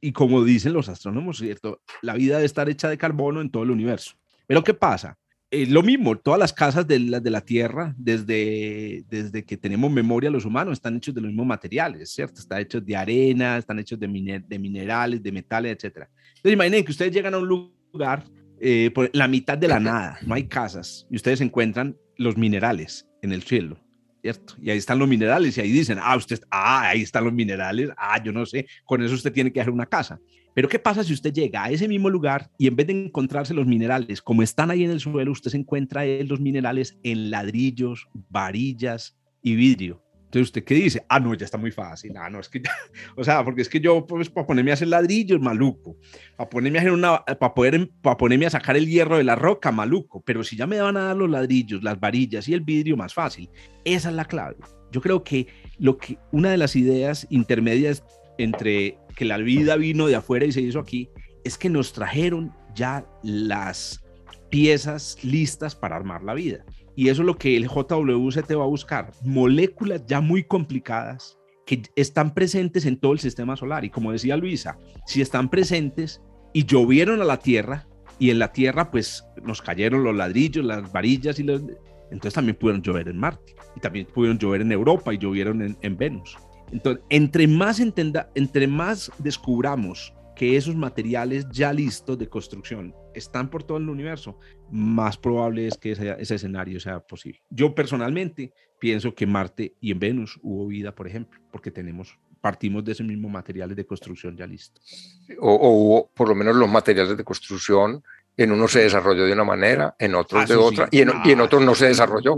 y 0.01 0.11
como 0.11 0.43
dicen 0.43 0.73
los 0.73 0.89
astrónomos, 0.89 1.37
¿cierto? 1.37 1.81
La 2.01 2.15
vida 2.15 2.35
debe 2.35 2.45
estar 2.45 2.69
hecha 2.69 2.89
de 2.89 2.97
carbono 2.97 3.41
en 3.41 3.49
todo 3.49 3.63
el 3.63 3.71
universo. 3.71 4.15
Pero 4.47 4.63
¿qué 4.63 4.73
pasa? 4.73 5.17
Eh, 5.53 5.65
lo 5.67 5.83
mismo, 5.83 6.17
todas 6.17 6.39
las 6.39 6.53
casas 6.53 6.87
de 6.87 6.97
la, 6.97 7.19
de 7.19 7.29
la 7.29 7.41
Tierra, 7.41 7.93
desde, 7.97 9.03
desde 9.09 9.43
que 9.43 9.57
tenemos 9.57 9.91
memoria 9.91 10.29
los 10.29 10.45
humanos, 10.45 10.73
están 10.73 10.95
hechos 10.95 11.13
de 11.13 11.19
los 11.19 11.27
mismos 11.27 11.45
materiales, 11.45 12.13
¿cierto? 12.13 12.39
Están 12.39 12.61
hechos 12.61 12.85
de 12.85 12.95
arena, 12.95 13.57
están 13.57 13.77
hechos 13.79 13.99
de, 13.99 14.07
miner- 14.07 14.45
de 14.47 14.57
minerales, 14.57 15.21
de 15.21 15.29
metales, 15.29 15.73
etc. 15.73 16.07
Entonces 16.37 16.53
imaginen 16.53 16.85
que 16.85 16.91
ustedes 16.91 17.11
llegan 17.11 17.33
a 17.33 17.39
un 17.39 17.47
lugar, 17.91 18.23
eh, 18.61 18.91
por 18.95 19.09
la 19.11 19.27
mitad 19.27 19.57
de 19.57 19.67
la 19.67 19.79
nada, 19.81 20.19
no 20.25 20.35
hay 20.35 20.43
casas, 20.47 21.05
y 21.11 21.17
ustedes 21.17 21.41
encuentran 21.41 21.97
los 22.15 22.37
minerales 22.37 23.09
en 23.21 23.33
el 23.33 23.43
cielo, 23.43 23.77
¿cierto? 24.21 24.53
Y 24.61 24.69
ahí 24.69 24.77
están 24.77 24.99
los 24.99 25.09
minerales, 25.09 25.57
y 25.57 25.61
ahí 25.61 25.71
dicen, 25.71 25.97
ah, 26.01 26.15
usted, 26.15 26.39
ah, 26.49 26.87
ahí 26.87 27.01
están 27.01 27.25
los 27.25 27.33
minerales, 27.33 27.89
ah, 27.97 28.23
yo 28.23 28.31
no 28.31 28.45
sé, 28.45 28.67
con 28.85 29.03
eso 29.03 29.15
usted 29.15 29.33
tiene 29.33 29.51
que 29.51 29.59
hacer 29.59 29.73
una 29.73 29.85
casa. 29.85 30.17
Pero 30.53 30.67
¿qué 30.67 30.79
pasa 30.79 31.03
si 31.03 31.13
usted 31.13 31.33
llega 31.33 31.63
a 31.63 31.69
ese 31.69 31.87
mismo 31.87 32.09
lugar 32.09 32.49
y 32.57 32.67
en 32.67 32.75
vez 32.75 32.87
de 32.87 33.05
encontrarse 33.05 33.53
los 33.53 33.65
minerales 33.65 34.21
como 34.21 34.43
están 34.43 34.71
ahí 34.71 34.83
en 34.83 34.91
el 34.91 34.99
suelo, 34.99 35.31
usted 35.31 35.51
se 35.51 35.57
encuentra 35.57 36.05
los 36.05 36.39
minerales 36.39 36.97
en 37.03 37.31
ladrillos, 37.31 38.07
varillas 38.29 39.17
y 39.41 39.55
vidrio? 39.55 40.03
Entonces, 40.31 40.47
¿usted 40.47 40.63
qué 40.63 40.75
dice? 40.75 41.05
Ah, 41.09 41.19
no, 41.19 41.33
ya 41.33 41.43
está 41.43 41.57
muy 41.57 41.71
fácil. 41.71 42.13
Ah, 42.15 42.29
no, 42.29 42.39
es 42.39 42.47
que 42.47 42.63
o 43.17 43.23
sea, 43.23 43.43
porque 43.43 43.63
es 43.63 43.67
que 43.67 43.81
yo, 43.81 44.07
pues, 44.07 44.29
para 44.29 44.47
ponerme 44.47 44.71
a 44.71 44.75
hacer 44.75 44.87
ladrillos, 44.87 45.41
maluco. 45.41 45.97
Para 46.37 46.49
ponerme 46.49 46.77
a 46.77 46.81
hacer 46.81 46.93
una, 46.93 47.25
para 47.25 47.53
poder, 47.53 47.89
para 48.01 48.15
ponerme 48.15 48.45
a 48.45 48.49
sacar 48.49 48.77
el 48.77 48.87
hierro 48.87 49.17
de 49.17 49.25
la 49.25 49.35
roca, 49.35 49.73
maluco. 49.73 50.23
Pero 50.25 50.45
si 50.45 50.55
ya 50.55 50.67
me 50.67 50.79
van 50.79 50.95
a 50.95 51.07
dar 51.07 51.17
los 51.17 51.29
ladrillos, 51.29 51.83
las 51.83 51.99
varillas 51.99 52.47
y 52.47 52.53
el 52.53 52.61
vidrio, 52.61 52.95
más 52.95 53.13
fácil. 53.13 53.49
Esa 53.83 54.07
es 54.07 54.15
la 54.15 54.23
clave. 54.23 54.55
Yo 54.93 55.01
creo 55.01 55.21
que 55.21 55.47
lo 55.79 55.97
que, 55.97 56.17
una 56.31 56.49
de 56.49 56.57
las 56.57 56.77
ideas 56.77 57.27
intermedias 57.29 58.01
entre 58.43 58.97
que 59.15 59.25
la 59.25 59.37
vida 59.37 59.75
vino 59.75 60.07
de 60.07 60.15
afuera 60.15 60.45
y 60.45 60.51
se 60.51 60.61
hizo 60.61 60.79
aquí, 60.79 61.09
es 61.43 61.57
que 61.57 61.69
nos 61.69 61.93
trajeron 61.93 62.53
ya 62.75 63.05
las 63.23 64.03
piezas 64.49 65.17
listas 65.23 65.75
para 65.75 65.95
armar 65.95 66.23
la 66.23 66.33
vida. 66.33 66.65
Y 66.95 67.09
eso 67.09 67.21
es 67.21 67.25
lo 67.25 67.37
que 67.37 67.55
el 67.55 67.67
JWCT 67.67 68.51
va 68.51 68.63
a 68.63 68.67
buscar, 68.67 69.11
moléculas 69.23 70.05
ya 70.05 70.21
muy 70.21 70.43
complicadas 70.43 71.37
que 71.65 71.83
están 71.95 72.33
presentes 72.33 72.85
en 72.85 72.97
todo 72.97 73.13
el 73.13 73.19
sistema 73.19 73.55
solar. 73.55 73.85
Y 73.85 73.89
como 73.89 74.11
decía 74.11 74.35
Luisa, 74.37 74.77
si 75.05 75.21
están 75.21 75.49
presentes 75.49 76.21
y 76.53 76.65
llovieron 76.65 77.21
a 77.21 77.25
la 77.25 77.37
Tierra, 77.37 77.87
y 78.19 78.29
en 78.29 78.39
la 78.39 78.51
Tierra 78.51 78.91
pues 78.91 79.25
nos 79.41 79.61
cayeron 79.61 80.03
los 80.03 80.15
ladrillos, 80.15 80.65
las 80.65 80.91
varillas, 80.91 81.39
y 81.39 81.43
entonces 81.43 82.33
también 82.33 82.57
pudieron 82.57 82.81
llover 82.81 83.07
en 83.07 83.17
Marte, 83.17 83.55
y 83.75 83.79
también 83.79 84.05
pudieron 84.13 84.37
llover 84.37 84.61
en 84.61 84.71
Europa 84.71 85.13
y 85.13 85.17
llovieron 85.17 85.77
en 85.81 85.97
Venus. 85.97 86.37
Entonces, 86.71 87.03
entre 87.09 87.47
más, 87.47 87.79
entenda, 87.79 88.29
entre 88.35 88.67
más 88.67 89.11
descubramos 89.17 90.13
que 90.35 90.55
esos 90.55 90.75
materiales 90.75 91.45
ya 91.51 91.71
listos 91.73 92.17
de 92.17 92.27
construcción 92.27 92.95
están 93.13 93.49
por 93.49 93.63
todo 93.63 93.77
el 93.77 93.89
universo, 93.89 94.39
más 94.71 95.17
probable 95.17 95.67
es 95.67 95.77
que 95.77 95.91
ese, 95.91 96.15
ese, 96.17 96.35
escenario 96.35 96.79
sea 96.79 96.99
posible. 96.99 97.41
Yo 97.49 97.75
personalmente 97.75 98.53
pienso 98.79 99.13
que 99.13 99.25
en 99.25 99.31
Marte 99.31 99.75
y 99.79 99.91
en 99.91 99.99
Venus 99.99 100.39
hubo 100.41 100.67
vida, 100.67 100.95
por 100.95 101.07
ejemplo, 101.07 101.39
porque 101.51 101.69
tenemos, 101.69 102.17
partimos 102.39 102.83
de 102.83 102.93
esos 102.93 103.05
mismos 103.05 103.31
materiales 103.31 103.75
de 103.75 103.85
construcción 103.85 104.35
ya 104.35 104.47
listos. 104.47 105.19
O, 105.39 105.53
o 105.53 105.69
hubo 105.69 106.11
por 106.15 106.29
lo 106.29 106.33
menos 106.35 106.55
los 106.55 106.69
materiales 106.69 107.17
de 107.17 107.23
construcción, 107.23 108.01
en 108.37 108.51
uno 108.51 108.67
se 108.67 108.79
desarrolló 108.79 109.25
de 109.25 109.33
una 109.33 109.43
manera, 109.43 109.95
en 109.99 110.15
otros 110.15 110.43
Ah, 110.43 110.45
de 110.47 110.55
otra, 110.55 110.85
sí. 110.85 110.97
y, 110.97 111.01
en, 111.01 111.11
y 111.25 111.31
en 111.31 111.41
Ah, 111.41 111.43
otros 111.43 111.61
no 111.61 111.75
se 111.75 111.87
desarrolló. 111.87 112.37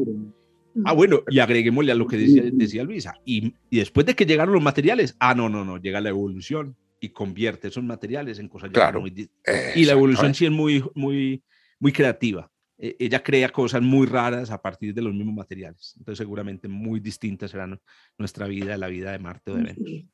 Ah, 0.85 0.93
bueno, 0.93 1.21
y 1.29 1.39
agreguémosle 1.39 1.91
a 1.91 1.95
lo 1.95 2.07
que 2.07 2.17
decía, 2.17 2.43
decía 2.51 2.83
Luisa. 2.83 3.13
Y, 3.25 3.53
y, 3.69 3.77
después 3.77 4.05
de 4.05 4.15
que 4.15 4.25
llegaron 4.25 4.53
los 4.53 4.63
materiales, 4.63 5.15
ah, 5.19 5.35
no, 5.35 5.49
no, 5.49 5.63
no, 5.63 5.77
llega 5.77 6.01
la 6.01 6.09
evolución 6.09 6.75
y 6.99 7.09
convierte 7.09 7.67
esos 7.67 7.83
materiales 7.83 8.39
en 8.39 8.47
cosas 8.47 8.71
claro. 8.71 9.01
muy... 9.01 9.29
Y 9.75 9.85
la 9.85 9.91
evolución 9.91 10.33
sí 10.33 10.45
es 10.45 10.51
muy, 10.51 10.83
muy, 10.95 11.43
muy 11.79 11.91
creativa. 11.91 12.49
Eh, 12.77 12.95
ella 12.97 13.21
crea 13.21 13.49
cosas 13.49 13.81
muy 13.81 14.07
raras 14.07 14.51
a 14.51 14.61
partir 14.61 14.93
de 14.93 15.01
los 15.01 15.13
mismos 15.13 15.35
materiales. 15.35 15.95
Entonces, 15.97 16.17
seguramente 16.17 16.67
muy 16.67 16.99
distintas 16.99 17.51
será 17.51 17.67
nuestra 18.17 18.47
vida, 18.47 18.77
la 18.77 18.87
vida 18.87 19.11
de 19.11 19.19
Marte 19.19 19.51
o 19.51 19.55
de 19.55 19.63
Venus. 19.63 20.05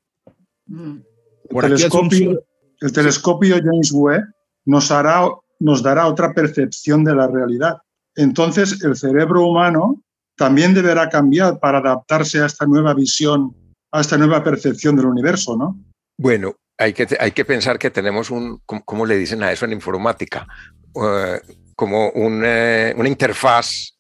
El 1.50 1.62
telescopio, 1.62 2.44
el 2.82 2.92
telescopio 2.92 3.56
James 3.64 3.92
Webb 3.92 4.24
nos, 4.66 4.92
hará, 4.92 5.28
nos 5.60 5.84
dará 5.84 6.08
otra 6.08 6.34
percepción 6.34 7.04
de 7.04 7.16
la 7.16 7.28
realidad. 7.28 7.78
Entonces, 8.16 8.84
el 8.84 8.96
cerebro 8.96 9.46
humano 9.46 10.04
también 10.40 10.74
deberá 10.74 11.10
cambiar 11.10 11.60
para 11.60 11.80
adaptarse 11.80 12.40
a 12.40 12.46
esta 12.46 12.66
nueva 12.66 12.94
visión, 12.94 13.54
a 13.92 14.00
esta 14.00 14.18
nueva 14.18 14.42
percepción 14.42 14.96
del 14.96 15.08
universo, 15.08 15.58
¿no? 15.58 15.78
Bueno, 16.18 16.56
hay 16.78 16.94
que, 16.94 17.06
hay 17.20 17.34
que 17.34 17.44
pensar 17.44 17.78
que 17.78 17.92
tenemos 17.92 18.32
un, 18.32 18.62
¿cómo 18.66 19.06
le 19.06 19.18
dicen 19.18 19.44
a 19.44 19.52
eso 19.52 19.66
en 19.66 19.74
informática? 19.74 20.48
Uh, 20.94 21.38
como 21.76 22.10
un, 22.12 22.42
uh, 22.42 22.98
una 22.98 23.10
interfaz 23.10 23.98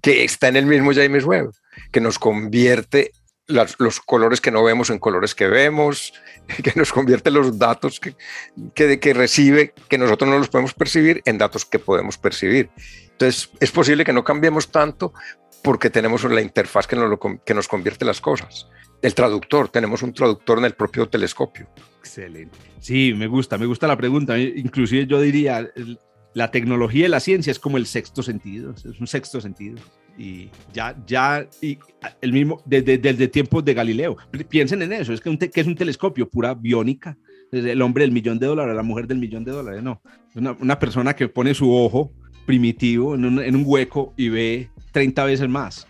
que 0.00 0.22
está 0.22 0.46
en 0.46 0.56
el 0.56 0.66
mismo 0.66 0.92
James 0.94 1.24
Webb, 1.24 1.50
que 1.90 2.00
nos 2.00 2.20
convierte 2.20 3.10
los 3.46 4.00
colores 4.00 4.40
que 4.40 4.52
no 4.52 4.62
vemos 4.62 4.90
en 4.90 5.00
colores 5.00 5.34
que 5.34 5.48
vemos, 5.48 6.14
que 6.62 6.72
nos 6.76 6.92
convierte 6.92 7.32
los 7.32 7.58
datos 7.58 7.98
que, 7.98 8.14
que, 8.76 9.00
que, 9.00 9.12
recibe, 9.12 9.74
que 9.88 9.98
nosotros 9.98 10.30
no 10.30 10.38
los 10.38 10.48
podemos 10.48 10.72
percibir, 10.72 11.20
en 11.24 11.36
datos 11.36 11.64
que 11.64 11.80
podemos 11.80 12.16
percibir. 12.16 12.70
Entonces, 13.10 13.50
es 13.58 13.70
posible 13.72 14.04
que 14.04 14.12
no 14.12 14.22
cambiemos 14.22 14.70
tanto 14.70 15.12
porque 15.64 15.88
tenemos 15.88 16.22
la 16.24 16.42
interfaz 16.42 16.86
que 16.86 16.94
nos, 16.94 17.18
que 17.44 17.54
nos 17.54 17.68
convierte 17.68 18.04
las 18.04 18.20
cosas. 18.20 18.68
El 19.00 19.14
traductor, 19.14 19.70
tenemos 19.70 20.02
un 20.02 20.12
traductor 20.12 20.58
en 20.58 20.66
el 20.66 20.74
propio 20.74 21.08
telescopio. 21.08 21.66
Excelente. 22.00 22.58
Sí, 22.80 23.14
me 23.16 23.26
gusta, 23.26 23.56
me 23.56 23.64
gusta 23.64 23.86
la 23.86 23.96
pregunta. 23.96 24.38
Inclusive 24.38 25.06
yo 25.06 25.18
diría, 25.22 25.66
la 26.34 26.50
tecnología 26.50 27.06
y 27.06 27.08
la 27.08 27.18
ciencia 27.18 27.50
es 27.50 27.58
como 27.58 27.78
el 27.78 27.86
sexto 27.86 28.22
sentido, 28.22 28.72
es 28.72 29.00
un 29.00 29.06
sexto 29.06 29.40
sentido 29.40 29.78
y 30.18 30.50
ya, 30.72 30.96
ya, 31.06 31.48
y 31.62 31.78
el 32.20 32.32
mismo, 32.34 32.62
desde, 32.66 32.98
desde 32.98 33.26
tiempos 33.28 33.64
de 33.64 33.72
Galileo. 33.72 34.18
Piensen 34.50 34.82
en 34.82 34.92
eso, 34.92 35.14
es 35.14 35.20
que, 35.22 35.30
un 35.30 35.38
que 35.38 35.60
es 35.60 35.66
un 35.66 35.74
telescopio, 35.74 36.28
pura 36.28 36.52
biónica, 36.52 37.16
el 37.50 37.80
hombre 37.80 38.04
del 38.04 38.12
millón 38.12 38.38
de 38.38 38.46
dólares, 38.46 38.76
la 38.76 38.82
mujer 38.82 39.06
del 39.06 39.18
millón 39.18 39.44
de 39.44 39.52
dólares, 39.52 39.82
no. 39.82 40.02
Una, 40.34 40.52
una 40.60 40.78
persona 40.78 41.16
que 41.16 41.28
pone 41.28 41.54
su 41.54 41.74
ojo 41.74 42.12
primitivo 42.44 43.14
en 43.14 43.24
un, 43.24 43.42
en 43.42 43.56
un 43.56 43.64
hueco 43.66 44.12
y 44.16 44.28
ve 44.28 44.70
30 44.92 45.24
veces 45.24 45.48
más. 45.48 45.86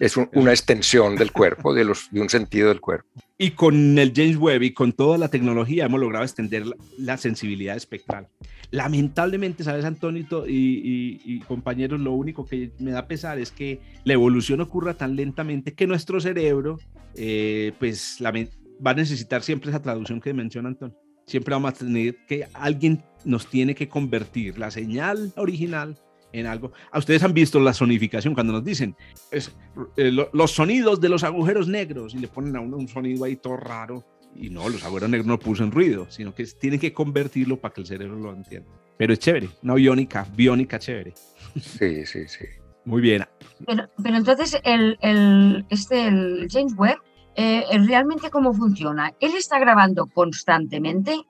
Es 0.00 0.16
una 0.16 0.52
extensión 0.52 1.16
del 1.16 1.32
cuerpo, 1.32 1.74
de, 1.74 1.84
los, 1.84 2.08
de 2.12 2.20
un 2.20 2.28
sentido 2.28 2.68
del 2.68 2.80
cuerpo. 2.80 3.08
Y 3.36 3.50
con 3.50 3.98
el 3.98 4.12
James 4.14 4.36
Webb 4.36 4.62
y 4.62 4.72
con 4.72 4.92
toda 4.92 5.18
la 5.18 5.28
tecnología 5.28 5.86
hemos 5.86 5.98
logrado 5.98 6.24
extender 6.24 6.66
la, 6.66 6.76
la 6.98 7.16
sensibilidad 7.16 7.76
espectral. 7.76 8.28
Lamentablemente, 8.70 9.64
sabes, 9.64 9.84
Antonio 9.84 10.26
y, 10.46 11.20
y, 11.24 11.40
compañeros, 11.40 11.98
lo 12.00 12.12
único 12.12 12.44
que 12.44 12.70
me 12.78 12.90
da 12.90 13.08
pesar 13.08 13.38
es 13.38 13.50
que 13.50 13.80
la 14.04 14.12
evolución 14.12 14.60
ocurra 14.60 14.94
tan 14.94 15.16
lentamente 15.16 15.72
que 15.72 15.86
nuestro 15.86 16.20
cerebro, 16.20 16.78
eh, 17.14 17.72
pues, 17.78 18.20
la, 18.20 18.30
va 18.32 18.90
a 18.90 18.94
necesitar 18.94 19.42
siempre 19.42 19.70
esa 19.70 19.82
traducción 19.82 20.20
que 20.20 20.34
menciona 20.34 20.68
Antonio. 20.68 20.96
Siempre 21.28 21.54
vamos 21.54 21.74
a 21.74 21.74
tener 21.74 22.16
que 22.26 22.48
alguien 22.54 23.04
nos 23.26 23.48
tiene 23.48 23.74
que 23.74 23.86
convertir 23.86 24.58
la 24.58 24.70
señal 24.70 25.30
original 25.36 25.94
en 26.32 26.46
algo. 26.46 26.72
A 26.90 26.98
ustedes 26.98 27.22
han 27.22 27.34
visto 27.34 27.60
la 27.60 27.74
sonificación 27.74 28.32
cuando 28.32 28.54
nos 28.54 28.64
dicen 28.64 28.96
es, 29.30 29.54
eh, 29.98 30.10
lo, 30.10 30.30
los 30.32 30.52
sonidos 30.52 31.02
de 31.02 31.10
los 31.10 31.24
agujeros 31.24 31.68
negros 31.68 32.14
y 32.14 32.18
le 32.18 32.28
ponen 32.28 32.56
a 32.56 32.60
uno 32.60 32.78
un 32.78 32.88
sonido 32.88 33.24
ahí 33.24 33.36
todo 33.36 33.58
raro 33.58 34.06
y 34.34 34.48
no, 34.48 34.70
los 34.70 34.82
abuelos 34.84 35.10
negros 35.10 35.26
no 35.26 35.38
puso 35.38 35.64
en 35.64 35.70
ruido, 35.70 36.06
sino 36.08 36.34
que 36.34 36.46
tienen 36.46 36.80
que 36.80 36.94
convertirlo 36.94 37.60
para 37.60 37.74
que 37.74 37.82
el 37.82 37.86
cerebro 37.86 38.16
lo 38.16 38.32
entienda. 38.32 38.70
Pero 38.96 39.12
es 39.12 39.18
chévere, 39.18 39.50
una 39.62 39.74
biónica, 39.74 40.26
biónica 40.34 40.78
chévere. 40.78 41.12
Sí, 41.60 42.06
sí, 42.06 42.26
sí. 42.26 42.44
Muy 42.86 43.02
bien. 43.02 43.26
Pero, 43.66 43.86
pero 44.02 44.16
entonces, 44.16 44.58
el, 44.64 44.96
el, 45.02 45.66
este, 45.68 46.06
el 46.06 46.48
James 46.50 46.72
Webb, 46.74 46.98
eh, 47.40 47.64
¿realmente 47.86 48.30
cómo 48.30 48.52
funciona? 48.52 49.14
Él 49.20 49.36
está 49.36 49.60
grabando 49.60 50.06
constantemente 50.06 51.20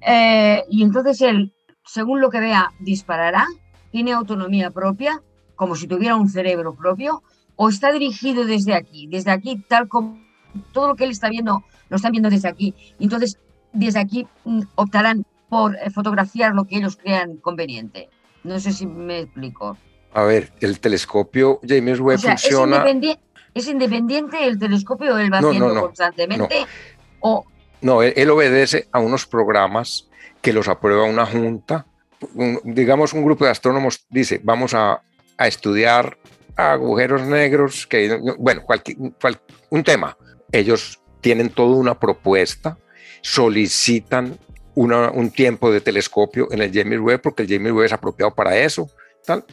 eh, 0.00 0.64
y 0.68 0.82
entonces 0.82 1.20
él, 1.20 1.54
según 1.84 2.20
lo 2.20 2.30
que 2.30 2.40
vea, 2.40 2.72
disparará, 2.80 3.46
tiene 3.92 4.12
autonomía 4.12 4.72
propia, 4.72 5.22
como 5.54 5.76
si 5.76 5.86
tuviera 5.86 6.16
un 6.16 6.28
cerebro 6.28 6.74
propio, 6.74 7.22
o 7.54 7.68
está 7.68 7.92
dirigido 7.92 8.44
desde 8.44 8.74
aquí, 8.74 9.06
desde 9.06 9.30
aquí, 9.30 9.62
tal 9.68 9.86
como 9.86 10.18
todo 10.72 10.88
lo 10.88 10.96
que 10.96 11.04
él 11.04 11.12
está 11.12 11.28
viendo 11.28 11.62
lo 11.90 11.96
están 11.96 12.10
viendo 12.10 12.28
desde 12.28 12.48
aquí. 12.48 12.74
Entonces, 12.98 13.38
desde 13.72 14.00
aquí 14.00 14.26
mm, 14.44 14.62
optarán 14.74 15.24
por 15.48 15.76
eh, 15.76 15.90
fotografiar 15.90 16.56
lo 16.56 16.64
que 16.64 16.78
ellos 16.78 16.96
crean 16.96 17.36
conveniente. 17.36 18.08
No 18.42 18.58
sé 18.58 18.72
si 18.72 18.84
me 18.84 19.20
explico. 19.20 19.78
A 20.12 20.22
ver, 20.24 20.52
el 20.60 20.80
telescopio 20.80 21.60
James 21.62 22.00
Webb 22.00 22.18
funciona. 22.18 22.78
Es, 22.78 22.80
independiente, 22.80 23.25
¿Es 23.56 23.66
independiente 23.68 24.46
el 24.46 24.58
telescopio? 24.58 25.16
¿Él 25.16 25.32
va 25.32 25.38
haciendo 25.38 25.80
constantemente? 25.80 26.66
O... 27.20 27.46
No, 27.80 28.02
él, 28.02 28.30
obedece 28.30 28.86
a 28.92 29.00
unos 29.00 29.26
programas 29.26 30.08
que 30.42 30.52
los 30.52 30.68
aprueba 30.68 31.04
una 31.04 31.24
junta. 31.24 31.86
digamos, 32.64 33.14
un 33.14 33.24
grupo 33.24 33.46
de 33.46 33.50
astrónomos 33.52 34.04
dice: 34.10 34.40
Vamos 34.44 34.74
a, 34.74 35.02
a 35.38 35.46
estudiar 35.46 36.18
agujeros 36.54 37.22
negros, 37.22 37.86
que, 37.86 38.20
bueno, 38.38 38.62
cualquier, 38.62 38.98
un 39.70 39.82
tema. 39.82 40.18
Ellos 40.52 41.00
tienen 41.22 41.48
toda 41.48 41.76
una 41.76 41.98
propuesta, 41.98 42.76
solicitan 43.22 44.38
un 44.74 45.30
tiempo 45.30 45.72
de 45.72 45.80
telescopio 45.80 46.48
en 46.50 46.60
el 46.60 46.70
James 46.72 47.00
Webb 47.00 47.22
porque 47.22 47.42
el 47.42 47.48
James 47.48 47.72
Webb 47.72 47.86
es 47.86 47.92
apropiado 47.94 48.34
para 48.34 48.58
eso, 48.58 48.90
tal. 49.24 49.46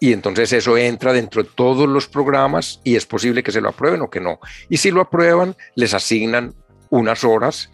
Y 0.00 0.14
entonces 0.14 0.52
eso 0.54 0.78
entra 0.78 1.12
dentro 1.12 1.42
de 1.42 1.50
todos 1.54 1.86
los 1.86 2.08
programas 2.08 2.80
y 2.82 2.96
es 2.96 3.04
posible 3.04 3.42
que 3.42 3.52
se 3.52 3.60
lo 3.60 3.68
aprueben 3.68 4.00
o 4.00 4.08
que 4.10 4.18
no. 4.18 4.40
Y 4.70 4.78
si 4.78 4.90
lo 4.90 5.02
aprueban, 5.02 5.54
les 5.74 5.92
asignan 5.92 6.54
unas 6.88 7.22
horas 7.22 7.70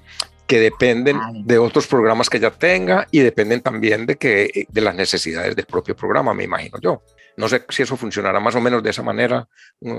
que 0.47 0.61
dependen 0.61 1.19
de 1.45 1.59
otros 1.59 1.87
programas 1.87 2.29
que 2.29 2.41
ya 2.41 2.51
tenga 2.51 3.07
y 3.11 3.21
dependen 3.21 3.61
también 3.61 4.07
de, 4.07 4.17
que, 4.17 4.67
de 4.69 4.81
las 4.81 4.95
necesidades 4.95 5.55
del 5.55 5.67
propio 5.67 5.97
programa, 5.97 6.35
me 6.35 6.45
imagino 6.45 6.79
yo. 6.81 7.03
No 7.37 7.49
sé 7.49 7.65
si 7.69 7.83
eso 7.83 7.97
funcionará 7.97 8.41
más 8.41 8.55
o 8.55 8.61
menos 8.61 8.83
de 8.83 8.91
esa 8.91 9.03
manera, 9.03 9.49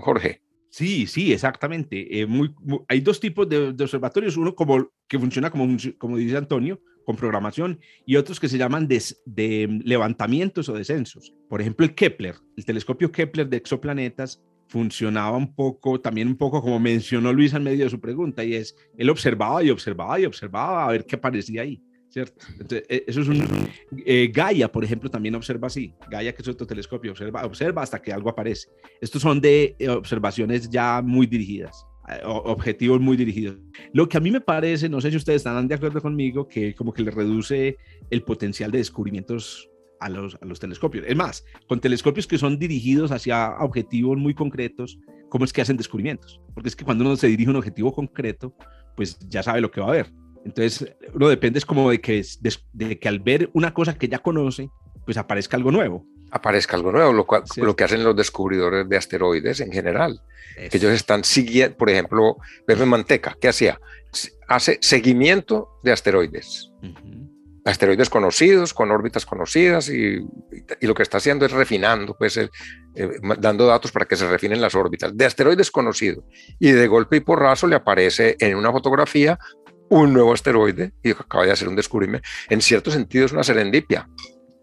Jorge. 0.02 0.42
Sí, 0.70 1.08
sí, 1.08 1.32
exactamente. 1.32 2.20
Eh, 2.20 2.26
muy, 2.26 2.54
hay 2.88 3.02
dos 3.02 3.20
tipos 3.20 3.48
de, 3.48 3.70
observatorios, 3.70 4.38
uno 4.38 4.54
como, 4.54 4.92
que 5.08 5.18
funciona 5.18 5.50
como, 5.50 5.78
como 5.98 6.18
dice 6.18 6.38
Antonio, 6.38 6.80
con 7.08 7.16
programación, 7.16 7.80
y 8.06 8.18
otros 8.18 8.38
que 8.38 8.50
se 8.50 8.58
llaman 8.58 8.86
de, 8.86 9.82
levantamientos 9.86 10.68
o 10.68 10.74
descensos. 10.74 11.34
Por 11.48 11.62
ejemplo, 11.62 11.86
el 11.86 11.96
Kepler, 11.96 12.36
el 12.58 12.66
telescopio 12.66 13.14
Kepler 13.14 13.48
de 13.48 13.56
exoplanetas, 13.56 14.44
funcionaba 14.68 15.38
un 15.38 15.56
poco, 15.56 16.02
también 16.02 16.28
un 16.28 16.36
poco 16.36 16.62
como 16.62 16.82
mencionó 16.82 17.32
Luis 17.32 17.54
en 17.54 17.64
medio 17.64 17.86
de 17.86 17.90
su 17.90 18.02
pregunta, 18.02 18.44
y 18.44 18.56
es, 18.56 18.76
él 18.98 19.10
observaba 19.10 19.64
y 19.64 19.70
observaba 19.70 20.20
y 20.20 20.26
observaba 20.26 20.86
a 20.86 20.92
ver 20.92 21.06
qué 21.06 21.16
aparecía 21.16 21.62
ahí. 21.62 21.82
¿cierto? 22.10 22.46
E, 22.70 23.06
eso 23.08 23.22
es 23.22 23.28
un... 23.30 23.48
Eh, 24.06 24.30
Gaia, 24.34 24.70
por 24.70 24.84
ejemplo, 24.84 25.10
también 25.10 25.34
observa 25.36 25.68
así. 25.68 25.94
Gaia, 26.10 26.34
que 26.34 26.42
es 26.42 26.48
otro 26.50 26.68
telescopio, 26.68 27.12
observa, 27.12 27.46
observa 27.46 27.84
hasta 27.84 28.02
que 28.02 28.12
algo 28.12 28.30
aparece. 28.30 28.68
Estos 29.00 29.22
son 29.22 29.40
de 29.40 29.78
eh, 29.80 29.88
observaciones 29.88 30.70
ya 30.70 31.02
muy 31.02 31.26
dirigidas, 31.26 31.86
eh, 31.86 31.87
objetivos 32.24 33.02
muy 33.02 33.18
dirigidos. 33.18 33.58
Lo 33.94 34.08
que 34.08 34.18
a 34.18 34.20
mí 34.20 34.32
me 34.32 34.42
parece, 34.42 34.90
no 34.90 35.02
sé 35.02 35.12
si 35.12 35.18
ustedes 35.18 35.38
están 35.38 35.68
de 35.68 35.76
acuerdo 35.76 36.02
conmigo, 36.02 36.48
que 36.48 36.74
como 36.74 36.94
que 36.94 37.04
le 37.04 37.12
reduce 37.12 37.78
el 38.10 38.24
potencial 38.24 38.72
de 38.72 38.78
descubrimientos 38.80 39.70
a 40.00 40.10
los, 40.10 40.38
telescopios. 40.60 41.06
Es 41.08 41.16
más, 41.16 41.44
con 41.68 41.80
telescopios 41.80 42.28
que 42.28 42.38
son 42.38 42.60
dirigidos 42.60 43.12
hacia 43.12 43.58
objetivos 43.60 44.18
muy 44.18 44.34
concretos, 44.34 45.00
¿cómo 45.30 45.44
es 45.44 45.52
que 45.52 45.62
hacen 45.62 45.78
descubrimientos? 45.78 46.40
Porque 46.54 46.70
es 46.70 46.76
que 46.76 46.86
cuando 46.86 47.04
uno 47.04 47.16
se 47.16 47.28
dirige 47.28 47.50
a 47.50 47.52
un 47.52 47.58
objetivo 47.58 47.92
concreto, 47.94 48.54
pues 48.96 49.18
ya 49.28 49.44
sabe 49.44 49.62
lo 49.62 49.72
que 49.72 49.82
va 49.82 49.90
a 49.90 49.92
ver 49.92 50.12
entonces, 50.48 50.96
uno 51.14 51.28
depende 51.28 51.60
es 51.60 51.66
como 51.66 51.90
de 51.90 52.00
que, 52.00 52.26
de, 52.72 53.00
que 53.00 53.08
al 53.10 53.20
ver 53.20 53.50
una 53.54 53.74
cosa 53.74 53.98
que 53.98 54.08
ya 54.08 54.20
conoce, 54.20 54.70
pues 55.04 55.18
aparezca 55.18 55.58
algo 55.58 55.72
nuevo. 55.72 56.06
Aparezca 56.32 56.76
algo 56.76 56.92
nuevo, 56.92 57.14
lo, 57.14 57.26
cual, 57.26 57.44
lo 57.58 57.76
que 57.76 57.84
hacen 57.84 58.04
los 58.04 58.16
descubridores 58.16 58.88
de 58.88 58.98
asteroides 58.98 59.60
en 59.60 59.72
general. 59.72 60.22
Que 60.56 60.78
ellos 60.78 60.92
están 60.92 61.24
siguiendo, 61.24 61.78
por 61.78 61.90
ejemplo, 61.90 62.38
Pepe 62.66 62.86
Manteca, 62.86 63.38
¿qué 63.40 63.48
hacía? 63.48 63.80
Hace 64.48 64.80
seguimiento 64.82 65.80
de 65.84 65.92
asteroides. 65.92 66.72
Asteroides 67.64 68.10
conocidos, 68.10 68.74
con 68.74 68.92
órbitas 68.92 69.26
conocidas, 69.26 69.90
y, 69.90 70.26
y, 70.80 70.88
lo 70.88 70.96
que 70.96 71.04
está 71.04 71.18
haciendo 71.18 71.46
es 71.46 71.52
refinando, 71.52 72.16
pues 72.18 72.38
eh, 72.38 72.50
dando 73.40 73.68
datos 73.68 73.92
para 73.92 74.06
que 74.06 74.16
se 74.16 74.28
refinen 74.28 74.62
las 74.62 74.74
órbitas 74.74 75.16
de 75.16 75.26
asteroides 75.26 75.70
conocidos. 75.70 76.24
Y 76.60 76.72
de 76.72 76.88
golpe 76.88 77.18
y 77.18 77.20
porrazo 77.20 77.68
le 77.68 77.76
aparece 77.76 78.36
en 78.40 78.56
una 78.56 78.72
fotografía 78.72 79.38
un 79.90 80.14
nuevo 80.14 80.34
asteroide 80.34 80.94
y 81.04 81.12
acaba 81.12 81.46
de 81.46 81.52
hacer 81.52 81.68
un 81.68 81.76
descubrimiento. 81.76 82.28
En 82.50 82.62
cierto 82.62 82.92
sentido 82.92 83.26
es 83.26 83.32
una 83.32 83.44
serendipia. 83.44 84.10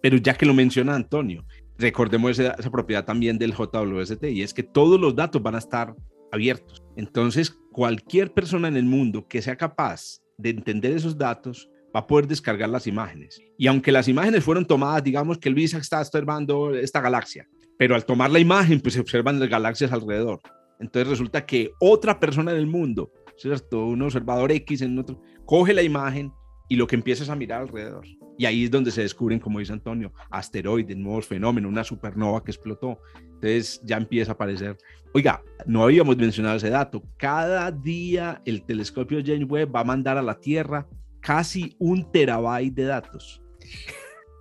Pero 0.04 0.18
ya 0.18 0.34
que 0.34 0.44
lo 0.44 0.52
menciona 0.52 0.94
Antonio, 0.94 1.46
recordemos 1.78 2.38
esa, 2.38 2.54
propiedad 2.70 3.06
también 3.06 3.38
del 3.38 3.54
JWST 3.54 4.22
y 4.24 4.42
es 4.42 4.52
que 4.52 4.62
todos 4.62 5.00
los 5.00 5.16
datos 5.16 5.42
van 5.42 5.54
a 5.54 5.58
estar 5.58 5.94
abiertos. 6.30 6.82
Entonces, 6.94 7.56
cualquier 7.72 8.30
persona 8.30 8.68
en 8.68 8.76
el 8.76 8.84
mundo 8.84 9.26
que 9.26 9.40
sea 9.40 9.56
capaz 9.56 10.20
de 10.36 10.50
entender 10.50 10.92
esos 10.92 11.16
datos 11.16 11.70
va 11.96 12.00
a 12.00 12.06
poder 12.06 12.26
descargar 12.26 12.68
las 12.68 12.86
imágenes. 12.86 13.40
Y 13.56 13.66
aunque 13.66 13.92
las 13.92 14.06
imágenes 14.06 14.44
fueron 14.44 14.66
tomadas, 14.66 15.02
digamos 15.02 15.38
que 15.38 15.48
Luis 15.48 15.72
está 15.72 16.02
observando 16.02 16.74
esta 16.74 17.00
galaxia, 17.00 17.48
pero 17.78 17.94
al 17.94 18.04
tomar 18.04 18.30
la 18.30 18.40
imagen, 18.40 18.82
pues 18.82 18.92
se 18.92 19.00
observan 19.00 19.40
las 19.40 19.48
galaxias 19.48 19.90
alrededor. 19.90 20.42
Entonces 20.80 21.08
resulta 21.08 21.46
que 21.46 21.70
otra 21.80 22.20
persona 22.20 22.50
en 22.50 22.58
el 22.58 22.66
mundo 22.66 23.10
¿cierto? 23.36 23.86
Un 23.86 24.02
observador 24.02 24.52
X 24.52 24.82
en 24.82 24.98
otro, 24.98 25.20
coge 25.44 25.72
la 25.72 25.82
imagen 25.82 26.32
y 26.68 26.76
lo 26.76 26.86
que 26.86 26.96
empiezas 26.96 27.28
a 27.28 27.36
mirar 27.36 27.62
alrededor. 27.62 28.04
Y 28.36 28.46
ahí 28.46 28.64
es 28.64 28.70
donde 28.70 28.90
se 28.90 29.02
descubren, 29.02 29.38
como 29.38 29.58
dice 29.58 29.72
Antonio, 29.72 30.12
asteroides, 30.30 30.96
nuevos 30.96 31.26
fenómenos, 31.26 31.70
una 31.70 31.84
supernova 31.84 32.42
que 32.42 32.50
explotó. 32.50 32.98
Entonces 33.16 33.80
ya 33.84 33.96
empieza 33.96 34.32
a 34.32 34.34
aparecer. 34.34 34.76
Oiga, 35.12 35.42
no 35.66 35.84
habíamos 35.84 36.16
mencionado 36.16 36.56
ese 36.56 36.70
dato. 36.70 37.02
Cada 37.16 37.70
día 37.70 38.42
el 38.44 38.64
telescopio 38.64 39.20
James 39.24 39.48
Webb 39.48 39.74
va 39.74 39.80
a 39.80 39.84
mandar 39.84 40.18
a 40.18 40.22
la 40.22 40.38
Tierra 40.38 40.88
casi 41.20 41.76
un 41.78 42.10
terabyte 42.10 42.74
de 42.74 42.84
datos. 42.84 43.40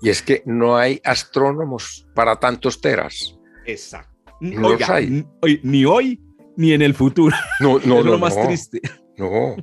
Y 0.02 0.10
es 0.10 0.22
que 0.22 0.42
no 0.46 0.76
hay 0.76 1.00
astrónomos 1.04 2.08
para 2.14 2.36
tantos 2.38 2.82
teras. 2.82 3.40
Exacto. 3.66 4.12
Oiga, 4.42 5.00
ni 5.62 5.86
hoy 5.86 6.20
ni 6.58 6.74
en 6.74 6.82
el 6.82 6.94
futuro. 6.94 7.36
No, 7.60 7.74
no, 7.74 7.78
es 7.80 7.86
no, 7.86 8.02
lo 8.04 8.18
más 8.18 8.36
no, 8.36 8.46
triste. 8.46 8.82
no. 9.18 9.56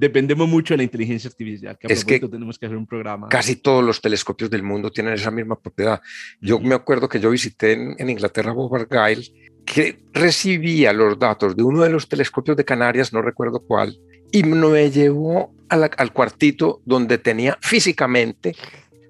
Dependemos 0.00 0.48
mucho 0.48 0.72
de 0.72 0.78
la 0.78 0.82
inteligencia 0.84 1.28
artificial. 1.28 1.76
Que 1.78 1.86
a 1.86 1.90
Es 1.92 2.06
que 2.06 2.18
tenemos 2.20 2.58
que 2.58 2.64
hacer 2.64 2.78
un 2.78 2.86
programa. 2.86 3.28
Casi 3.28 3.56
todos 3.56 3.84
los 3.84 4.00
telescopios 4.00 4.48
del 4.48 4.62
mundo 4.62 4.90
tienen 4.90 5.12
esa 5.12 5.30
misma 5.30 5.60
propiedad. 5.60 6.00
Yo 6.40 6.58
me 6.58 6.74
acuerdo 6.74 7.06
que 7.06 7.20
yo 7.20 7.28
visité 7.30 7.72
en, 7.72 7.96
en 7.98 8.08
Inglaterra 8.08 8.52
Bob 8.52 8.74
Argyle, 8.74 9.22
que 9.66 10.02
recibía 10.14 10.94
los 10.94 11.18
datos 11.18 11.54
de 11.54 11.62
uno 11.62 11.82
de 11.82 11.90
los 11.90 12.08
telescopios 12.08 12.56
de 12.56 12.64
Canarias, 12.64 13.12
no 13.12 13.20
recuerdo 13.20 13.60
cuál, 13.60 13.98
y 14.32 14.42
me 14.42 14.90
llevó 14.90 15.54
la- 15.68 15.90
al 15.98 16.12
cuartito 16.14 16.80
donde 16.86 17.18
tenía 17.18 17.58
físicamente 17.60 18.56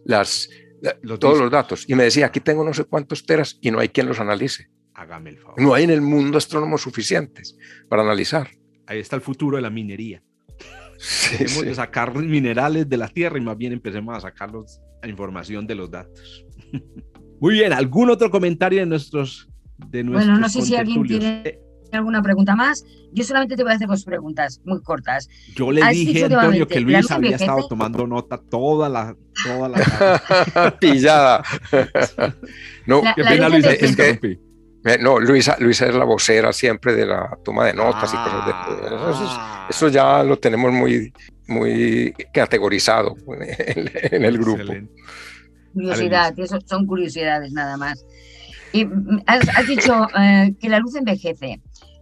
las, 0.05 0.49
la- 0.83 0.97
Los 1.03 1.21
todos 1.21 1.35
discos. 1.35 1.41
los 1.45 1.51
datos. 1.53 1.85
Y 1.89 1.95
me 1.95 2.03
decía, 2.03 2.27
aquí 2.27 2.41
tengo 2.41 2.65
no 2.65 2.75
sé 2.75 2.83
cuántos 2.83 3.25
teras 3.25 3.59
y 3.61 3.71
no 3.71 3.79
hay 3.79 3.91
quien 3.91 4.09
los 4.09 4.19
analice. 4.19 4.69
Hágame 4.95 5.31
el 5.31 5.39
favor. 5.39 5.61
No 5.63 5.73
hay 5.73 5.85
en 5.85 5.91
el 5.91 6.01
mundo 6.01 6.37
astrónomos 6.37 6.83
suficientes 6.83 7.57
para 7.89 8.03
analizar. 8.03 8.51
Ahí 8.87 8.99
está 8.99 9.15
el 9.15 9.23
futuro 9.23 9.57
de 9.57 9.63
la 9.63 9.71
minería. 9.71 10.21
Sí, 11.03 11.31
Dejemos 11.39 11.53
sí. 11.61 11.65
de 11.67 11.75
sacar 11.75 12.15
minerales 12.15 12.87
de 12.89 12.97
la 12.99 13.09
tierra 13.09 13.39
y 13.39 13.41
más 13.41 13.57
bien 13.57 13.73
empecemos 13.73 14.15
a 14.17 14.21
sacar 14.21 14.51
los- 14.51 14.81
la 15.03 15.09
información 15.09 15.67
de 15.67 15.75
los 15.75 15.91
datos. 15.91 16.45
Muy 17.41 17.55
bien, 17.55 17.73
¿algún 17.73 18.11
otro 18.11 18.31
comentario 18.31 18.81
de 18.81 18.87
nuestros 18.87 19.49
de 19.89 20.05
nuestros 20.05 20.27
Bueno, 20.27 20.41
no 20.41 20.49
sé 20.51 20.61
si 20.61 20.77
alguien 20.77 21.03
tiene 21.05 21.43
Eh, 21.47 21.59
alguna 21.93 22.21
pregunta 22.23 22.55
más. 22.55 22.85
Yo 23.13 23.25
solamente 23.25 23.57
te 23.57 23.63
voy 23.63 23.73
a 23.73 23.77
hacer 23.77 23.89
dos 23.89 24.05
preguntas 24.05 24.61
muy 24.67 24.81
cortas. 24.83 25.27
Yo 25.57 25.73
le 25.73 25.83
dije 25.89 26.27
Antonio 26.27 26.69
que 26.69 26.81
¿la 26.81 26.99
Luis 26.99 27.11
había 27.11 27.29
envejece? 27.31 27.45
estado 27.45 27.67
tomando 27.67 28.07
nota 28.07 28.37
toda 28.39 28.91
la 28.91 29.17
toda 29.43 29.69
la. 29.71 30.77
Pillada. 30.81 31.43
no, 32.87 33.03
La- 33.03 33.15
Qué 33.15 33.23
la 33.25 33.31
pena, 33.31 33.51
te 33.63 33.85
es 33.87 33.97
que- 33.97 34.39
no, 35.01 35.19
Luisa, 35.21 35.57
Luisa 35.61 35.87
es 35.87 35.95
la 35.95 36.05
vocera 36.05 36.53
siempre 36.53 36.95
de 36.95 37.07
la 37.07 37.37
toma 37.45 37.67
de 37.67 37.75
notas 37.75 38.13
y 38.13 38.17
cosas 38.17 38.47
de 38.47 38.53
eso, 38.87 39.11
es- 39.11 39.19
Ah, 39.33 39.67
eso 39.69 39.89
ya 39.89 40.23
lo 40.25 40.39
tenemos 40.39 40.73
muy, 40.73 41.13
muy 41.49 42.15
categorizado 42.33 43.15
en, 43.41 43.91
en 43.95 44.25
el 44.25 44.39
grupo. 44.39 44.61
excelente. 44.63 44.93
Curiosidad, 45.73 46.35
eso 46.39 46.59
son 46.67 46.87
curiosidades 46.87 47.53
nada 47.53 47.77
más. 47.77 48.05
Y 48.73 48.85
mm, 48.87 49.23
has, 49.27 49.49
has 49.57 49.67
dicho 49.67 50.07
eh, 50.19 50.55
que 50.61 50.69
la 50.69 50.79
luz 50.81 50.97
envejece. 50.97 51.61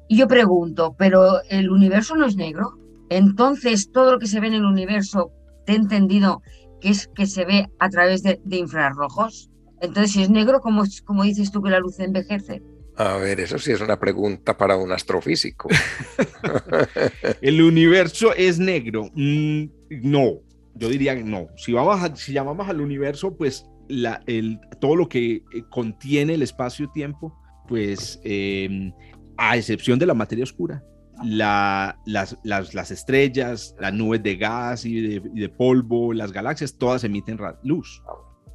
Y 0.09 0.17
yo 0.17 0.27
pregunto, 0.29 0.95
¿pero 0.99 1.43
el 1.51 1.71
universo 1.71 2.17
no 2.17 2.27
es 2.27 2.37
negro? 2.37 2.79
Entonces, 3.11 3.91
todo 3.93 4.13
lo 4.13 4.19
que 4.19 4.27
se 4.27 4.41
ve 4.41 4.47
en 4.49 4.55
el 4.55 4.65
universo, 4.65 5.31
te 5.67 5.73
he 5.73 5.77
entendido 5.77 6.41
que 6.81 6.91
es 6.91 7.09
que 7.15 7.27
se 7.27 7.45
ve 7.45 7.67
a 7.79 7.89
través 7.91 8.23
de, 8.23 8.41
de 8.45 8.57
infrarrojos. 8.57 9.51
Entonces, 9.81 10.13
si 10.13 10.23
es 10.23 10.31
negro, 10.31 10.61
¿cómo, 10.61 10.83
cómo 11.05 11.23
dices 11.23 11.51
tú 11.51 11.63
que 11.63 11.71
la 11.71 11.79
luz 11.81 11.99
envejece? 12.01 12.63
A 12.97 13.17
ver, 13.17 13.39
eso 13.39 13.59
sí 13.59 13.71
es 13.71 13.81
una 13.81 13.99
pregunta 14.01 14.57
para 14.57 14.77
un 14.77 14.91
astrofísico. 14.91 15.69
El 17.41 17.63
universo 17.63 18.35
es 18.35 18.59
negro. 18.59 19.11
Mm, 19.15 19.65
no, 20.03 20.41
yo 20.75 20.89
diría 20.89 21.15
que 21.17 21.25
no. 21.25 21.47
Si, 21.57 21.73
vamos 21.73 22.03
a- 22.03 22.17
si 22.17 22.33
llamamos 22.33 22.69
al 22.69 22.81
universo, 22.81 23.37
pues 23.37 23.67
la, 23.89 24.21
el, 24.27 24.59
todo 24.81 24.97
lo 24.97 25.09
que 25.09 25.37
eh, 25.37 25.43
contiene 25.71 26.35
el 26.35 26.43
espacio-tiempo, 26.43 27.35
pues 27.69 28.21
eh, 28.25 28.93
a 29.37 29.57
excepción 29.57 29.99
de 29.99 30.07
la 30.07 30.15
materia 30.15 30.45
oscura, 30.45 30.83
la- 31.23 31.99
las, 32.05 32.37
las- 32.43 32.75
las 32.75 32.91
estrellas, 32.91 33.75
las 33.79 33.93
nubes 33.95 34.23
de 34.23 34.37
gas 34.37 34.85
y 34.85 35.01
de, 35.01 35.23
y 35.35 35.41
de 35.41 35.49
polvo, 35.49 36.13
las 36.13 36.33
galaxias, 36.33 36.77
todas 36.77 37.05
emiten 37.05 37.39
luz 37.63 38.03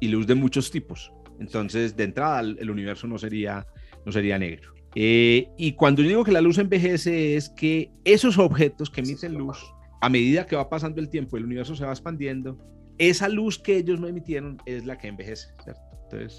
y 0.00 0.08
luz 0.08 0.26
de 0.26 0.34
muchos 0.34 0.70
tipos. 0.70 1.12
Entonces, 1.40 1.96
de 1.96 2.04
entrada, 2.04 2.40
el, 2.40 2.70
universo 2.70 3.06
no 3.06 3.18
sería, 3.18 3.66
no 4.04 4.12
sería 4.12 4.38
negro. 4.38 4.72
Eh, 4.94 5.48
y 5.58 5.72
cuando 5.72 6.02
yo 6.02 6.08
digo 6.08 6.24
que 6.24 6.32
la 6.32 6.40
luz 6.40 6.58
envejece 6.58 7.36
es 7.36 7.48
que 7.50 7.90
esos 8.04 8.38
objetos 8.38 8.90
que 8.90 9.00
emiten 9.00 9.34
luz, 9.34 9.58
a 10.00 10.08
medida 10.08 10.46
que 10.46 10.54
va 10.54 10.68
pasando 10.68 11.00
el 11.00 11.08
tiempo, 11.08 11.36
el 11.36 11.44
universo 11.44 11.74
se 11.74 11.84
va 11.84 11.90
expandiendo, 11.90 12.58
esa 12.98 13.28
luz 13.28 13.58
que 13.58 13.76
ellos 13.76 13.98
no 13.98 14.06
emitieron 14.06 14.58
es 14.66 14.86
la 14.86 14.96
que 14.96 15.08
envejece, 15.08 15.48
¿cierto? 15.64 15.80
Entonces, 16.04 16.38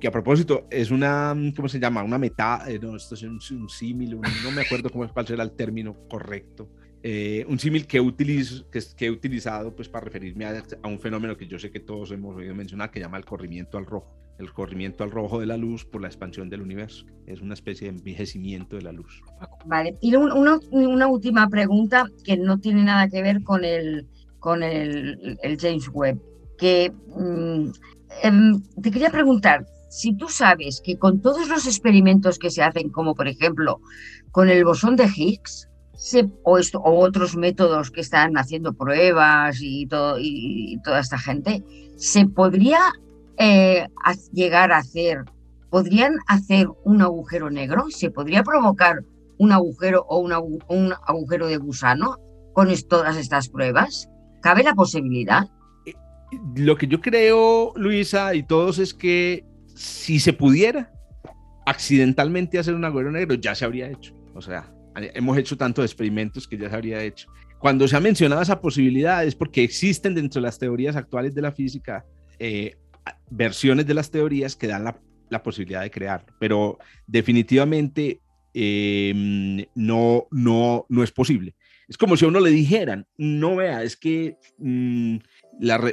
que 0.00 0.08
a 0.08 0.10
propósito 0.10 0.66
es 0.70 0.90
una, 0.90 1.32
¿cómo 1.54 1.68
se 1.68 1.78
llama? 1.78 2.02
Una 2.02 2.18
meta, 2.18 2.64
eh, 2.66 2.80
no, 2.82 2.96
esto 2.96 3.14
es 3.14 3.22
un, 3.22 3.38
un 3.52 3.68
símil, 3.68 4.18
no 4.20 4.50
me 4.50 4.62
acuerdo 4.62 4.90
cómo, 4.90 5.08
cuál 5.12 5.26
será 5.28 5.44
el 5.44 5.52
término 5.52 5.94
correcto. 6.08 6.68
Eh, 7.04 7.44
un 7.48 7.58
símil 7.58 7.86
que, 7.86 7.98
que, 8.96 9.06
he 9.06 9.10
utilizado 9.10 9.74
pues 9.74 9.88
para 9.88 10.04
referirme 10.04 10.44
a, 10.44 10.62
un 10.84 11.00
fenómeno 11.00 11.36
que 11.36 11.48
yo 11.48 11.58
sé 11.58 11.70
que 11.70 11.80
todos 11.80 12.12
hemos 12.12 12.36
oído 12.36 12.54
mencionar 12.54 12.92
que 12.92 13.00
llama 13.00 13.18
el 13.18 13.24
corrimiento 13.24 13.76
al 13.76 13.86
rojo. 13.86 14.14
El 14.38 14.52
corrimiento 14.52 15.04
al 15.04 15.10
rojo 15.10 15.40
de 15.40 15.46
la 15.46 15.56
luz 15.56 15.84
por 15.84 16.00
la 16.00 16.08
expansión 16.08 16.48
del 16.48 16.62
universo. 16.62 17.06
Es 17.26 17.40
una 17.40 17.54
especie 17.54 17.90
de 17.90 17.98
envejecimiento 17.98 18.76
de 18.76 18.82
la 18.82 18.92
luz. 18.92 19.20
Vale. 19.66 19.96
Y 20.00 20.14
un- 20.14 20.32
una, 20.32 21.06
última 21.06 21.48
pregunta 21.48 22.06
que 22.24 22.36
no 22.36 22.58
tiene 22.58 22.84
nada 22.84 23.08
que 23.08 23.20
ver 23.20 23.42
con 23.42 23.64
el, 23.64 24.06
con 24.38 24.62
el 24.62 25.58
James 25.60 25.88
Webb. 25.92 26.20
Que 26.56 26.92
mm, 27.16 27.70
em, 28.22 28.62
te 28.80 28.90
quería 28.90 29.10
preguntar, 29.10 29.66
si 29.90 30.16
tú 30.16 30.28
sabes 30.28 30.80
que 30.82 30.96
con 30.96 31.20
todos 31.20 31.48
los 31.48 31.66
experimentos 31.66 32.38
que 32.38 32.50
se 32.50 32.62
hacen, 32.62 32.88
como 32.88 33.14
por 33.14 33.28
ejemplo 33.28 33.80
con 34.30 34.48
el 34.48 34.64
bosón 34.64 34.96
de 34.96 35.04
Higgs, 35.04 35.68
se- 36.02 36.28
o, 36.42 36.58
otros 36.82 37.36
métodos 37.36 37.92
que 37.92 38.00
están 38.00 38.36
haciendo 38.36 38.72
pruebas 38.72 39.58
y, 39.60 39.86
toda 40.84 40.98
esta 40.98 41.16
gente, 41.16 41.62
¿se 41.96 42.26
podría 42.26 42.80
eh, 43.38 43.86
llegar 44.32 44.72
a 44.72 44.78
hacer, 44.78 45.18
podrían 45.70 46.14
hacer 46.26 46.66
un 46.84 47.02
agujero 47.02 47.50
negro? 47.50 47.84
¿Se 47.90 48.10
podría 48.10 48.42
provocar 48.42 49.04
un 49.38 49.52
agujero 49.52 50.04
o 50.08 50.18
un, 50.18 50.32
agu- 50.32 50.64
un 50.68 50.92
agujero 51.06 51.46
de 51.46 51.58
gusano 51.58 52.16
con 52.52 52.68
todas 52.88 53.16
estas 53.16 53.48
pruebas? 53.48 54.08
¿Cabe 54.42 54.64
la 54.64 54.74
posibilidad? 54.74 55.48
Lo 56.56 56.76
que 56.76 56.88
yo 56.88 57.00
creo, 57.00 57.74
Luisa, 57.76 58.34
y 58.34 58.42
todos 58.42 58.80
es 58.80 58.92
que 58.92 59.44
si 59.76 60.18
se 60.18 60.32
pudiera 60.32 60.90
accidentalmente 61.64 62.58
hacer 62.58 62.74
un 62.74 62.84
agujero 62.84 63.12
negro, 63.12 63.34
ya 63.36 63.54
se 63.54 63.64
habría 63.64 63.88
hecho. 63.88 64.14
O 64.34 64.42
sea, 64.42 64.68
hemos 64.96 65.38
hecho 65.38 65.56
tantos 65.56 65.84
experimentos 65.84 66.46
que 66.46 66.58
ya 66.58 66.68
se 66.68 66.74
habría 66.74 67.02
hecho. 67.02 67.28
Cuando 67.58 67.86
se 67.86 67.96
ha 67.96 68.00
mencionado 68.00 68.42
esa 68.42 68.60
posibilidad 68.60 69.24
es 69.24 69.34
porque 69.34 69.62
existen 69.62 70.14
dentro 70.14 70.40
de 70.40 70.46
las 70.46 70.58
teorías 70.58 70.96
actuales 70.96 71.34
de 71.34 71.42
la 71.42 71.52
física 71.52 72.04
eh, 72.38 72.76
versiones 73.30 73.86
de 73.86 73.94
las 73.94 74.10
teorías 74.10 74.56
que 74.56 74.66
dan 74.66 74.84
la, 74.84 75.42
posibilidad 75.42 75.80
de 75.80 75.90
crear, 75.90 76.26
pero 76.38 76.78
definitivamente 77.06 78.20
eh, 78.52 79.64
no, 79.74 80.26
no, 80.30 80.86
no 80.90 81.02
es 81.02 81.10
posible. 81.10 81.54
Es 81.88 81.98
como 81.98 82.16
si 82.16 82.24
a 82.24 82.28
uno 82.28 82.40
le 82.40 82.50
dijeran, 82.50 83.06
no 83.16 83.56
vea, 83.56 83.82
es 83.82 83.96
que 83.96 84.36
mm, 84.58 85.16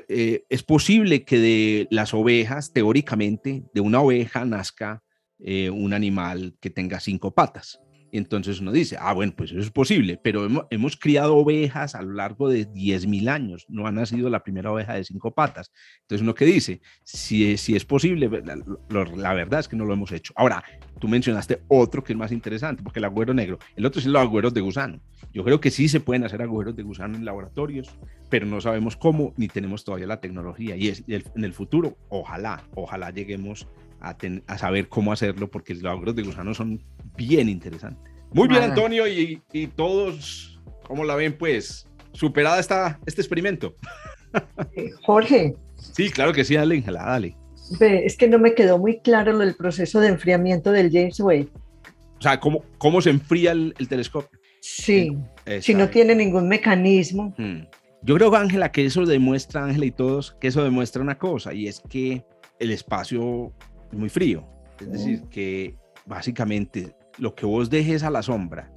eh, 0.08 0.44
es 0.50 0.64
posible 0.64 1.24
que 1.24 1.40
de 1.40 1.88
las 1.92 2.14
ovejas, 2.14 2.74
teóricamente, 2.74 3.64
de 3.74 3.82
una 3.82 4.02
oveja 4.02 4.46
nazca 4.46 5.04
eh, 5.40 5.70
un 5.70 5.94
animal 5.94 6.56
que 6.60 6.70
tenga 6.70 7.00
cinco 7.00 7.34
patas. 7.34 7.80
Entonces 8.12 8.60
uno 8.62 8.72
dice, 8.72 8.98
ah, 9.00 9.14
bueno, 9.14 9.34
pues 9.36 9.52
eso 9.52 9.60
es 9.60 9.72
posible, 9.72 10.20
pero 10.24 10.46
hemos, 10.46 10.66
hemos 10.70 10.98
criado 10.98 11.36
ovejas 11.36 11.96
a 11.96 12.02
lo 12.02 12.14
largo 12.14 12.50
de 12.50 12.66
10.000 12.72 13.30
años, 13.30 13.66
no 13.70 13.88
ha 13.88 13.92
nacido 13.92 14.30
la 14.30 14.44
primera 14.44 14.72
oveja 14.72 14.94
de 14.94 15.04
cinco 15.04 15.32
patas. 15.32 15.72
Entonces 16.02 16.22
uno 16.24 16.34
que 16.36 16.46
dice, 16.46 16.82
si, 17.04 17.52
es- 17.52 17.62
si 17.62 17.76
es 17.76 17.86
posible, 17.86 18.30
la, 19.18 19.34
verdad 19.34 19.60
es 19.60 19.68
que 19.68 19.76
no 19.76 19.86
lo 19.86 19.94
hemos 19.94 20.12
hecho. 20.12 20.34
Ahora, 20.36 20.64
tú 21.00 21.08
mencionaste 21.08 21.62
otro 21.68 22.04
que 22.04 22.14
es 22.14 22.18
más 22.20 22.32
interesante, 22.32 22.84
porque 22.84 23.00
el 23.00 23.06
agüero 23.06 23.34
negro, 23.34 23.60
el 23.76 23.86
otro 23.86 24.00
es 24.00 24.06
los 24.08 24.22
agüeros 24.22 24.54
de 24.54 24.62
gusano. 24.62 25.00
Yo 25.34 25.44
creo 25.44 25.60
que 25.60 25.72
sí 25.72 25.88
se 25.90 26.00
pueden 26.00 26.24
hacer 26.24 26.42
agujeros 26.42 26.76
de 26.76 26.84
gusano 26.84 27.18
en 27.18 27.26
laboratorios, 27.26 27.90
pero 28.30 28.46
no 28.46 28.62
sabemos 28.62 28.96
cómo 28.98 29.34
ni 29.38 29.48
tenemos 29.48 29.84
todavía 29.84 30.08
la 30.08 30.20
tecnología. 30.22 30.76
Y 30.76 30.88
es, 30.90 31.04
en 31.08 31.44
el 31.44 31.54
futuro, 31.54 31.98
ojalá, 32.10 32.64
ojalá 32.76 33.12
lleguemos 33.12 33.68
a, 34.02 34.18
ten- 34.18 34.44
a 34.48 34.58
saber 34.58 34.88
cómo 34.88 35.12
hacerlo, 35.12 35.50
porque 35.52 35.74
los 35.76 35.86
agujeros 35.86 36.16
de 36.16 36.24
gusano 36.24 36.54
son 36.54 36.82
bien 37.28 37.50
interesantes. 37.50 38.14
Muy 38.32 38.48
bien. 38.48 38.64
Antonio, 38.64 39.08
y, 39.08 39.42
y 39.52 39.68
todos, 39.68 40.60
¿cómo 40.84 41.04
la 41.04 41.16
ven? 41.16 41.38
Pues, 41.38 41.88
superada 42.14 42.60
esta, 42.60 43.00
este 43.06 43.22
experimento. 43.22 43.76
Eh, 44.76 44.92
Jorge, 45.04 45.56
Sí, 45.94 46.10
claro 46.10 46.34
que 46.34 46.44
sí, 46.44 46.56
dale, 46.56 46.76
Ángela, 46.76 47.04
dale. 47.04 47.36
es 47.80 48.18
que 48.18 48.28
no 48.28 48.38
me 48.40 48.54
quedó 48.54 48.78
muy 48.78 49.00
claro 49.00 49.32
lo 49.34 49.40
del 49.40 49.56
proceso 49.56 50.00
de 50.00 50.10
enfriamiento 50.10 50.72
del 50.72 50.92
James 50.92 51.20
Webb. 51.20 51.50
O 52.18 52.22
sea, 52.22 52.40
¿cómo, 52.40 52.64
cómo 52.78 53.02
se 53.02 53.10
enfría 53.12 53.52
el, 53.54 53.74
el 53.80 53.88
telescopio? 53.88 54.38
Sí, 54.62 55.16
si 55.62 55.74
no 55.74 55.90
tiene 55.90 56.16
ningún 56.16 56.48
mecanismo. 56.50 57.34
Hmm. 57.38 57.62
Yo 58.02 58.16
creo, 58.16 58.36
Ángela, 58.36 58.72
que 58.72 58.86
eso 58.86 59.06
demuestra, 59.06 59.64
Ángela 59.66 59.86
y 59.86 59.92
todos, 59.92 60.36
que 60.40 60.48
eso 60.50 60.64
demuestra 60.64 61.02
una 61.02 61.18
cosa, 61.18 61.54
y 61.54 61.68
es 61.68 61.82
que 61.90 62.24
el 62.60 62.72
espacio 62.72 63.54
es 63.92 63.98
muy 63.98 64.10
frío. 64.10 64.46
Es 64.82 64.92
decir, 64.92 65.24
que 65.30 65.76
básicamente 66.06 66.94
lo 67.20 67.36
que 67.36 67.46
vos 67.46 67.70
dejes 67.70 68.04
a 68.04 68.10
la 68.10 68.22
sombra 68.24 68.72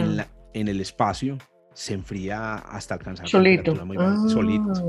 en, 0.00 0.16
la- 0.18 0.28
en 0.54 0.68
el 0.68 0.80
espacio 0.80 1.38
se 1.74 1.94
enfría 1.94 2.56
hasta 2.56 2.94
alcanzar 2.94 3.26
Solito. 3.28 3.74
muy 3.86 3.96
solito. 4.28 4.72
Ah, 4.76 4.82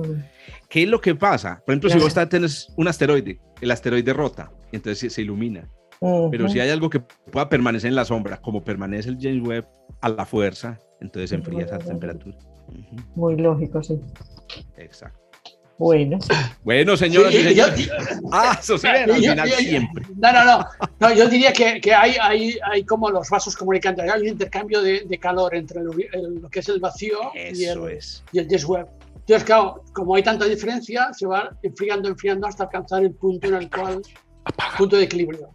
¿Qué 0.70 0.84
es 0.84 0.90
lo 0.90 1.00
que 1.00 1.16
pasa? 1.16 1.62
Por 1.66 1.74
ejemplo, 1.74 1.90
si 1.90 1.98
vos 1.98 2.30
tenés 2.30 2.74
un 2.76 2.88
asteroide, 2.90 3.40
el 3.62 3.72
asteroide 3.72 4.12
rota, 4.12 4.52
entonces 4.74 5.00
se, 5.00 5.10
se 5.10 5.22
ilumina. 5.22 5.70
Pero 6.32 6.50
si 6.50 6.60
hay 6.60 6.70
algo 6.70 6.90
que 6.90 7.00
pueda 7.00 7.48
permanecer 7.48 7.88
en 7.88 7.96
la 7.96 8.04
sombra, 8.04 8.36
como 8.42 8.62
permanece 8.64 9.08
el 9.10 9.18
James 9.22 9.48
Webb 9.48 9.66
a 10.02 10.10
la 10.10 10.26
fuerza, 10.26 10.78
entonces 11.00 11.30
se 11.30 11.38
enfría 11.38 11.64
esa 11.64 11.78
temperatura. 11.80 12.38
Muy 13.16 13.38
lógico, 13.38 13.82
sí. 13.82 14.02
Exacto. 14.76 15.20
Bueno. 15.80 16.20
Bueno, 16.64 16.96
señoras 16.96 17.34
Sí, 17.34 17.40
y 17.40 17.56
yo- 17.56 17.66
señores. 17.66 17.90
ah, 18.32 18.58
eso 18.62 18.78
sí, 18.78 18.88
al 18.88 19.08
Yo- 19.08 19.16
final 19.16 19.50
yo- 19.50 19.56
yo- 19.56 19.62
siempre. 19.70 20.06
No, 20.16 20.32
no, 20.32 20.46
no. 20.46 20.66
No, 21.00 21.14
yo 21.14 21.28
diría 21.28 21.52
que, 21.52 21.82
que 21.82 21.94
hay, 21.94 22.16
hay, 22.22 22.58
hay 22.72 22.84
como 22.86 23.10
los 23.10 23.28
vasos 23.30 23.56
comunicantes, 23.58 24.10
hay 24.10 24.22
un 24.22 24.28
intercambio 24.28 24.82
de, 24.82 25.02
de 25.02 25.18
calor 25.18 25.56
entre 25.56 25.82
lo, 25.84 25.92
el- 25.94 26.36
lo 26.42 26.50
que 26.50 26.60
es 26.60 26.70
el 26.70 26.80
vacío 26.80 27.18
y 27.34 27.64
Eso 27.64 27.88
el, 27.88 27.98
es. 27.98 28.24
y 28.32 28.40
el 28.40 28.48
Webb. 28.66 28.88
Entonces, 29.22 29.44
claro, 29.46 29.84
como 29.94 30.16
hay 30.16 30.24
tanta 30.24 30.46
diferencia, 30.46 31.12
se 31.14 31.26
va 31.26 31.50
enfriando, 31.64 32.08
enfriando 32.10 32.46
hasta 32.46 32.66
alcanzar 32.66 33.04
el 33.04 33.12
punto 33.14 33.48
en 33.48 33.54
el 33.56 33.70
cual, 33.70 34.02
punto 34.78 34.98
de 34.98 35.04
equilibrio. 35.04 35.50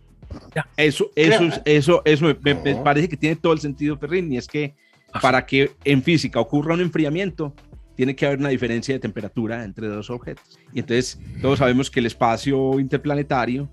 Eso, 0.77 1.11
eso, 1.15 1.39
Creo- 1.39 1.49
es- 1.49 1.61
eso, 1.65 2.03
eso 2.05 2.25
me, 2.25 2.35
me- 2.43 2.55
me 2.55 2.75
parece 2.77 3.09
que 3.09 3.17
tiene 3.17 3.37
todo 3.37 3.53
el 3.53 3.61
sentido, 3.61 3.97
Ferrín, 3.99 4.33
y 4.33 4.37
es 4.39 4.49
que 4.49 4.75
para 5.23 5.47
que 5.47 5.73
en 5.85 6.03
física 6.03 6.41
ocurra 6.41 6.75
un 6.75 6.81
enfriamiento, 6.81 7.55
tiene 7.99 8.15
que 8.15 8.27
haber 8.27 8.39
una 8.39 8.51
diferencia 8.51 8.95
de 8.95 9.01
temperatura 9.01 9.65
entre 9.65 9.89
dos 9.89 10.09
objetos. 10.09 10.57
Y 10.73 10.79
entonces 10.79 11.19
todos 11.43 11.59
sabemos 11.59 11.91
que 11.91 11.99
el 11.99 12.07
espacio 12.07 12.79
interplanetario, 12.79 13.69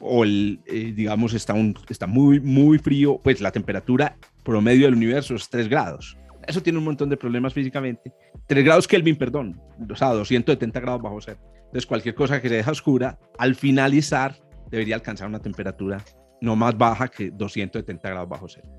o 0.00 0.24
el, 0.24 0.60
eh, 0.64 0.94
digamos, 0.96 1.34
está, 1.34 1.52
un, 1.52 1.76
está 1.90 2.06
muy, 2.06 2.40
muy 2.40 2.78
frío, 2.78 3.20
pues 3.22 3.38
la 3.42 3.52
temperatura 3.52 4.16
promedio 4.44 4.86
del 4.86 4.94
universo 4.94 5.34
es 5.34 5.46
3 5.50 5.68
grados. 5.68 6.16
Eso 6.46 6.62
tiene 6.62 6.78
un 6.78 6.86
montón 6.86 7.10
de 7.10 7.18
problemas 7.18 7.52
físicamente. 7.52 8.14
3 8.46 8.64
grados 8.64 8.88
Kelvin, 8.88 9.16
perdón, 9.16 9.60
o 9.90 9.94
sea, 9.94 10.08
270 10.08 10.80
grados 10.80 11.02
bajo 11.02 11.20
cero. 11.20 11.38
Entonces 11.66 11.84
cualquier 11.84 12.14
cosa 12.14 12.40
que 12.40 12.48
se 12.48 12.54
deja 12.54 12.70
oscura, 12.70 13.18
al 13.36 13.56
finalizar, 13.56 14.36
debería 14.70 14.94
alcanzar 14.94 15.28
una 15.28 15.40
temperatura 15.40 16.02
no 16.40 16.56
más 16.56 16.78
baja 16.78 17.08
que 17.08 17.30
270 17.30 18.08
grados 18.08 18.28
bajo 18.30 18.48
cero. 18.48 18.70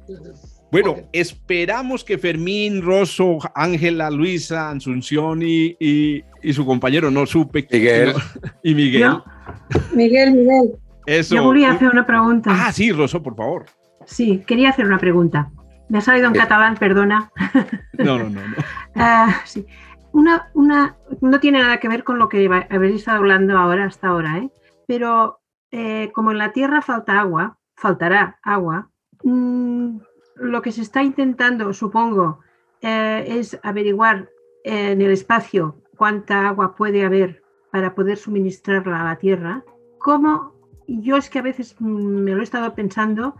Bueno, 0.71 0.95
esperamos 1.11 2.03
que 2.03 2.17
Fermín, 2.17 2.81
Rosso, 2.81 3.39
Ángela, 3.55 4.09
Luisa, 4.09 4.69
Asunción 4.69 5.41
y, 5.41 5.75
y, 5.79 6.23
y 6.41 6.53
su 6.53 6.65
compañero, 6.65 7.11
no 7.11 7.25
supe. 7.25 7.67
que- 7.67 7.77
Miguel. 7.77 8.13
y 8.63 8.75
Miguel. 8.75 9.01
No. 9.01 9.23
Miguel, 9.93 10.33
Miguel. 10.33 10.71
Eso. 11.05 11.35
Yo 11.35 11.43
volia 11.43 11.75
fer 11.75 11.89
una 11.89 12.05
pregunta. 12.05 12.51
Ah, 12.53 12.71
sí, 12.71 12.91
Rosso, 12.91 13.21
por 13.21 13.35
favor. 13.35 13.65
Sí, 14.05 14.43
quería 14.47 14.69
hacer 14.69 14.85
una 14.85 14.97
pregunta. 14.97 15.51
Me 15.89 15.97
ha 15.97 16.01
salido 16.01 16.27
en 16.27 16.33
catalán, 16.33 16.75
perdona. 16.75 17.29
No, 17.97 18.17
no, 18.17 18.29
no. 18.29 18.47
no. 18.47 18.55
Ah, 18.95 19.41
sí. 19.45 19.65
Una, 20.13 20.49
una, 20.53 20.95
no 21.21 21.39
tiene 21.39 21.59
nada 21.59 21.79
que 21.79 21.87
ver 21.87 22.03
con 22.03 22.17
lo 22.19 22.27
que 22.29 22.49
habéis 22.69 22.95
estado 22.95 23.17
hablando 23.17 23.57
ahora, 23.57 23.85
hasta 23.85 24.09
ahora, 24.09 24.37
¿eh? 24.39 24.49
pero 24.85 25.39
eh, 25.71 26.11
como 26.13 26.31
en 26.31 26.37
la 26.37 26.51
Tierra 26.51 26.81
falta 26.81 27.19
agua, 27.19 27.57
faltará 27.77 28.37
agua, 28.43 28.89
mm, 29.23 29.97
lo 30.41 30.61
que 30.61 30.71
se 30.71 30.81
está 30.81 31.03
intentando, 31.03 31.73
supongo, 31.73 32.39
eh, 32.81 33.25
es 33.27 33.59
averiguar 33.63 34.29
eh, 34.63 34.91
en 34.91 35.01
el 35.01 35.11
espacio 35.11 35.75
cuánta 35.95 36.49
agua 36.49 36.75
puede 36.75 37.05
haber 37.05 37.43
para 37.71 37.93
poder 37.93 38.17
suministrarla 38.17 39.01
a 39.01 39.05
la 39.05 39.15
Tierra. 39.17 39.63
¿Cómo? 39.99 40.53
Yo 40.87 41.15
es 41.17 41.29
que 41.29 41.39
a 41.39 41.43
veces 41.43 41.75
mm, 41.79 42.23
me 42.23 42.31
lo 42.31 42.41
he 42.41 42.43
estado 42.43 42.73
pensando, 42.73 43.35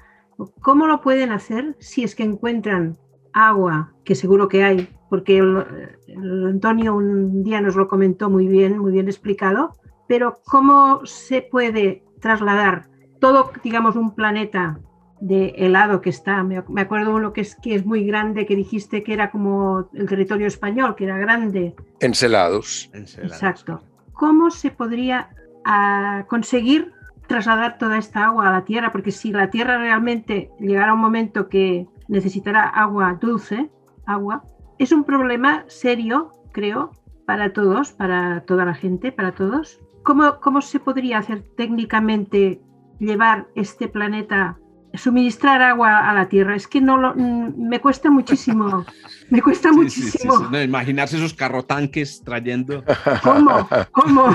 ¿cómo 0.61 0.87
lo 0.87 1.01
pueden 1.01 1.31
hacer 1.31 1.75
si 1.79 2.03
es 2.03 2.15
que 2.15 2.23
encuentran 2.23 2.97
agua, 3.33 3.93
que 4.03 4.15
seguro 4.15 4.47
que 4.47 4.63
hay, 4.63 4.89
porque 5.09 5.39
el, 5.39 5.65
el 6.07 6.47
Antonio 6.47 6.95
un 6.95 7.43
día 7.43 7.61
nos 7.61 7.75
lo 7.75 7.87
comentó 7.87 8.29
muy 8.29 8.47
bien, 8.47 8.77
muy 8.77 8.91
bien 8.91 9.07
explicado, 9.07 9.71
pero 10.07 10.39
¿cómo 10.45 11.05
se 11.05 11.41
puede 11.41 12.03
trasladar 12.19 12.89
todo, 13.19 13.51
digamos, 13.63 13.95
un 13.95 14.13
planeta 14.13 14.79
de 15.21 15.53
helado 15.55 16.01
que 16.01 16.09
está? 16.09 16.43
Me, 16.43 16.61
me 16.67 16.81
acuerdo 16.81 17.15
uno 17.15 17.31
que 17.31 17.41
es, 17.41 17.55
que 17.55 17.75
es 17.75 17.85
muy 17.85 18.05
grande, 18.05 18.45
que 18.45 18.55
dijiste 18.55 19.03
que 19.03 19.13
era 19.13 19.31
como 19.31 19.89
el 19.93 20.09
territorio 20.09 20.47
español, 20.47 20.95
que 20.95 21.05
era 21.05 21.17
grande. 21.17 21.75
Encelados. 22.01 22.89
Encelados. 22.93 23.33
Exacto. 23.33 23.81
¿Cómo 24.13 24.51
se 24.51 24.71
podría 24.71 25.29
ah, 25.63 26.25
conseguir 26.27 26.91
trasladar 27.27 27.77
toda 27.77 27.97
esta 27.97 28.25
agua 28.25 28.49
a 28.49 28.51
la 28.51 28.65
Tierra? 28.65 28.91
Porque 28.91 29.11
si 29.11 29.31
la 29.31 29.49
Tierra 29.49 29.77
realmente 29.77 30.51
llegara 30.59 30.93
un 30.93 30.99
momento 30.99 31.47
que 31.47 31.87
necesitará 32.07 32.63
agua 32.67 33.17
dulce, 33.21 33.69
agua, 34.05 34.43
es 34.79 34.91
un 34.91 35.03
problema 35.03 35.63
serio, 35.67 36.31
creo, 36.51 36.91
para 37.25 37.53
todos, 37.53 37.91
para 37.91 38.41
toda 38.41 38.65
la 38.65 38.73
gente, 38.73 39.11
para 39.11 39.31
todos. 39.31 39.79
¿Cómo, 40.03 40.39
cómo 40.39 40.61
se 40.61 40.79
podría 40.79 41.19
hacer 41.19 41.43
técnicamente 41.55 42.59
llevar 42.99 43.47
este 43.55 43.87
planeta, 43.87 44.57
suministrar 44.93 45.61
agua 45.61 46.09
a 46.09 46.13
la 46.13 46.27
Tierra? 46.29 46.55
Es 46.55 46.67
que 46.67 46.81
no 46.81 46.97
lo, 46.97 47.13
mm, 47.15 47.53
me 47.67 47.79
cuesta 47.79 48.09
muchísimo, 48.09 48.85
me 49.29 49.41
cuesta 49.41 49.69
Sí, 49.69 49.89
sí, 49.89 50.01
sí, 50.01 50.17
sí. 50.17 50.27
muchísimo. 50.27 50.49
No, 50.49 50.61
imaginarse 50.61 51.17
esos 51.17 51.33
carrotanques 51.33 52.21
trayendo. 52.23 52.83
¿Cómo? 53.23 53.67
¿Cómo? 53.91 54.27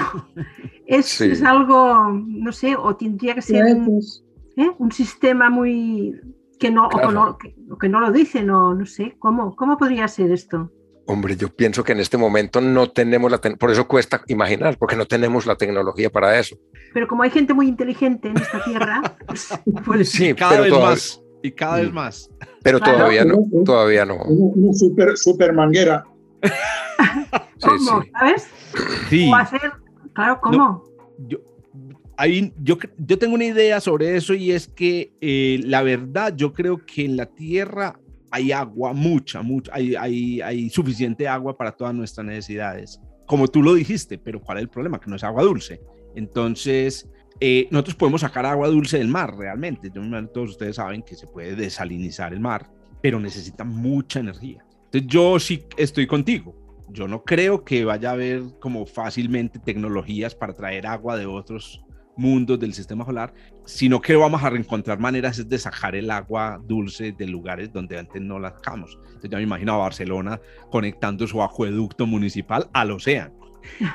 Es, 0.87 1.07
Sí. 1.07 1.25
es 1.25 1.43
algo, 1.43 2.11
no 2.13 2.53
sé, 2.53 2.77
o 2.77 2.95
tendría 2.97 3.35
que 3.35 3.43
ser 3.43 3.65
un, 3.65 3.85
Cohetes. 3.87 4.25
¿eh? 4.57 4.71
un 4.79 4.93
sistema 4.93 5.51
muy 5.51 6.15
que 6.59 6.71
no, 6.71 6.87
o 6.87 6.89
que 6.89 7.13
no, 7.13 7.37
que, 7.39 7.55
que 7.81 7.89
no 7.89 8.01
lo 8.01 8.11
dicen, 8.13 8.49
o 8.51 8.75
no 8.75 8.87
sé, 8.87 9.17
¿cómo, 9.19 9.55
cómo 9.57 9.77
podría 9.77 10.09
ser 10.09 10.31
esto? 10.31 10.73
Hombre, 11.09 11.37
yo 11.37 11.49
pienso 11.49 11.85
que 11.85 11.93
en 11.93 12.01
este 12.01 12.17
momento 12.17 12.61
no 12.61 12.91
tenemos 12.91 13.31
la... 13.31 13.39
Por 13.41 13.71
eso 13.71 13.87
cuesta 13.87 14.23
imaginar, 14.27 14.77
porque 14.77 14.97
no 14.97 15.07
tenemos 15.07 15.47
la 15.47 15.55
tecnología 15.57 16.11
para 16.11 16.39
eso. 16.39 16.57
Pero 16.93 17.07
como 17.07 17.23
hay 17.23 17.31
gente 17.31 17.55
muy 17.55 17.69
inteligente 17.69 18.29
en 18.29 18.37
esta 18.39 18.63
tierra, 18.65 19.17
pues, 19.27 19.49
pues, 19.85 20.09
Sí, 20.11 20.35
cada 20.35 20.51
pero 20.53 20.63
vez 20.65 20.71
todavía, 20.73 20.91
más. 20.91 21.23
Y 21.43 21.53
cada 21.53 21.77
vez 21.77 21.91
Mm. 21.91 21.95
más. 21.95 22.31
pero 22.63 22.81
Claro. 22.81 22.99
todavía 22.99 23.25
no. 23.25 23.37
Todavía 23.65 24.05
no. 24.05 24.17
Una 24.25 24.73
super, 24.73 25.17
super 25.17 25.53
manguera. 25.53 26.05
Sí, 27.59 27.69
¿cómo? 27.69 28.03
sí. 28.03 28.11
¿Sabes? 28.13 28.47
Sí. 29.09 29.31
O 29.33 29.35
hacer, 29.37 29.73
claro, 30.13 30.39
¿cómo? 30.43 30.85
yo, 31.27 31.39
hay- 32.19 32.53
yo, 32.63 32.77
yo 32.99 33.19
tengo 33.19 33.35
una 33.35 33.47
idea 33.47 33.81
sobre 33.81 34.17
eso 34.17 34.35
y 34.35 34.53
es 34.53 34.69
que 34.69 35.13
eh, 35.23 35.61
la 35.65 35.83
verdad, 35.83 36.35
yo 36.37 36.53
creo 36.53 36.85
que 36.85 37.05
en 37.07 37.17
la 37.17 37.27
Tierra 37.27 37.99
hay 38.37 38.53
agua, 38.53 38.93
mucha, 38.93 39.43
mucha, 39.43 39.73
hay, 39.75 40.71
suficiente 40.71 41.27
agua 41.27 41.57
para 41.57 41.73
todas 41.73 41.95
nuestras 41.95 42.27
necesidades. 42.27 43.01
Como 43.27 43.49
tú 43.49 43.63
lo 43.63 43.75
dijiste, 43.75 44.19
pero 44.19 44.41
¿cuál 44.41 44.59
es 44.59 44.63
el 44.63 44.69
problema? 44.69 45.01
Que 45.01 45.11
no 45.11 45.17
es 45.17 45.25
agua 45.25 45.43
dulce. 45.43 45.81
Entonces, 46.15 47.09
eh, 47.41 47.67
nosotros 47.71 47.97
podemos 47.97 48.21
sacar 48.21 48.47
agua 48.47 48.69
dulce 48.69 48.99
del 48.99 49.09
mar 49.09 49.37
realmente. 49.37 49.91
Todos 49.91 50.51
ustedes 50.51 50.77
saben 50.77 51.03
que 51.03 51.17
se 51.17 51.27
puede 51.27 51.57
desalinizar 51.57 52.33
el 52.33 52.41
mar, 52.41 52.71
pero 53.03 53.19
necesita 53.19 53.65
mucha 53.65 54.21
energía. 54.21 54.65
Entonces, 54.85 55.07
yo 55.07 55.39
sí 55.41 55.65
estoy 55.77 56.07
contigo 56.07 56.67
yo 56.89 57.09
no 57.09 57.25
creo 57.25 57.65
que 57.65 57.85
vaya 57.85 58.11
a 58.11 58.13
haber 58.13 58.43
como 58.61 58.87
fácilmente 58.87 59.59
tecnologías 59.59 60.35
para 60.35 60.55
traer 60.55 60.87
agua 60.87 61.17
de 61.17 61.27
otros 61.27 61.83
mundos 62.17 62.59
del 62.59 62.73
sistema 62.73 63.05
solar, 63.05 63.33
sino 63.65 64.01
que 64.01 64.17
vamos 64.17 64.43
a 64.43 64.51
reencontrar 64.51 64.99
maneras 64.99 65.49
de 65.49 65.59
sacar 65.59 65.95
el 65.95 66.11
agua 66.11 66.61
dulce 66.67 67.13
de 67.13 67.27
lugares 67.27 67.73
donde 67.73 67.99
antes 67.99 68.21
no 68.23 68.39
la 68.39 68.51
sacamos. 68.51 68.99
Entonces 69.07 69.31
ya 69.31 69.37
me 69.37 69.43
imagino 69.45 69.75
a 69.75 69.79
Barcelona 69.79 70.41
conectando 70.71 71.27
su 71.27 71.43
acueducto 71.43 72.07
municipal 72.07 72.69
al 72.73 72.91
océano. 72.93 73.35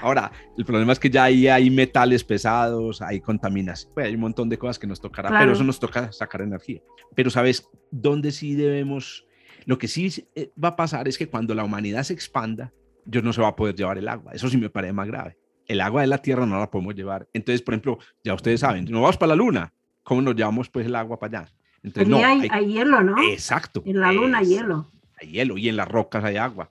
Ahora, 0.02 0.32
el 0.58 0.66
problema 0.66 0.92
es 0.92 1.00
que 1.00 1.10
ya 1.10 1.24
ahí 1.24 1.48
hay 1.48 1.70
metales 1.70 2.24
pesados, 2.26 3.02
hay 3.02 3.22
contaminación, 3.22 3.94
pues 3.94 4.06
hay 4.08 4.16
un 4.16 4.22
montón 4.22 4.50
de 4.50 4.58
cosas 4.58 4.78
que 4.78 4.86
nos 4.86 5.00
tocará, 5.00 5.30
Claro. 5.30 5.44
pero 5.44 5.54
eso 5.54 5.64
nos 5.64 5.80
toca 5.80 6.12
sacar 6.12 6.42
energía. 6.42 6.82
Pero 7.16 7.30
¿sabes 7.30 7.70
dónde 7.90 8.32
sí 8.32 8.54
debemos? 8.56 9.26
Lo 9.66 9.78
que 9.78 9.88
sí 9.88 10.12
eh, 10.36 10.52
va 10.62 10.70
a 10.70 10.76
pasar 10.76 11.08
es 11.08 11.18
que 11.18 11.28
cuando 11.30 11.56
la 11.56 11.64
humanidad 11.64 12.04
se 12.04 12.14
expanda, 12.14 12.74
yo 13.06 13.22
no 13.22 13.32
se 13.32 13.42
va 13.42 13.48
a 13.50 13.56
poder 13.56 13.76
llevar 13.76 13.98
el 13.98 14.08
agua. 14.10 14.34
Eso 14.34 14.50
sí 14.50 14.58
me 14.58 14.70
parece 14.70 14.92
más 14.94 15.08
grave. 15.08 15.38
El 15.68 15.82
agua 15.82 16.01
de 16.01 16.07
la 16.07 16.18
tierra 16.18 16.45
no 16.45 16.59
la 16.59 16.70
podemos 16.70 16.95
llevar. 16.95 17.28
Entonces, 17.34 17.62
por 17.62 17.74
ejemplo, 17.74 17.99
ya 18.24 18.34
ustedes 18.34 18.59
saben, 18.59 18.86
no 18.86 19.01
vamos 19.01 19.18
para 19.18 19.30
la 19.30 19.36
luna. 19.36 19.74
¿Cómo 20.03 20.22
nos 20.22 20.36
llevamos 20.36 20.70
pues 20.70 20.86
el 20.86 20.95
agua 20.95 21.20
para 21.20 21.39
allá? 21.41 21.51
Entonces, 21.84 22.14
Allí 22.14 22.22
no, 22.22 22.28
hay, 22.28 22.41
hay- 22.41 22.49
hay 22.51 22.74
hielo, 22.74 23.01
¿no? 23.03 23.22
Exacto. 23.24 23.82
En 23.86 23.99
la 23.99 24.12
luna 24.12 24.39
hay 24.39 24.45
hielo. 24.47 24.91
Hay 25.20 25.30
hielo 25.32 25.57
y 25.57 25.70
en 25.70 25.76
las 25.78 25.88
rocas 25.88 26.24
hay 26.24 26.38
agua. 26.38 26.70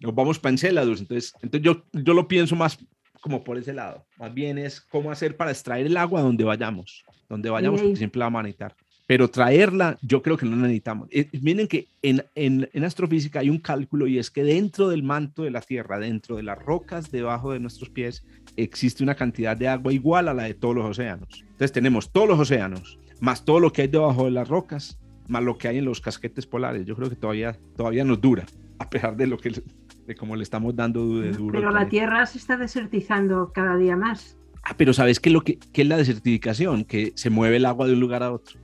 Nos 0.00 0.14
vamos 0.14 0.38
para 0.38 0.50
Enceladus. 0.52 1.00
Entonces, 1.00 1.32
entonces 1.42 1.62
yo, 1.64 1.84
yo 1.92 2.14
lo 2.14 2.28
pienso 2.28 2.54
más 2.56 2.78
como 3.20 3.42
por 3.42 3.58
ese 3.58 3.72
lado. 3.72 4.06
Más 4.18 4.32
bien 4.32 4.58
es 4.58 4.80
cómo 4.80 5.10
hacer 5.10 5.36
para 5.36 5.50
extraer 5.50 5.86
el 5.86 5.96
agua 5.96 6.20
donde 6.20 6.44
vayamos. 6.44 7.04
Donde 7.28 7.50
vayamos, 7.50 7.80
porque 7.80 7.96
siempre 7.96 8.18
la 8.20 8.26
a 8.26 8.30
necesitar. 8.42 8.76
Pero 9.06 9.28
traerla, 9.28 9.98
yo 10.02 10.20
creo 10.20 10.36
que 10.36 10.46
no 10.46 10.56
la 10.56 10.62
necesitamos. 10.62 11.08
Eh, 11.12 11.28
miren 11.40 11.68
que 11.68 11.86
en, 12.02 12.24
en, 12.34 12.68
en 12.72 12.84
astrofísica 12.84 13.38
hay 13.38 13.50
un 13.50 13.58
cálculo 13.58 14.06
y 14.06 14.18
es 14.18 14.30
que 14.30 14.42
dentro 14.42 14.88
del 14.88 15.02
manto 15.04 15.44
de 15.44 15.52
la 15.52 15.60
Tierra, 15.60 15.98
dentro 15.98 16.36
de 16.36 16.42
las 16.42 16.58
rocas 16.58 17.10
debajo 17.10 17.52
de 17.52 17.60
nuestros 17.60 17.88
pies, 17.88 18.24
existe 18.56 19.04
una 19.04 19.14
cantidad 19.14 19.56
de 19.56 19.68
agua 19.68 19.92
igual 19.92 20.28
a 20.28 20.34
la 20.34 20.44
de 20.44 20.54
todos 20.54 20.74
los 20.74 20.84
océanos. 20.86 21.42
Entonces 21.42 21.72
tenemos 21.72 22.10
todos 22.10 22.28
los 22.28 22.40
océanos, 22.40 22.98
más 23.20 23.44
todo 23.44 23.60
lo 23.60 23.72
que 23.72 23.82
hay 23.82 23.88
debajo 23.88 24.24
de 24.24 24.32
las 24.32 24.48
rocas, 24.48 24.98
más 25.28 25.42
lo 25.42 25.56
que 25.56 25.68
hay 25.68 25.78
en 25.78 25.84
los 25.84 26.00
casquetes 26.00 26.46
polares. 26.46 26.84
Yo 26.84 26.96
creo 26.96 27.08
que 27.08 27.16
todavía, 27.16 27.56
todavía 27.76 28.04
nos 28.04 28.20
dura, 28.20 28.46
a 28.78 28.90
pesar 28.90 29.16
de 29.16 29.26
lo 29.26 29.38
que 29.38 29.62
de 30.06 30.14
cómo 30.14 30.36
le 30.36 30.42
estamos 30.42 30.74
dando 30.74 31.20
de 31.20 31.32
duro. 31.32 31.58
Pero 31.58 31.70
la. 31.70 31.88
Tierra 31.88 32.26
se 32.26 32.38
está 32.38 32.56
desertizando 32.56 33.52
cada 33.52 33.76
día 33.76 33.96
más. 33.96 34.36
Ah, 34.62 34.74
pero 34.76 34.92
¿sabes 34.92 35.20
qué, 35.20 35.30
lo 35.30 35.42
que, 35.42 35.58
qué 35.72 35.82
es 35.82 35.88
la 35.88 35.96
desertificación? 35.96 36.84
Que 36.84 37.12
se 37.14 37.30
mueve 37.30 37.56
el 37.56 37.66
agua 37.66 37.86
de 37.86 37.92
un 37.92 38.00
lugar 38.00 38.22
a 38.22 38.32
otro. 38.32 38.58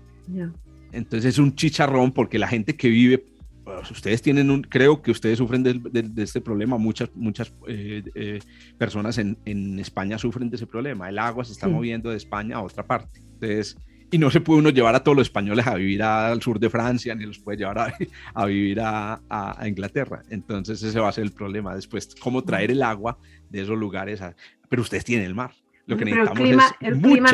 Entonces 0.92 1.34
es 1.34 1.38
un 1.38 1.54
chicharrón 1.54 2.12
porque 2.12 2.38
la 2.38 2.48
gente 2.48 2.76
que 2.76 2.88
vive, 2.88 3.24
pues, 3.64 3.90
ustedes 3.90 4.20
tienen 4.22 4.50
un, 4.50 4.62
creo 4.62 5.00
que 5.02 5.10
ustedes 5.10 5.38
sufren 5.38 5.62
de, 5.62 5.74
de- 5.74 6.02
de 6.02 6.22
este 6.22 6.40
problema, 6.40 6.76
muchas, 6.78 7.10
muchas 7.14 7.54
eh, 7.68 8.02
eh, 8.14 8.38
personas 8.78 9.16
en, 9.18 9.38
en 9.44 9.78
España 9.78 10.18
sufren 10.18 10.50
de 10.50 10.56
ese 10.56 10.66
problema. 10.66 11.08
El 11.08 11.18
agua 11.18 11.44
se 11.44 11.52
está 11.52 11.66
Sí. 11.66 11.72
moviendo 11.72 12.10
de 12.10 12.16
España 12.16 12.56
a 12.56 12.62
otra 12.62 12.84
parte. 12.86 13.20
Entonces, 13.34 13.78
y 14.10 14.18
no 14.18 14.30
se 14.30 14.42
puede 14.42 14.60
uno 14.60 14.68
llevar 14.68 14.94
a 14.94 15.02
todos 15.02 15.16
los 15.16 15.26
españoles 15.28 15.66
a 15.66 15.74
vivir 15.76 16.02
al 16.02 16.42
sur 16.42 16.60
de 16.60 16.68
Francia, 16.68 17.14
ni 17.14 17.24
los 17.24 17.38
puede 17.38 17.56
llevar 17.58 17.78
a, 17.78 17.94
a 18.34 18.44
vivir 18.46 18.80
a, 18.80 19.14
a- 19.30 19.62
a 19.62 19.68
Inglaterra. 19.68 20.22
Entonces 20.28 20.82
ese 20.82 21.00
va 21.00 21.08
a 21.08 21.12
ser 21.12 21.24
el 21.24 21.32
problema 21.32 21.74
después, 21.74 22.14
cómo 22.20 22.42
traer 22.44 22.70
el 22.72 22.82
agua 22.82 23.16
de 23.48 23.62
esos 23.62 23.78
lugares. 23.78 24.20
pero 24.68 24.82
ustedes 24.82 25.04
tienen 25.06 25.24
el 25.26 25.34
mar. 25.34 25.52
Lo 25.86 25.96
que 25.96 26.04
Pero 26.04 26.22
el 26.24 26.30
clima, 26.30 26.64
es 26.80 26.88
el 26.94 27.00
clima, 27.00 27.30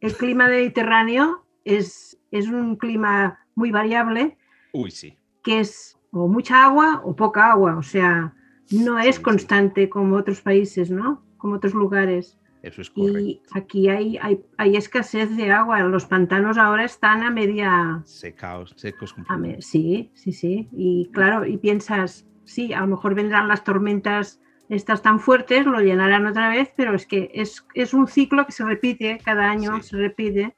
el 0.00 0.12
clima 0.14 0.48
mediterráneo 0.48 1.44
es, 1.64 2.18
es 2.30 2.48
un 2.48 2.76
clima 2.76 3.38
muy 3.54 3.70
variable 3.70 4.36
Uy, 4.72 4.90
sí. 4.90 5.16
que 5.42 5.60
es 5.60 5.98
o 6.10 6.26
mucha 6.28 6.64
agua 6.64 7.02
o 7.04 7.14
poca 7.14 7.50
agua, 7.52 7.76
o 7.76 7.82
sea, 7.82 8.34
no 8.70 8.98
es 8.98 9.16
sí. 9.16 9.22
constante 9.22 9.88
como 9.88 10.16
otros 10.16 10.40
países, 10.40 10.90
¿no? 10.90 11.22
Como 11.36 11.54
otros 11.56 11.74
lugares. 11.74 12.38
Eso 12.62 12.82
es 12.82 12.90
correcto. 12.90 13.18
Y 13.20 13.40
aquí 13.54 13.88
hay, 13.88 14.18
hay, 14.18 14.40
hay 14.56 14.76
escasez 14.76 15.36
de 15.36 15.50
agua. 15.52 15.80
Los 15.80 16.06
pantanos 16.06 16.58
ahora 16.58 16.84
están 16.84 17.22
a 17.22 17.30
media... 17.30 18.02
Secados, 18.04 18.74
secos. 18.76 19.14
me- 19.38 19.62
sí, 19.62 20.10
sí, 20.14 20.32
sí. 20.32 20.68
Y 20.72 21.08
claro, 21.12 21.46
y 21.46 21.56
piensas, 21.56 22.26
sí, 22.44 22.72
a 22.72 22.80
lo 22.80 22.88
mejor 22.88 23.14
vendrán 23.14 23.46
las 23.48 23.62
tormentas 23.64 24.40
estas 24.68 25.00
tan 25.02 25.20
fuertes, 25.20 25.64
lo 25.66 25.80
llenarán 25.80 26.26
otra 26.26 26.48
vez, 26.50 26.70
pero 26.76 26.94
es 26.94 27.06
que 27.06 27.30
es, 27.32 27.64
es 27.74 27.94
un 27.94 28.06
ciclo 28.08 28.44
que 28.44 28.52
se 28.52 28.64
repite, 28.64 29.18
cada 29.24 29.50
año 29.50 29.76
Sí. 29.76 29.90
se 29.90 29.96
repite. 29.96 30.56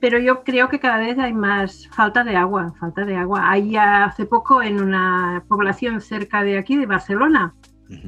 Pero 0.00 0.18
yo 0.18 0.44
creo 0.44 0.68
que 0.68 0.78
cada 0.78 0.98
vez 0.98 1.18
hay 1.18 1.32
más 1.32 1.88
falta 1.88 2.22
de 2.22 2.36
agua, 2.36 2.72
falta 2.78 3.04
de 3.04 3.16
agua. 3.16 3.50
Hay 3.50 3.76
hace 3.76 4.26
poco 4.26 4.62
en 4.62 4.80
una 4.80 5.42
población 5.48 6.00
cerca 6.00 6.42
de 6.44 6.56
aquí, 6.58 6.76
de 6.76 6.86
Barcelona, 6.86 7.54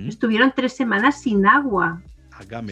estuvieron 0.06 0.52
tres 0.54 0.76
semanas 0.76 1.20
sin 1.22 1.46
agua, 1.46 2.00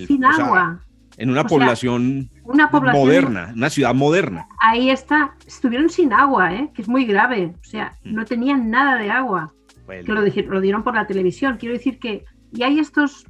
sin 0.07 0.25
o 0.25 0.33
sea, 0.33 0.45
agua. 0.47 0.81
en 1.17 1.31
una 1.31 1.41
sea, 1.43 1.49
población, 1.49 2.29
Una 2.45 2.71
población 2.71 3.03
moderna, 3.07 3.53
una 3.57 3.71
ciudad 3.71 3.95
moderna. 3.95 4.47
ahí 4.61 4.91
está, 4.91 5.35
estuvieron 5.47 5.89
sin 5.91 6.13
agua, 6.13 6.55
¿eh? 6.55 6.71
que 6.75 6.83
es 6.83 6.89
muy 6.89 7.05
grave. 7.07 7.55
O 7.61 7.65
sea, 7.65 7.93
no 8.05 8.25
tenían 8.25 8.71
nada 8.71 8.97
de 8.97 9.11
agua, 9.11 9.53
Bueno, 9.87 10.05
que 10.05 10.13
lo, 10.13 10.23
dije- 10.23 10.43
lo 10.47 10.61
dieron 10.61 10.85
por 10.85 10.95
la 10.95 11.07
televisión. 11.07 11.57
Quiero 11.59 11.75
decir 11.75 11.99
que, 11.99 12.25
y 12.53 12.63
hay 12.63 12.79
estos, 12.79 13.27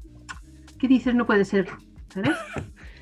¿qué 0.79 0.87
dices? 0.89 1.15
No 1.15 1.25
puede 1.25 1.45
ser, 1.47 1.69
¿sabes? 2.13 2.37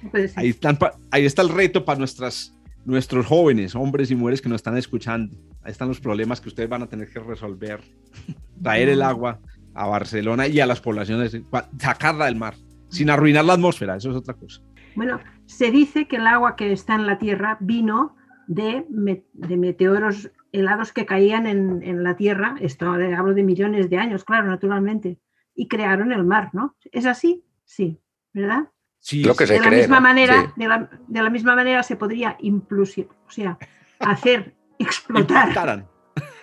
No 0.02 0.10
puede 0.10 0.28
ser. 0.28 0.38
ahí, 0.38 0.50
están 0.50 0.78
ahí 1.10 1.24
está 1.26 1.42
el 1.42 1.48
reto 1.48 1.84
para 1.84 1.98
nuestras, 1.98 2.55
nuestros 2.86 3.26
jóvenes, 3.26 3.74
hombres 3.74 4.10
y 4.10 4.16
mujeres 4.16 4.40
que 4.40 4.48
nos 4.48 4.56
están 4.56 4.76
escuchando. 4.76 5.36
Ahí 5.62 5.72
están 5.72 5.88
los 5.88 6.00
problemas 6.00 6.40
que 6.40 6.48
ustedes 6.48 6.68
van 6.68 6.82
a 6.82 6.86
tener 6.86 7.08
que 7.08 7.18
resolver. 7.20 7.80
Traer 8.62 8.88
el 8.88 9.02
agua 9.02 9.40
a 9.74 9.86
Barcelona 9.86 10.46
y 10.46 10.60
a 10.60 10.66
las 10.66 10.80
poblaciones, 10.80 11.36
sacarla 11.78 12.24
del 12.26 12.36
mar, 12.36 12.54
sin 12.88 13.10
arruinar 13.10 13.44
la 13.44 13.52
atmósfera, 13.54 13.96
eso 13.96 14.10
es 14.10 14.16
otra 14.16 14.32
cosa. 14.34 14.62
Bueno, 14.94 15.20
se 15.44 15.70
dice 15.70 16.08
que 16.08 16.16
el 16.16 16.26
agua 16.26 16.56
que 16.56 16.72
está 16.72 16.94
en 16.94 17.06
la 17.06 17.18
Tierra 17.18 17.58
vino 17.60 18.16
de, 18.46 18.86
me- 18.88 19.26
de 19.34 19.56
meteoros 19.58 20.30
helados 20.52 20.92
que 20.94 21.04
caían 21.04 21.46
en, 21.46 21.82
en 21.82 22.02
la 22.02 22.16
Tierra, 22.16 22.54
esto 22.60 22.90
hablo 22.90 23.34
de 23.34 23.42
millones 23.42 23.90
de 23.90 23.98
años, 23.98 24.24
claro, 24.24 24.46
naturalmente, 24.48 25.18
y 25.54 25.68
crearon 25.68 26.12
el 26.12 26.24
mar, 26.24 26.48
¿no? 26.54 26.74
¿Es 26.92 27.04
así? 27.04 27.44
Sí, 27.64 28.00
¿verdad? 28.32 28.70
Sí, 28.98 29.22
Lo 29.22 29.34
que 29.36 29.46
sí. 29.46 29.54
se 29.54 29.60
de 29.60 29.64
la 29.64 29.70
misma 29.76 29.96
¿no? 29.96 30.00
manera, 30.02 30.42
Sí. 30.42 30.48
de, 30.56 30.68
la, 30.68 30.88
de 31.06 31.22
la 31.22 31.30
misma 31.30 31.54
manera 31.54 31.82
se 31.82 31.96
podría 31.96 32.36
implusi- 32.38 33.06
o 33.08 33.30
sea, 33.30 33.56
hacer 34.00 34.54
explotar, 34.78 35.48
Impactaran. 35.48 35.86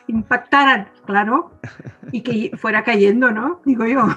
impactaran, 0.08 0.90
claro, 1.06 1.60
y 2.12 2.22
que 2.22 2.56
fuera 2.58 2.84
cayendo, 2.84 3.32
¿no? 3.32 3.62
Digo 3.66 3.86
yo. 3.86 4.08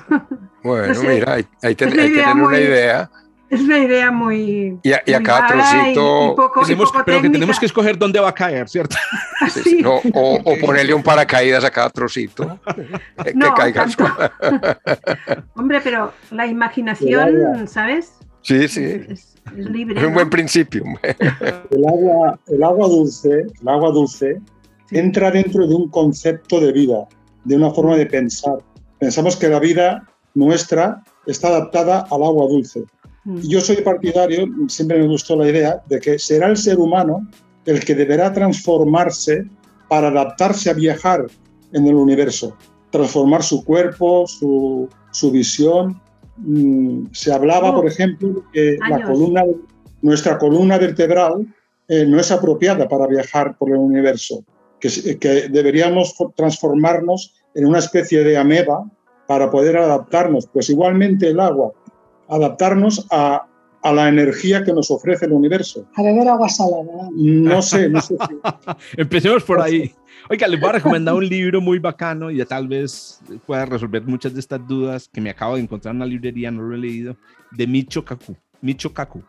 Bueno, 0.63 0.89
No 0.89 0.95
sé. 0.95 1.09
mira, 1.09 1.35
ahí, 1.35 1.47
ahí 1.63 1.75
ten- 1.75 1.89
Es 1.89 1.95
una 1.95 2.03
ahí 2.03 2.09
idea 2.11 2.25
tienen 2.25 2.45
una 2.45 2.59
idea. 2.59 3.11
Es 3.49 3.61
una 3.61 3.79
idea 3.79 4.11
muy. 4.11 4.77
Y 4.83 4.93
a, 4.93 5.03
y 5.07 5.13
a 5.13 5.19
muy 5.21 5.25
cada 5.27 5.47
y- 5.47 5.53
trocito, 5.53 6.33
y 6.33 6.37
poco- 6.37 6.61
y 6.63 6.65
Tenemos- 6.65 6.91
poco 6.93 7.05
pero 7.05 7.23
que 7.23 7.31
tenemos 7.31 7.61
que 7.61 7.67
escoger 7.67 7.97
dónde 7.97 8.19
va 8.19 8.31
a 8.31 8.35
caer, 8.35 8.69
¿cierto? 8.69 8.97
sí, 9.49 9.51
Sí. 9.51 9.63
sí, 9.71 9.83
no, 9.83 9.97
o, 10.15 10.41
o 10.45 10.59
ponerle 10.61 10.93
un 10.95 11.03
paracaídas 11.05 11.65
a 11.65 11.71
cada 11.71 11.91
trocito. 11.91 12.59
eh, 13.25 13.33
No, 13.37 13.55
que 13.55 13.73
caiga. 13.73 13.87
Hombre, 15.55 15.81
pero 15.83 16.13
la 16.33 16.47
imaginación, 16.47 17.69
¿sabes? 17.69 18.19
Sí, 18.47 18.69
sí. 18.69 18.85
Es, 18.85 19.09
es- 19.11 19.35
es 19.57 19.67
libre. 19.71 19.99
Es 19.99 20.03
un 20.07 20.11
¿no? 20.11 20.15
buen 20.15 20.31
principio. 20.31 20.85
El 21.71 21.85
agua, 21.89 22.39
el 22.49 22.63
agua 22.63 22.89
dulce, 22.89 23.47
el 23.61 23.69
agua 23.69 23.91
dulce 23.91 24.41
Sí. 24.89 24.99
entra 24.99 25.33
dentro 25.33 25.67
de 25.67 25.75
un 25.75 25.89
concepto 25.89 26.61
de 26.61 26.71
vida, 26.73 27.09
de 27.45 27.57
una 27.57 27.71
forma 27.73 27.97
de 27.97 28.07
pensar. 28.07 28.59
Pensamos 29.01 29.35
que 29.37 29.49
la 29.49 29.59
vida 29.59 30.07
nuestra 30.35 31.03
está 31.27 31.49
adaptada 31.49 32.07
al 32.11 32.23
agua 32.23 32.47
dulce. 32.49 32.85
Mm. 33.25 33.39
Y 33.43 33.49
yo 33.49 33.61
soy 33.61 33.77
partidario, 33.83 34.47
siempre 34.69 34.99
me 35.01 35.09
gustó 35.09 35.35
la 35.35 35.49
idea, 35.49 35.83
de 35.89 35.99
que 35.99 36.19
será 36.21 36.47
el 36.49 36.57
ser 36.57 36.79
humano 36.79 37.27
el 37.65 37.81
que 37.85 37.97
deberá 37.97 38.33
transformarse 38.33 39.45
para 39.89 40.07
adaptarse 40.09 40.71
a 40.71 40.75
viajar 40.75 41.27
en 41.73 41.87
el 41.89 41.95
universo, 41.97 42.57
transformar 42.91 43.43
su 43.43 43.65
cuerpo, 43.65 44.25
su, 44.29 44.89
su 45.11 45.31
visión. 45.33 46.01
Mm, 46.39 47.07
Se 47.13 47.33
hablaba, 47.33 47.75
por 47.75 47.87
ejemplo, 47.87 48.45
que 48.53 48.77
la 48.91 48.97
columna, 49.13 49.43
nuestra 50.03 50.39
columna 50.39 50.79
vertebral 50.79 51.47
eh, 51.89 52.05
no 52.07 52.19
es 52.21 52.31
apropiada 52.31 52.89
para 52.89 53.07
viajar 53.07 53.57
por 53.57 53.71
el 53.71 53.77
universo, 53.77 54.45
que, 54.81 55.49
deberíamos 55.51 56.15
fo- 56.17 56.33
transformarnos 56.37 57.35
en 57.55 57.67
una 57.67 57.79
especie 57.79 58.23
de 58.25 58.37
ameba 58.37 58.85
para 59.27 59.51
poder 59.51 59.77
adaptarnos. 59.79 60.47
Pues 60.53 60.69
igualmente 60.69 61.29
el 61.29 61.41
agua, 61.41 61.73
adaptarnos 62.29 63.07
a, 63.11 63.47
a 63.87 63.93
la 63.93 64.09
energía 64.09 64.65
que 64.65 64.73
nos 64.73 64.91
ofrece 64.91 65.27
el 65.27 65.33
universo. 65.33 65.87
A 65.95 66.03
beber 66.03 66.29
agua 66.29 66.49
salada. 66.49 67.09
No 67.15 67.63
sé, 67.63 67.89
no 67.89 68.01
sé. 68.01 68.17
si- 68.29 68.97
Empecemos 69.01 69.43
por 69.45 69.61
ahí. 69.61 69.93
Oiga, 70.29 70.49
les 70.49 70.59
voy 70.61 70.71
a 70.71 70.73
recomendar 70.73 71.15
un 71.15 71.29
libro 71.29 71.61
muy 71.61 71.79
bacano 71.79 72.31
y 72.31 72.39
ya 72.39 72.45
tal 72.47 72.67
vez 72.67 73.21
pueda 73.47 73.65
resolver 73.65 74.03
muchas 74.03 74.35
de 74.35 74.41
estas 74.41 74.67
dudas 74.67 75.09
que 75.13 75.21
me 75.21 75.31
acabo 75.31 75.55
de 75.55 75.63
encontrar 75.63 75.93
en 75.93 75.97
una 75.99 76.07
librería, 76.07 76.51
no 76.51 76.63
lo 76.63 76.75
he 76.75 76.79
leído, 76.79 77.17
de 77.53 77.67
Micho 77.67 78.05
Kaku. 78.05 78.37
Micho 78.61 78.93
Kaku. 78.93 79.23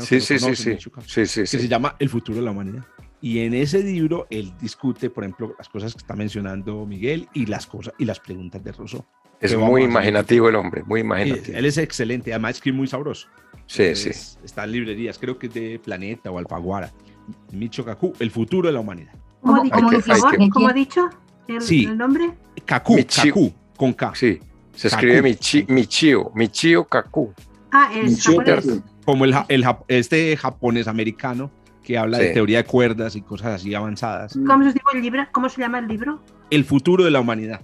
Sí, 0.00 0.20
sí, 0.20 0.38
sí, 0.38 0.54
sí. 0.56 0.76
Sí, 1.06 1.26
sí, 1.26 1.40
Que 1.42 1.46
se 1.46 1.68
llama 1.68 1.94
El 1.98 2.08
futuro 2.08 2.38
de 2.38 2.44
la 2.44 2.50
humanidad. 2.50 2.84
Y 3.20 3.38
en 3.38 3.54
ese 3.54 3.84
libro 3.84 4.26
él 4.30 4.52
discute, 4.60 5.08
por 5.08 5.22
ejemplo, 5.22 5.54
las 5.56 5.68
cosas 5.68 5.94
que 5.94 5.98
está 5.98 6.16
mencionando 6.16 6.84
Miguel 6.86 7.28
y 7.32 7.46
las 7.46 7.66
cosas 7.68 7.94
y 7.98 8.04
las 8.04 8.18
preguntas 8.18 8.62
de 8.64 8.72
Rousseau. 8.72 9.04
Es 9.40 9.56
muy 9.56 9.84
imaginativo 9.84 10.48
el 10.48 10.56
hombre, 10.56 10.82
muy 10.84 11.00
Y 11.00 11.04
imaginativo. 11.04 11.56
él 11.56 11.64
es 11.66 11.78
excelente, 11.78 12.32
además 12.32 12.56
escribe 12.56 12.76
muy 12.76 12.88
sabroso. 12.88 13.28
Sí, 13.72 13.94
sí. 13.94 14.10
Es- 14.10 14.38
Está 14.44 14.64
en 14.64 14.72
librerías, 14.72 15.18
creo 15.18 15.38
que 15.38 15.46
es 15.46 15.54
de 15.54 15.80
Planeta 15.82 16.30
o 16.30 16.38
Alfaguara. 16.38 16.90
Micho 17.52 17.84
Kaku, 17.84 18.12
El 18.18 18.30
futuro 18.30 18.66
de 18.68 18.72
la 18.74 18.80
humanidad. 18.80 19.12
¿Cómo, 19.40 19.56
¿Cómo- 19.56 19.60
ha 19.60 19.64
dicho, 19.64 19.76
cómo 19.76 19.88
por 19.88 19.96
dice? 19.96 20.10
favor? 20.14 20.32
Hay 20.32 20.38
que- 20.38 20.50
¿Cómo 20.50 20.68
ha 20.68 20.72
dicho 20.72 21.10
el, 21.48 21.60
Sí. 21.62 21.84
el 21.84 21.96
nombre? 21.96 22.32
Kaku, 22.66 22.96
Michio. 22.96 23.34
Kaku, 23.34 23.52
con 23.76 23.92
K. 23.94 24.12
Sí. 24.14 24.40
Se 24.74 24.88
Kaku. 24.90 25.00
escribe 25.00 25.22
Michi, 25.22 25.64
Michio, 25.68 26.32
Michio 26.34 26.84
Kaku. 26.84 27.32
Ah, 27.70 27.90
es 27.94 28.10
Michio 28.10 28.36
japonés. 28.38 28.80
Como 29.04 29.24
el, 29.24 29.34
el 29.48 29.64
este 29.88 30.36
japonés 30.36 30.86
americano 30.88 31.50
que 31.82 31.96
habla 31.98 32.18
de 32.18 32.30
teoría 32.30 32.58
de 32.58 32.64
cuerdas 32.64 33.16
y 33.16 33.22
cosas 33.22 33.54
así 33.60 33.74
avanzadas. 33.74 34.38
¿Cómo 34.46 34.70
se, 34.70 34.78
el 34.94 35.02
libro? 35.02 35.26
¿Cómo 35.32 35.48
se 35.48 35.60
llama 35.62 35.78
el 35.78 35.88
libro? 35.88 36.20
El 36.50 36.64
futuro 36.64 37.04
de 37.04 37.10
la 37.10 37.20
humanidad. 37.20 37.60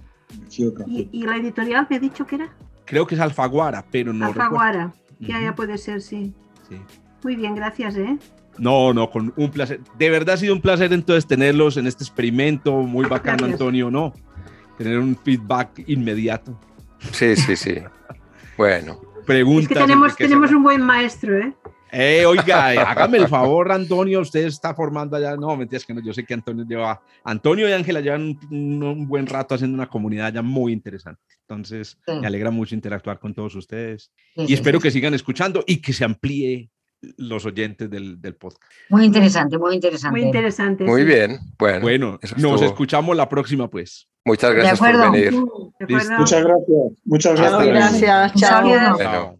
¿Y, 0.87 1.09
y 1.11 1.23
la 1.25 1.37
editorial 1.37 1.87
me 1.89 1.95
ha 1.95 1.99
dicho 1.99 2.25
que 2.25 2.35
era? 2.35 2.49
Creo 2.85 3.05
que 3.07 3.15
es 3.15 3.21
Alfaguara, 3.21 3.85
pero 3.91 4.11
no 4.13 4.33
recuerdo. 4.33 4.91
Ya, 5.19 5.41
ya 5.41 5.55
puede 5.55 5.77
ser, 5.77 6.01
sí. 6.01 6.33
Sí. 6.67 6.77
Muy 7.23 7.35
bien, 7.35 7.55
gracias, 7.55 7.95
¿eh? 7.97 8.17
No, 8.57 8.93
no, 8.93 9.09
con 9.09 9.33
un 9.35 9.51
placer. 9.51 9.81
De 9.97 10.09
verdad 10.09 10.35
ha 10.35 10.37
sido 10.37 10.53
un 10.53 10.61
placer 10.61 10.91
entonces 10.93 11.27
tenerlos 11.27 11.77
en 11.77 11.87
este 11.87 12.03
experimento 12.03 12.73
muy 12.73 13.05
bacano, 13.05 13.37
Gracias. 13.37 13.53
Antonio, 13.53 13.91
¿no? 13.91 14.13
Tener 14.77 14.99
un 14.99 15.15
feedback 15.15 15.83
inmediato. 15.87 16.57
Sí, 17.11 17.35
sí, 17.35 17.55
sí. 17.55 17.75
Bueno, 18.57 18.99
Preguntas. 19.29 19.63
Es 19.63 19.67
que 19.67 19.75
tenemos, 19.75 20.15
tenemos 20.15 20.51
un 20.51 20.63
buen 20.63 20.81
maestro, 20.81 21.37
¿eh? 21.37 21.53
Eh, 21.91 22.25
oiga, 22.25 22.73
eh, 22.73 22.77
hágame 22.77 23.17
el 23.17 23.27
favor, 23.27 23.71
Antonio, 23.71 24.21
usted 24.21 24.45
está 24.45 24.73
formando 24.73 25.17
allá. 25.17 25.35
No, 25.35 25.55
mentiras 25.57 25.85
que 25.85 25.93
no, 25.93 26.01
yo 26.01 26.13
sé 26.13 26.23
que 26.23 26.33
Antonio 26.33 26.65
lleva, 26.67 27.01
Antonio 27.23 27.67
y 27.67 27.71
Ángela 27.73 27.99
llevan 28.01 28.37
un, 28.51 28.83
un 28.83 29.07
buen 29.07 29.25
rato 29.27 29.55
haciendo 29.55 29.75
una 29.75 29.89
comunidad 29.89 30.33
ya 30.33 30.41
muy 30.41 30.71
interesante. 30.73 31.21
Entonces, 31.47 31.97
Sí. 32.05 32.13
me 32.19 32.27
alegra 32.27 32.51
mucho 32.51 32.75
interactuar 32.75 33.19
con 33.19 33.33
todos 33.33 33.55
ustedes 33.55 34.11
Sí, 34.35 34.41
y 34.43 34.47
sí, 34.47 34.53
espero 34.53 34.79
sí. 34.79 34.83
que 34.83 34.91
sigan 34.91 35.13
escuchando 35.13 35.63
y 35.65 35.77
que 35.81 35.93
se 35.93 36.05
amplíe 36.05 36.69
los 37.17 37.45
oyentes 37.45 37.89
del, 37.89 38.21
del 38.21 38.35
podcast. 38.35 38.71
Muy 38.89 39.05
interesante, 39.05 39.57
muy 39.57 39.73
interesante. 39.73 40.19
Muy 40.19 40.27
interesante. 40.27 40.83
muy 40.83 41.01
sí. 41.01 41.07
bien. 41.07 41.39
Bueno, 41.57 41.79
Bueno, 41.81 42.19
nos 42.21 42.31
estuvo. 42.33 42.63
escuchamos 42.65 43.15
la 43.15 43.27
próxima, 43.29 43.69
pues. 43.69 44.07
muchas 44.25 44.49
De 44.51 44.55
gracias 44.57 44.79
por 44.79 45.11
venir. 45.11 45.31
¿De 45.31 45.85
Listo. 45.87 45.95
acuerdo? 45.95 46.17
Muchas 46.19 46.43
gracias. 46.43 47.01
Muchas 47.05 47.33
gracias. 47.39 47.51
luego. 47.63 47.71
Gracias, 47.73 48.33
chao. 48.35 48.49
saludo. 48.97 49.39